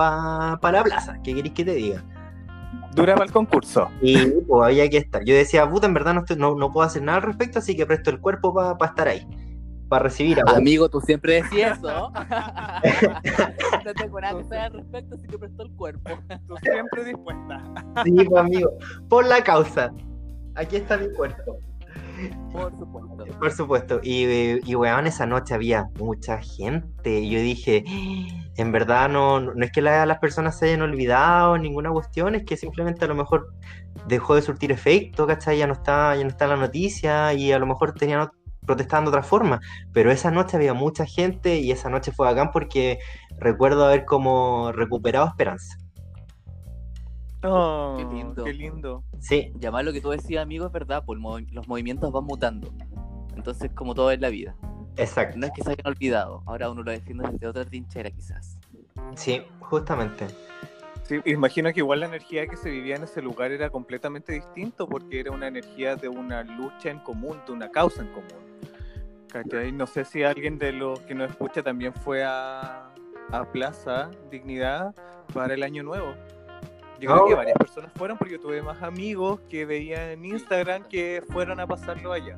para 0.62 0.78
la 0.80 0.84
plaza, 0.84 1.18
¿qué 1.24 1.34
queréis 1.34 1.54
que 1.54 1.66
te 1.66 1.74
diga? 1.74 2.04
Duraba 2.94 3.24
el 3.24 3.32
concurso. 3.32 3.90
Y 4.02 4.28
pues, 4.48 4.66
había 4.66 4.90
que 4.90 4.98
estar. 4.98 5.24
Yo 5.24 5.34
decía, 5.36 5.68
puta, 5.70 5.88
en 5.88 5.94
verdad 5.94 6.14
no, 6.14 6.20
estoy- 6.22 6.38
no, 6.38 6.56
no 6.56 6.72
puedo 6.72 6.86
hacer 6.86 7.02
nada 7.02 7.18
al 7.18 7.24
respecto, 7.24 7.60
así 7.60 7.76
que 7.76 7.86
presto 7.86 8.10
el 8.12 8.20
cuerpo 8.20 8.54
para 8.54 8.76
estar 8.92 9.08
ahí, 9.08 9.26
para 9.90 10.04
recibir 10.04 10.40
a 10.40 10.44
Amigo, 10.56 10.88
tú 10.90 11.02
siempre 11.02 11.42
decías 11.42 11.78
eso. 11.80 12.12
no 13.86 13.94
tengo 13.94 14.22
nada 14.22 14.36
que 14.36 14.42
hacer 14.42 14.60
al 14.60 14.74
respecto, 14.74 15.16
así 15.16 15.28
que 15.28 15.38
prestó 15.40 15.64
el 15.64 15.72
cuerpo. 15.72 16.12
Tú 16.48 16.56
siempre 16.62 17.06
dispuesta. 17.06 17.64
Sí, 18.04 18.12
pues, 18.12 18.42
amigo, 18.42 18.72
por 19.10 19.26
la 19.26 19.44
causa. 19.44 19.92
Aquí 20.56 20.76
está 20.78 20.98
mi 20.98 21.12
cuerpo. 21.14 21.60
Por 22.52 22.72
supuesto. 22.80 23.26
Por 23.40 23.52
supuesto. 23.52 24.00
Y, 24.04 24.60
y 24.70 24.76
weón, 24.76 25.08
esa 25.08 25.26
noche 25.26 25.54
había 25.54 25.86
mucha 26.00 26.40
gente. 26.42 27.20
Y 27.20 27.30
yo 27.30 27.40
dije, 27.40 27.84
en 28.58 28.72
verdad 28.72 29.10
no, 29.10 29.40
no 29.40 29.64
es 29.66 29.72
que 29.72 29.82
la- 29.82 30.06
las 30.06 30.20
personas 30.20 30.58
se 30.58 30.66
hayan 30.68 30.82
olvidado 30.82 31.58
ninguna 31.58 31.92
cuestión, 31.92 32.36
es 32.36 32.44
que 32.46 32.58
simplemente 32.58 33.06
a 33.06 33.08
lo 33.08 33.16
mejor 33.16 33.54
dejó 34.08 34.36
de 34.36 34.42
surtir 34.42 34.72
efecto, 34.72 35.28
¿cachai? 35.28 35.58
Ya 35.60 35.68
no 35.68 35.74
está, 35.74 36.16
ya 36.16 36.24
no 36.24 36.30
está 36.30 36.46
en 36.46 36.52
la 36.52 36.58
noticia 36.58 37.34
y 37.34 37.52
a 37.52 37.60
lo 37.60 37.66
mejor 37.68 37.94
tenían 37.94 38.22
ot- 38.22 38.32
protestando 38.66 39.12
de 39.12 39.18
otra 39.18 39.28
forma. 39.28 39.60
Pero 39.94 40.12
esa 40.12 40.32
noche 40.32 40.58
había 40.58 40.74
mucha 40.74 41.06
gente 41.06 41.58
y 41.58 41.72
esa 41.72 41.90
noche 41.90 42.12
fue 42.12 42.26
bacán 42.28 42.52
porque 42.52 43.00
recuerdo 43.40 43.86
haber 43.86 44.06
como 44.06 44.72
recuperado 44.72 45.28
esperanza. 45.28 45.78
Oh, 47.50 47.96
Qué 47.98 48.04
lindo. 48.06 48.44
Qué 48.44 48.54
lindo. 48.54 49.04
Sí, 49.20 49.52
Llamar 49.60 49.86
lo 49.86 49.94
que 49.94 50.02
tú 50.02 50.10
decías, 50.10 50.42
amigo, 50.44 50.66
es 50.66 50.72
verdad, 50.72 51.04
pues 51.06 51.20
los 51.52 51.68
movimientos 51.68 52.12
van 52.12 52.26
mutando. 52.26 52.74
Entonces, 53.36 53.72
como 53.74 53.94
todo 53.96 54.12
en 54.12 54.22
la 54.22 54.30
vida. 54.30 54.56
exacto. 54.98 55.38
No 55.38 55.46
es 55.46 55.52
que 55.54 55.64
se 55.64 55.72
hayan 55.72 55.88
olvidado, 55.88 56.44
ahora 56.46 56.70
uno 56.70 56.84
lo 56.84 56.92
defiende 56.92 57.28
desde 57.32 57.48
otra 57.48 57.64
trinchera, 57.66 58.10
quizás. 58.12 58.58
Sí, 59.16 59.42
justamente. 59.60 60.28
Sí, 61.04 61.22
imagino 61.26 61.72
que 61.72 61.80
igual 61.80 62.02
la 62.02 62.08
energía 62.08 62.48
que 62.48 62.58
se 62.58 62.70
vivía 62.70 62.96
en 62.98 63.04
ese 63.04 63.22
lugar 63.22 63.52
era 63.52 63.70
completamente 63.70 64.34
distinto 64.34 64.90
porque 64.90 65.22
era 65.22 65.32
una 65.32 65.48
energía 65.48 65.96
de 65.96 66.10
una 66.10 66.44
lucha 66.44 66.90
en 66.90 67.00
común, 67.00 67.40
de 67.46 67.54
una 67.54 67.72
causa 67.72 68.02
en 68.02 68.10
común. 68.10 68.48
¿Cachai? 69.32 69.72
No 69.72 69.88
sé 69.88 70.04
si 70.04 70.24
alguien 70.24 70.58
de 70.58 70.74
los 70.74 71.00
que 71.02 71.16
nos 71.16 71.30
escucha 71.30 71.62
también 71.64 71.94
fue 71.94 72.24
a, 72.26 72.90
a 73.32 73.52
Plaza 73.52 74.10
Dignidad 74.32 74.94
para 75.34 75.54
el 75.54 75.64
Año 75.64 75.84
Nuevo. 75.84 76.14
Yo 77.00 77.12
creo 77.12 77.26
que 77.28 77.36
varias 77.36 77.58
personas 77.58 77.92
fueron 77.96 78.18
porque 78.18 78.38
tuve 78.40 78.62
más 78.62 78.82
amigos 78.82 79.40
que 79.50 79.66
veían 79.66 80.10
en 80.10 80.26
Instagram 80.26 80.84
que 80.84 81.22
fueron 81.32 81.60
a 81.60 81.68
pasarlo 81.68 82.12
allá. 82.12 82.38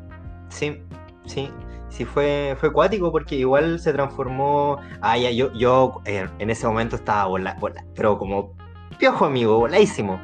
Sí, 0.50 0.82
sí, 1.26 1.50
sí 1.90 2.06
fue, 2.06 2.56
fue 2.60 2.72
cuático 2.74 3.12
porque 3.12 3.36
igual 3.36 3.80
se 3.80 3.94
transformó. 3.94 4.78
Ah, 5.02 5.18
ya, 5.18 5.32
yo, 5.32 5.52
yo 5.54 6.02
eh, 6.06 6.28
en 6.40 6.50
ese 6.50 6.68
momento 6.68 6.96
estaba 6.96 7.26
vola, 7.26 7.56
vola- 7.60 7.86
pero 7.96 8.18
como 8.18 8.54
piojo 8.98 9.26
amigo, 9.26 9.58
voladísimo. 9.60 10.20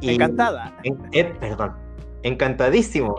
Y- 0.00 0.14
Encantada. 0.14 0.74
en- 0.84 0.98
eh, 1.12 1.24
perdón, 1.40 1.74
encantadísimo. 2.22 3.16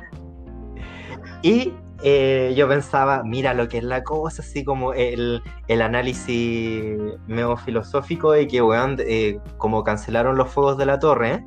Y 1.41 1.73
eh, 2.03 2.53
yo 2.55 2.67
pensaba, 2.67 3.23
mira 3.23 3.53
lo 3.53 3.67
que 3.67 3.79
es 3.79 3.83
la 3.83 4.03
cosa, 4.03 4.41
así 4.41 4.63
como 4.63 4.93
el, 4.93 5.41
el 5.67 5.81
análisis 5.81 6.97
medio 7.27 7.57
filosófico 7.57 8.31
de 8.33 8.47
que, 8.47 8.61
weón, 8.61 8.97
eh, 8.99 9.39
como 9.57 9.83
cancelaron 9.83 10.37
los 10.37 10.49
fuegos 10.49 10.77
de 10.77 10.85
la 10.85 10.99
torre, 10.99 11.43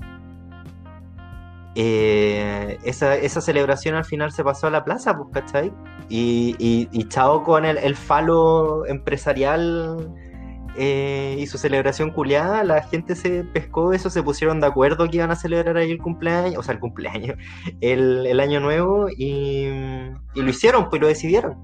eh, 1.77 2.79
esa, 2.83 3.15
esa 3.15 3.41
celebración 3.41 3.95
al 3.95 4.05
final 4.05 4.33
se 4.33 4.43
pasó 4.43 4.67
a 4.67 4.71
la 4.71 4.85
plaza, 4.85 5.17
pues, 5.17 5.29
¿cachai? 5.33 5.73
Y, 6.09 6.57
y, 6.59 6.89
y 6.91 7.09
con 7.45 7.65
el, 7.65 7.79
el 7.79 7.95
falo 7.95 8.87
empresarial 8.87 10.13
eh, 10.83 11.37
y 11.39 11.47
su 11.47 11.59
celebración 11.59 12.11
culiada, 12.11 12.65
la 12.65 12.83
gente 12.83 13.15
se 13.15 13.45
pescó 13.45 13.93
eso, 13.93 14.09
se 14.09 14.23
pusieron 14.23 14.61
de 14.61 14.67
acuerdo 14.67 15.07
que 15.11 15.19
iban 15.19 15.31
a 15.31 15.37
celebrar 15.37 15.77
ahí 15.77 15.91
el 15.91 15.99
cumpleaños, 15.99 16.57
o 16.57 16.63
sea, 16.63 16.73
el 16.73 16.81
cumpleaños, 16.81 17.37
el, 17.83 18.25
el 18.27 18.41
año 18.41 18.61
nuevo, 18.61 19.09
y, 19.11 19.67
y 20.35 20.43
lo 20.43 20.49
hicieron, 20.49 20.89
pues 20.89 21.03
lo 21.03 21.09
decidieron. 21.09 21.59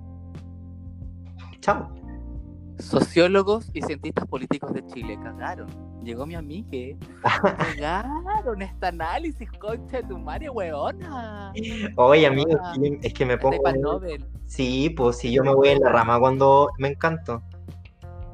Chao. 1.60 1.88
Sociólogos 2.78 3.70
y 3.72 3.80
cientistas 3.80 4.26
políticos 4.26 4.74
de 4.74 4.86
Chile 4.88 5.18
cagaron. 5.22 5.66
Llegó 6.04 6.26
mi 6.26 6.34
amiga. 6.34 6.98
Cagaron 7.80 8.60
este 8.60 8.86
análisis, 8.86 9.50
concha 9.52 10.02
de 10.02 10.08
tu 10.08 10.18
madre, 10.18 10.50
weona. 10.50 11.54
Oye, 11.96 12.26
amigo, 12.26 12.50
es 13.00 13.14
que- 13.14 13.24
me 13.24 13.38
pongo. 13.38 13.56
Sí, 14.44 14.90
pues 14.90 15.16
si 15.16 15.32
yo 15.32 15.42
me 15.42 15.54
voy 15.54 15.70
en 15.70 15.80
la 15.80 15.88
rama 15.88 16.20
cuando 16.20 16.68
me 16.78 16.88
encanto. 16.88 17.42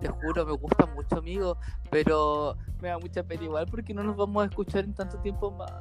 Te 0.02 0.08
juro, 0.08 0.44
me 0.44 0.52
gusta 0.52 0.86
mucho, 0.86 1.16
amigo. 1.18 1.56
Pero 1.90 2.56
me 2.80 2.88
da 2.88 2.98
mucha 2.98 3.22
pena 3.22 3.44
igual 3.44 3.66
porque 3.70 3.94
no 3.94 4.02
nos 4.02 4.16
vamos 4.16 4.42
a 4.42 4.46
escuchar 4.48 4.84
en 4.84 4.94
tanto 4.94 5.18
tiempo 5.18 5.50
más. 5.52 5.72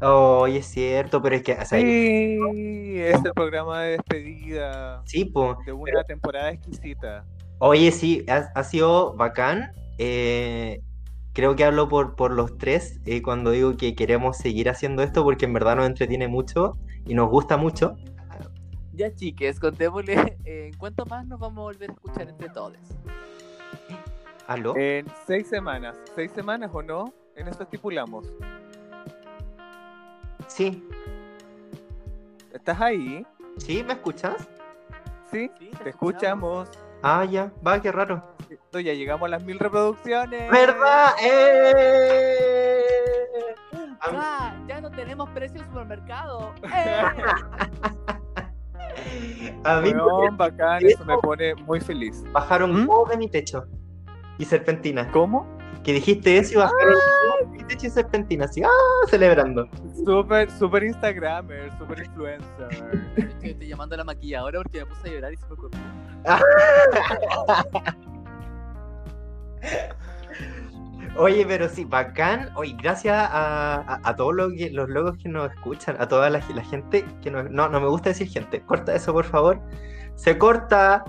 Oye, 0.00 0.58
es 0.58 0.66
cierto, 0.66 1.20
pero 1.22 1.36
es 1.36 1.42
que, 1.42 1.52
o 1.52 1.64
sea, 1.64 1.80
Sí, 1.80 2.98
es 2.98 3.24
el 3.24 3.32
programa 3.32 3.82
de 3.82 3.90
despedida 3.92 5.02
sí, 5.06 5.24
pues. 5.24 5.56
de 5.66 5.72
una 5.72 6.04
temporada 6.04 6.50
exquisita. 6.50 7.24
Oye, 7.58 7.90
sí, 7.90 8.24
ha, 8.28 8.48
ha 8.54 8.64
sido 8.64 9.14
bacán. 9.14 9.72
eh, 9.98 10.80
creo 11.32 11.56
que 11.56 11.64
hablo 11.64 11.88
por, 11.88 12.14
por 12.16 12.30
los 12.32 12.56
tres 12.58 13.00
eh, 13.06 13.22
cuando 13.22 13.50
digo 13.50 13.76
que 13.76 13.94
queremos 13.96 14.36
seguir 14.36 14.68
haciendo 14.68 15.02
esto 15.02 15.24
porque 15.24 15.46
en 15.46 15.52
verdad 15.52 15.76
nos 15.76 15.86
entretiene 15.86 16.28
mucho 16.28 16.76
y 17.06 17.14
nos 17.14 17.28
gusta 17.30 17.56
mucho. 17.56 17.96
Ya, 18.92 19.12
chiques, 19.14 19.58
contémosle 19.58 20.14
eh, 20.44 20.68
en 20.72 20.74
cuánto 20.78 21.06
más 21.06 21.26
nos 21.26 21.40
vamos 21.40 21.58
a 21.58 21.62
volver 21.62 21.90
a 21.90 21.92
escuchar 21.94 22.28
entre 22.28 22.48
todos. 22.50 22.76
¿Aló? 24.46 24.74
En 24.76 25.06
seis 25.26 25.48
semanas. 25.48 25.96
¿Seis 26.14 26.30
semanas 26.32 26.70
o 26.72 26.82
no? 26.82 27.12
En 27.36 27.48
eso 27.48 27.62
estipulamos. 27.62 28.26
Sí, 30.48 30.86
¿Estás 32.52 32.80
ahí? 32.80 33.26
¿sí? 33.58 33.82
¿Me 33.82 33.94
escuchas? 33.94 34.46
¿Sí? 35.30 35.50
Sí, 35.58 35.70
Te 35.82 35.90
escuchamos. 35.90 36.68
Ah, 37.02 37.24
ya, 37.24 37.50
va, 37.66 37.80
qué 37.80 37.90
raro. 37.90 38.22
Esto 38.48 38.78
ya 38.78 38.92
llegamos 38.94 39.26
a 39.26 39.30
las 39.30 39.42
mil 39.44 39.58
reproducciones. 39.58 40.50
¿Verdad? 40.52 41.14
¡Eh! 41.20 42.84
¡Ah! 44.00 44.54
Ya 44.68 44.80
no 44.80 44.90
tenemos 44.90 45.28
precio 45.30 45.60
en 45.60 45.66
supermercado. 45.66 46.52
¡Eh! 46.72 47.02
Weón, 49.64 50.36
bacán, 50.36 50.84
eso 50.86 51.04
me 51.04 51.18
pone 51.18 51.54
muy 51.56 51.80
feliz. 51.80 52.22
bajaron 52.32 52.84
¿Mm? 52.84 52.86
todos 52.86 53.08
de 53.10 53.16
mi 53.16 53.28
techo. 53.28 53.66
Y 54.38 54.44
serpentina. 54.44 55.10
¿Cómo? 55.10 55.46
Que 55.82 55.92
dijiste 55.92 56.38
eso 56.38 56.54
y 56.54 56.56
bajaron 56.56 56.94
y 57.82 57.90
serpentina. 57.90 58.44
Así, 58.46 58.62
¡ah! 58.62 58.68
Celebrando. 59.08 59.68
Súper, 60.04 60.50
súper 60.50 60.84
Instagramer, 60.84 61.70
súper 61.78 61.98
influencer. 62.04 62.68
Estoy, 63.16 63.50
estoy 63.50 63.68
llamando 63.68 63.94
a 63.94 63.98
la 63.98 64.04
maquilladora 64.04 64.60
porque 64.62 64.78
me 64.80 64.86
puse 64.86 65.08
a 65.08 65.12
llorar 65.12 65.32
y 65.32 65.36
se 65.36 65.46
me 65.46 65.52
ocurrió. 65.52 65.78
Oye, 71.16 71.44
pero 71.46 71.68
sí, 71.68 71.84
bacán. 71.84 72.50
Oye, 72.56 72.74
gracias 72.82 73.14
a, 73.16 73.74
a, 73.76 74.00
a 74.02 74.16
todos 74.16 74.34
los, 74.34 74.52
que- 74.54 74.70
los 74.70 74.88
logos 74.88 75.16
que 75.18 75.28
nos 75.28 75.50
escuchan, 75.52 75.96
a 76.00 76.08
toda 76.08 76.28
la, 76.28 76.40
la 76.54 76.64
gente 76.64 77.04
que 77.22 77.30
nos... 77.30 77.48
No, 77.50 77.68
no 77.68 77.80
me 77.80 77.86
gusta 77.88 78.08
decir 78.08 78.28
gente. 78.28 78.60
Corta 78.62 78.94
eso, 78.94 79.12
por 79.12 79.24
favor. 79.24 79.60
Se 80.16 80.36
corta. 80.38 81.04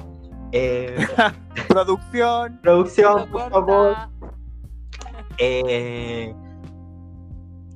Eh, 0.51 0.95
Producción. 1.67 2.59
producción, 2.61 3.29
por 3.31 3.49
favor. 3.51 3.95
Eh, 5.37 6.33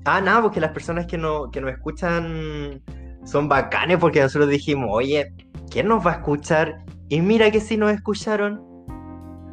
Ah, 0.06 0.22
nada, 0.22 0.42
porque 0.42 0.60
las 0.62 0.72
personas 0.72 1.06
que, 1.06 1.18
no, 1.18 1.52
que 1.52 1.60
nos 1.62 1.72
escuchan 1.72 2.82
son 3.26 3.48
bacanes 3.50 3.98
porque 4.00 4.22
nosotros 4.22 4.50
dijimos, 4.50 4.88
oye, 4.92 5.34
¿quién 5.70 5.88
nos 5.88 6.04
va 6.06 6.12
a 6.12 6.16
escuchar? 6.16 6.84
Y 7.10 7.22
mira 7.22 7.52
que 7.52 7.60
sí 7.60 7.78
nos 7.78 7.92
escucharon. 7.92 8.62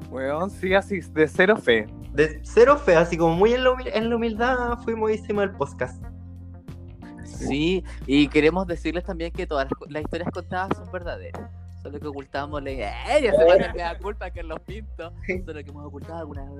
Weón, 0.08 0.48
sí, 0.50 0.72
así, 0.72 1.00
de 1.00 1.28
cero 1.28 1.56
fe. 1.56 1.86
De 2.12 2.40
cero 2.44 2.78
fe, 2.78 2.94
así 2.96 3.18
como 3.18 3.34
muy 3.34 3.52
en 3.52 3.64
la, 3.64 3.70
humil- 3.72 3.90
en 3.92 4.08
la 4.08 4.16
humildad 4.16 4.78
fuimos 4.84 5.10
y 5.10 5.14
hicimos 5.14 5.44
el 5.44 5.50
podcast. 5.50 6.02
Sí, 7.24 7.84
y 8.06 8.28
queremos 8.28 8.66
decirles 8.66 9.04
también 9.04 9.32
que 9.32 9.46
todas 9.46 9.68
las 9.88 10.02
historias 10.02 10.30
contadas 10.32 10.74
son 10.76 10.90
verdaderas. 10.90 11.50
Solo 11.86 12.00
que 12.00 12.06
ocultamos 12.08 12.60
la 12.64 12.70
ella 12.70 13.32
se 13.32 13.44
van 13.44 13.62
a 13.62 13.72
dar 13.72 13.98
culpa 14.00 14.30
que 14.32 14.42
los 14.42 14.58
pinto. 14.60 15.12
Solo 15.44 15.62
que 15.62 15.70
hemos 15.70 15.86
ocultado 15.86 16.18
algunas. 16.18 16.50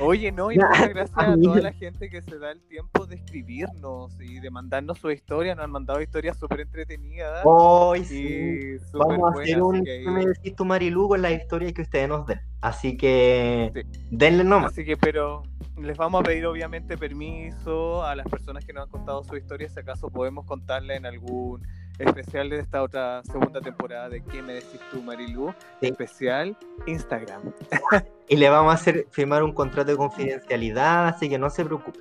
Oye, 0.00 0.30
no, 0.30 0.52
y 0.52 0.56
Ya, 0.58 0.66
muchas 0.68 0.88
gracias 0.90 1.18
a 1.18 1.34
toda 1.40 1.60
la 1.62 1.72
gente 1.72 2.10
que 2.10 2.20
se 2.20 2.38
da 2.38 2.50
el 2.50 2.60
tiempo 2.68 3.06
de 3.06 3.16
escribirnos 3.16 4.20
y 4.20 4.38
de 4.40 4.50
mandarnos 4.50 4.98
su 4.98 5.10
historia. 5.10 5.54
Nos 5.54 5.64
han 5.64 5.70
mandado 5.70 6.02
historias 6.02 6.36
súper 6.38 6.60
entretenidas 6.60 7.40
Hoy 7.44 8.04
sí. 8.04 8.22
y 8.26 8.78
súper 8.80 9.18
Vamos 9.18 9.38
a 9.38 9.40
hacer 9.42 9.62
un 9.62 9.76
así 9.76 9.84
que- 9.84 10.02
¿qué 10.04 10.10
me 10.10 10.26
decís 10.26 10.54
tú, 10.56 10.64
Marilu 10.66 11.08
con 11.08 11.22
las 11.22 11.32
historias 11.32 11.72
que 11.72 11.82
ustedes 11.82 12.08
nos 12.08 12.26
den. 12.26 12.40
Así 12.60 12.96
que 12.98 13.70
Sí. 13.74 13.80
denle 14.10 14.44
nomás. 14.44 14.72
Así 14.72 14.84
que, 14.84 14.96
pero 14.98 15.42
les 15.80 15.96
vamos 15.96 16.20
a 16.20 16.24
pedir 16.24 16.44
obviamente 16.46 16.98
permiso 16.98 18.04
a 18.04 18.14
las 18.14 18.26
personas 18.28 18.64
que 18.64 18.72
nos 18.74 18.84
han 18.84 18.90
contado 18.90 19.24
su 19.24 19.36
historia, 19.36 19.68
si 19.70 19.80
acaso 19.80 20.10
podemos 20.10 20.44
contarla 20.44 20.94
en 20.96 21.06
algún 21.06 21.66
especial 22.06 22.50
de 22.50 22.58
esta 22.60 22.82
otra 22.82 23.22
segunda 23.24 23.60
temporada 23.60 24.08
de 24.08 24.22
¿Qué 24.22 24.42
me 24.42 24.54
decís 24.54 24.80
tú, 24.90 25.02
Marilu? 25.02 25.54
Sí. 25.80 25.88
Especial 25.88 26.56
Instagram. 26.86 27.52
Y 28.28 28.36
le 28.36 28.48
vamos 28.48 28.70
a 28.72 28.74
hacer 28.76 29.06
firmar 29.10 29.42
un 29.42 29.52
contrato 29.52 29.90
de 29.90 29.96
confidencialidad, 29.96 31.08
así 31.08 31.28
que 31.28 31.36
no 31.36 31.50
se 31.50 31.64
preocupe. 31.66 31.98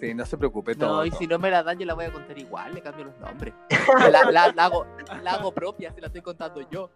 Sí, 0.00 0.14
no 0.14 0.24
se 0.24 0.38
preocupe, 0.38 0.74
todo. 0.74 0.96
No, 0.98 1.04
y 1.04 1.10
todo. 1.10 1.18
si 1.18 1.26
no 1.26 1.38
me 1.38 1.50
la 1.50 1.62
dan, 1.62 1.78
yo 1.78 1.84
la 1.84 1.92
voy 1.94 2.06
a 2.06 2.12
contar 2.12 2.38
igual, 2.38 2.72
le 2.74 2.80
cambio 2.80 3.04
los 3.06 3.18
nombres. 3.20 3.52
La, 4.10 4.30
la- 4.30 4.52
la 4.52 4.64
hago, 4.64 4.86
la 5.22 5.32
hago 5.32 5.52
propia, 5.52 5.92
si 5.92 6.00
la 6.00 6.06
estoy 6.06 6.22
contando 6.22 6.60
yo. 6.70 6.90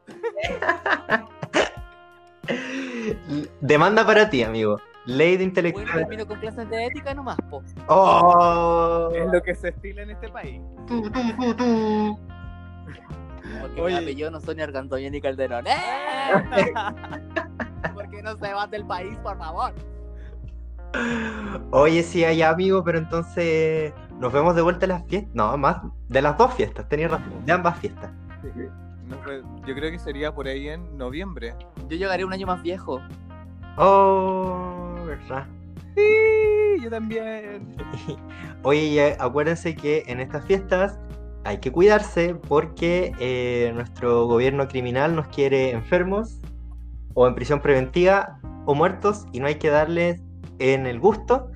Demanda 3.61 4.07
para 4.07 4.31
ti, 4.31 4.43
amigo. 4.43 4.81
Ley 5.09 5.31
de 5.33 5.37
Bueno, 5.37 5.49
intelectual. 5.49 5.87
termino 6.01 6.27
con 6.27 6.39
clases 6.39 6.69
de 6.69 6.85
ética 6.87 7.15
nomás, 7.15 7.39
po. 7.49 7.63
¡Oh! 7.89 9.11
Es 9.15 9.27
lo 9.33 9.43
que 9.43 9.55
se 9.55 9.69
estila 9.71 10.03
en 10.03 10.11
este 10.11 10.29
país. 10.29 10.61
Tu, 10.87 11.03
tu, 11.03 11.11
tu, 11.37 11.55
tu. 11.55 12.19
Porque 13.63 13.81
Oye. 13.81 13.97
mi 13.97 14.03
apellido 14.05 14.31
no 14.31 14.41
son 14.41 14.57
ni 14.57 14.63
Argandoña 14.63 15.09
ni 15.09 15.21
Calderón. 15.21 15.65
¡Eh! 15.67 16.73
Porque 17.95 18.23
no 18.23 18.37
se 18.37 18.53
van 18.53 18.71
del 18.71 18.85
país, 18.87 19.17
por 19.23 19.39
favor. 19.39 19.73
Oye, 21.71 22.03
sí, 22.03 22.25
hay 22.25 22.43
amigo, 22.43 22.83
pero 22.85 22.99
entonces 22.99 23.93
nos 24.19 24.33
vemos 24.33 24.55
de 24.55 24.63
vuelta 24.63 24.85
en 24.87 24.91
las 24.91 25.05
fiestas. 25.07 25.35
No, 25.35 25.57
más 25.57 25.79
de 26.09 26.21
las 26.23 26.37
dos 26.37 26.53
fiestas, 26.55 26.89
tenías 26.89 27.11
razón, 27.11 27.45
de 27.47 27.53
ambas 27.53 27.79
fiestas. 27.79 28.11
No 29.07 29.17
fue- 29.25 29.43
yo 29.67 29.75
creo 29.75 29.91
que 29.91 29.99
sería 29.99 30.35
por 30.35 30.47
ahí 30.47 30.69
en 30.69 30.99
noviembre. 30.99 31.55
Yo 31.89 31.97
llegaré 31.97 32.25
un 32.27 32.33
año 32.35 32.47
más 32.47 32.63
viejo. 32.63 33.01
Oh, 33.79 34.78
verdad. 35.09 35.47
Sí, 35.97 36.83
yo 36.83 36.91
también. 36.91 37.77
Oye, 38.63 39.17
acuérdense 39.19 39.75
que 39.75 40.05
en 40.07 40.21
estas 40.21 40.45
fiestas 40.45 40.99
hay 41.45 41.59
que 41.59 41.73
cuidarse 41.73 42.35
porque 42.35 43.13
eh, 43.19 43.73
nuestro 43.75 44.27
gobierno 44.27 44.69
criminal 44.69 45.15
nos 45.17 45.27
quiere 45.29 45.71
enfermos 45.71 46.41
o 47.15 47.27
en 47.27 47.35
prisión 47.35 47.61
preventiva 47.61 48.39
o 48.67 48.75
muertos 48.75 49.27
y 49.33 49.41
no 49.41 49.47
hay 49.47 49.57
que 49.57 49.71
darles 49.71 50.21
en 50.59 50.87
el 50.87 51.01
gusto 51.01 51.51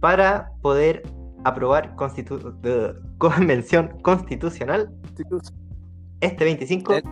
para 0.00 0.50
poder 0.62 1.02
aprobar 1.44 1.94
constitu- 1.96 2.54
eh, 2.62 2.94
convención 3.18 3.88
constitucional 4.02 4.90
este 6.20 6.44
25. 6.44 6.94
Eh, 6.94 7.02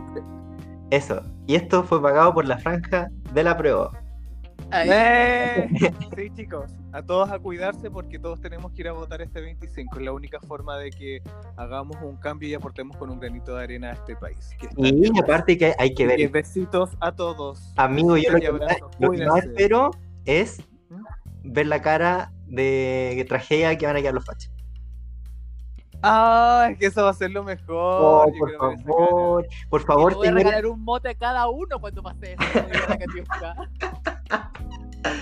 Eso. 0.90 1.22
Y 1.46 1.56
esto 1.56 1.82
fue 1.82 2.00
pagado 2.00 2.32
por 2.32 2.44
la 2.46 2.58
franja 2.58 3.08
de 3.34 3.42
la 3.42 3.56
prueba. 3.56 3.90
¡Eh! 4.72 5.68
Sí, 6.16 6.30
chicos, 6.34 6.72
a 6.92 7.02
todos 7.02 7.30
a 7.30 7.38
cuidarse 7.38 7.90
porque 7.90 8.18
todos 8.18 8.40
tenemos 8.40 8.72
que 8.72 8.82
ir 8.82 8.88
a 8.88 8.92
votar 8.92 9.22
este 9.22 9.40
25. 9.40 9.96
Es 9.98 10.04
la 10.04 10.12
única 10.12 10.38
forma 10.40 10.76
de 10.76 10.90
que 10.90 11.22
hagamos 11.56 11.96
un 12.02 12.16
cambio 12.16 12.48
y 12.48 12.54
aportemos 12.54 12.96
con 12.96 13.10
un 13.10 13.18
granito 13.18 13.56
de 13.56 13.64
arena 13.64 13.90
a 13.90 13.92
este 13.94 14.16
país. 14.16 14.50
Y 14.76 15.18
aparte 15.18 15.56
que 15.56 15.74
hay 15.78 15.94
que 15.94 16.06
ver, 16.06 16.28
besitos 16.28 16.90
a 17.00 17.12
todos. 17.12 17.72
amigo, 17.76 18.16
yo 18.16 18.32
lo 18.32 18.38
y 18.38 18.40
que, 18.42 18.52
más, 18.52 18.76
lo 18.98 19.10
que 19.12 19.26
más 19.26 19.44
espero 19.44 19.90
es 20.26 20.62
¿Mm? 20.90 21.04
ver 21.52 21.66
la 21.66 21.80
cara 21.80 22.32
de 22.46 23.24
tragedia 23.28 23.76
que 23.78 23.86
van 23.86 23.96
a 23.96 24.00
quedar 24.00 24.14
los 24.14 24.26
fachos. 24.26 24.52
Ah, 26.02 26.68
es 26.70 26.78
que 26.78 26.86
eso 26.86 27.04
va 27.04 27.10
a 27.10 27.14
ser 27.14 27.30
lo 27.30 27.44
mejor. 27.44 27.66
Oh, 27.68 28.32
por 28.38 28.48
ver 28.48 28.56
esa 28.56 28.84
favor, 28.84 29.46
por 29.68 29.80
y 29.80 29.84
favor, 29.84 30.14
voy 30.14 30.28
a 30.28 30.32
regalar 30.32 30.66
un 30.66 30.82
mote 30.82 31.10
a 31.10 31.14
cada 31.14 31.48
uno 31.48 31.78
cuando 31.78 32.02
pase 32.02 32.34
eso. 32.34 32.42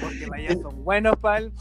Porque 0.01 0.27
vaya, 0.29 0.55
son 0.61 0.85
buenos, 0.85 1.17
pal. 1.17 1.53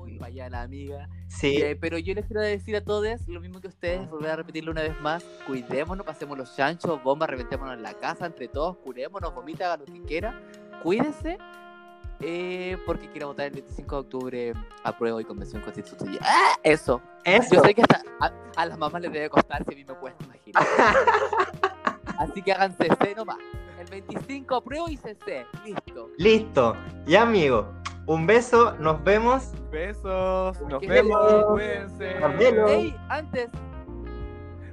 Uy, 0.00 0.18
vaya 0.18 0.48
la 0.48 0.62
amiga. 0.62 1.08
Sí, 1.28 1.56
Eh, 1.60 1.76
pero 1.78 1.98
yo 1.98 2.14
les 2.14 2.24
quiero 2.26 2.40
decir 2.40 2.74
a 2.76 2.80
todos 2.82 3.06
lo 3.28 3.40
mismo 3.40 3.60
que 3.60 3.68
ustedes, 3.68 4.08
volver 4.08 4.30
a 4.30 4.36
repetirlo 4.36 4.72
una 4.72 4.82
vez 4.82 4.98
más. 5.00 5.22
Cuidémonos, 5.46 6.04
pasemos 6.06 6.38
los 6.38 6.56
chanchos, 6.56 7.02
bombas, 7.02 7.28
reventémonos 7.28 7.74
en 7.74 7.82
la 7.82 7.94
casa, 7.94 8.26
entre 8.26 8.48
todos, 8.48 8.76
curémonos, 8.78 9.34
vomita, 9.34 9.66
haga 9.66 9.76
lo 9.78 9.84
que 9.84 10.02
quiera. 10.02 10.40
Cuídense, 10.82 11.38
eh, 12.20 12.78
porque 12.86 13.08
quiero 13.10 13.28
votar 13.28 13.46
el 13.46 13.52
25 13.52 13.94
de 13.94 14.00
octubre 14.00 14.52
a 14.84 14.96
prueba 14.96 15.20
y 15.20 15.24
convención 15.24 15.62
constitucional. 15.62 16.18
¡Ah! 16.22 16.54
Eso. 16.62 17.00
eso. 17.24 17.54
Yo 17.56 17.60
sé 17.62 17.74
que 17.74 17.82
hasta 17.82 18.02
a, 18.20 18.32
a 18.56 18.66
las 18.66 18.78
mamás 18.78 19.02
les 19.02 19.12
debe 19.12 19.28
costar 19.28 19.62
si 19.64 19.74
a 19.74 19.76
mí 19.76 19.84
me 19.84 19.94
cuesta, 19.94 20.24
imagínate. 20.24 20.66
Así 22.18 22.42
que 22.42 22.52
háganse 22.52 22.88
C 23.00 23.14
nomás. 23.14 23.36
El 23.78 23.86
25 23.86 24.56
apruebo 24.56 24.88
y 24.88 24.96
CC. 24.96 25.46
Listo. 25.64 26.10
Listo. 26.18 26.76
Ya, 27.06 27.22
amigo. 27.22 27.72
Un 28.06 28.26
beso. 28.26 28.74
Nos 28.78 29.02
vemos. 29.04 29.52
Besos. 29.70 30.60
Nos 30.62 30.80
Que 30.80 30.88
vemos. 30.88 31.44
Cuídense. 31.46 32.18
Nos 32.20 32.36
vemos. 32.38 32.70
Ey, 32.70 32.96
antes, 33.08 33.48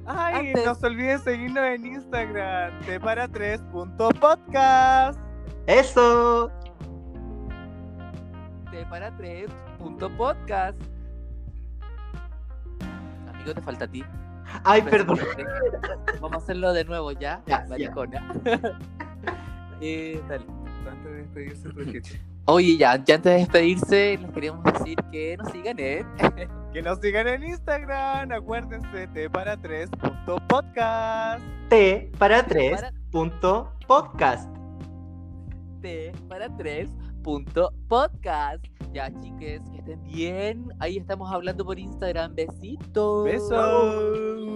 Ay, 0.08 0.49
Antes- 0.49 0.66
no 0.66 0.76
se 0.76 0.86
olviden 0.88 1.20
seguirnos 1.20 1.64
en 1.66 1.86
Instagram. 1.88 2.80
T 2.82 2.99
para 2.99 3.28
3.podcast. 3.28 5.20
Eso. 5.66 6.51
T 8.72 8.86
para 8.88 9.16
3 9.18 9.49
punto 9.80 10.10
podcast. 10.16 10.80
Amigo, 13.34 13.53
te 13.56 13.62
falta 13.62 13.86
a 13.86 13.88
ti. 13.88 14.03
Ay, 14.64 14.82
Beso 14.82 14.97
perdón. 14.97 15.20
Vamos 16.22 16.34
a 16.34 16.38
hacerlo 16.38 16.74
de 16.74 16.86
nuevo 16.86 17.12
ya. 17.12 17.41
Ya, 17.45 17.64
ya. 17.64 17.68
maricona. 17.68 18.34
Eh, 19.82 20.22
dale. 20.30 20.45
Antes 20.89 21.34
de 21.34 21.43
despedirse. 21.43 22.22
Oye, 22.45 22.78
ya, 22.78 22.95
ya 23.03 23.16
antes 23.16 23.24
de 23.24 23.39
despedirse, 23.39 24.18
les 24.22 24.32
queríamos 24.32 24.64
decir 24.64 24.95
que 25.12 25.36
nos 25.36 25.51
sigan 25.51 25.78
en 25.80 26.08
Que 26.74 26.82
nos 26.82 26.99
sigan 26.99 27.28
en 27.28 27.43
Instagram. 27.43 28.32
Acuérdense, 28.32 29.08
T 29.08 29.30
para 29.30 29.58
3.podcast. 29.58 31.43
T 31.70 32.12
para 32.18 32.43
tres 32.43 32.76
para 32.82 32.93
punto 33.12 33.74
podcast. 33.88 34.49
T 35.82 36.14
para 36.30 36.56
3 36.56 36.88
punto 36.88 37.05
podcast. 37.88 38.63
Ya, 38.93 39.11
chiques, 39.21 39.61
que 39.71 39.80
estén 39.80 40.03
bien. 40.03 40.71
Ahí 40.80 40.97
estamos 40.97 41.32
hablando 41.32 41.65
por 41.65 41.80
Instagram. 41.80 42.36
Besitos. 42.36 43.26
Besos. 43.26 44.55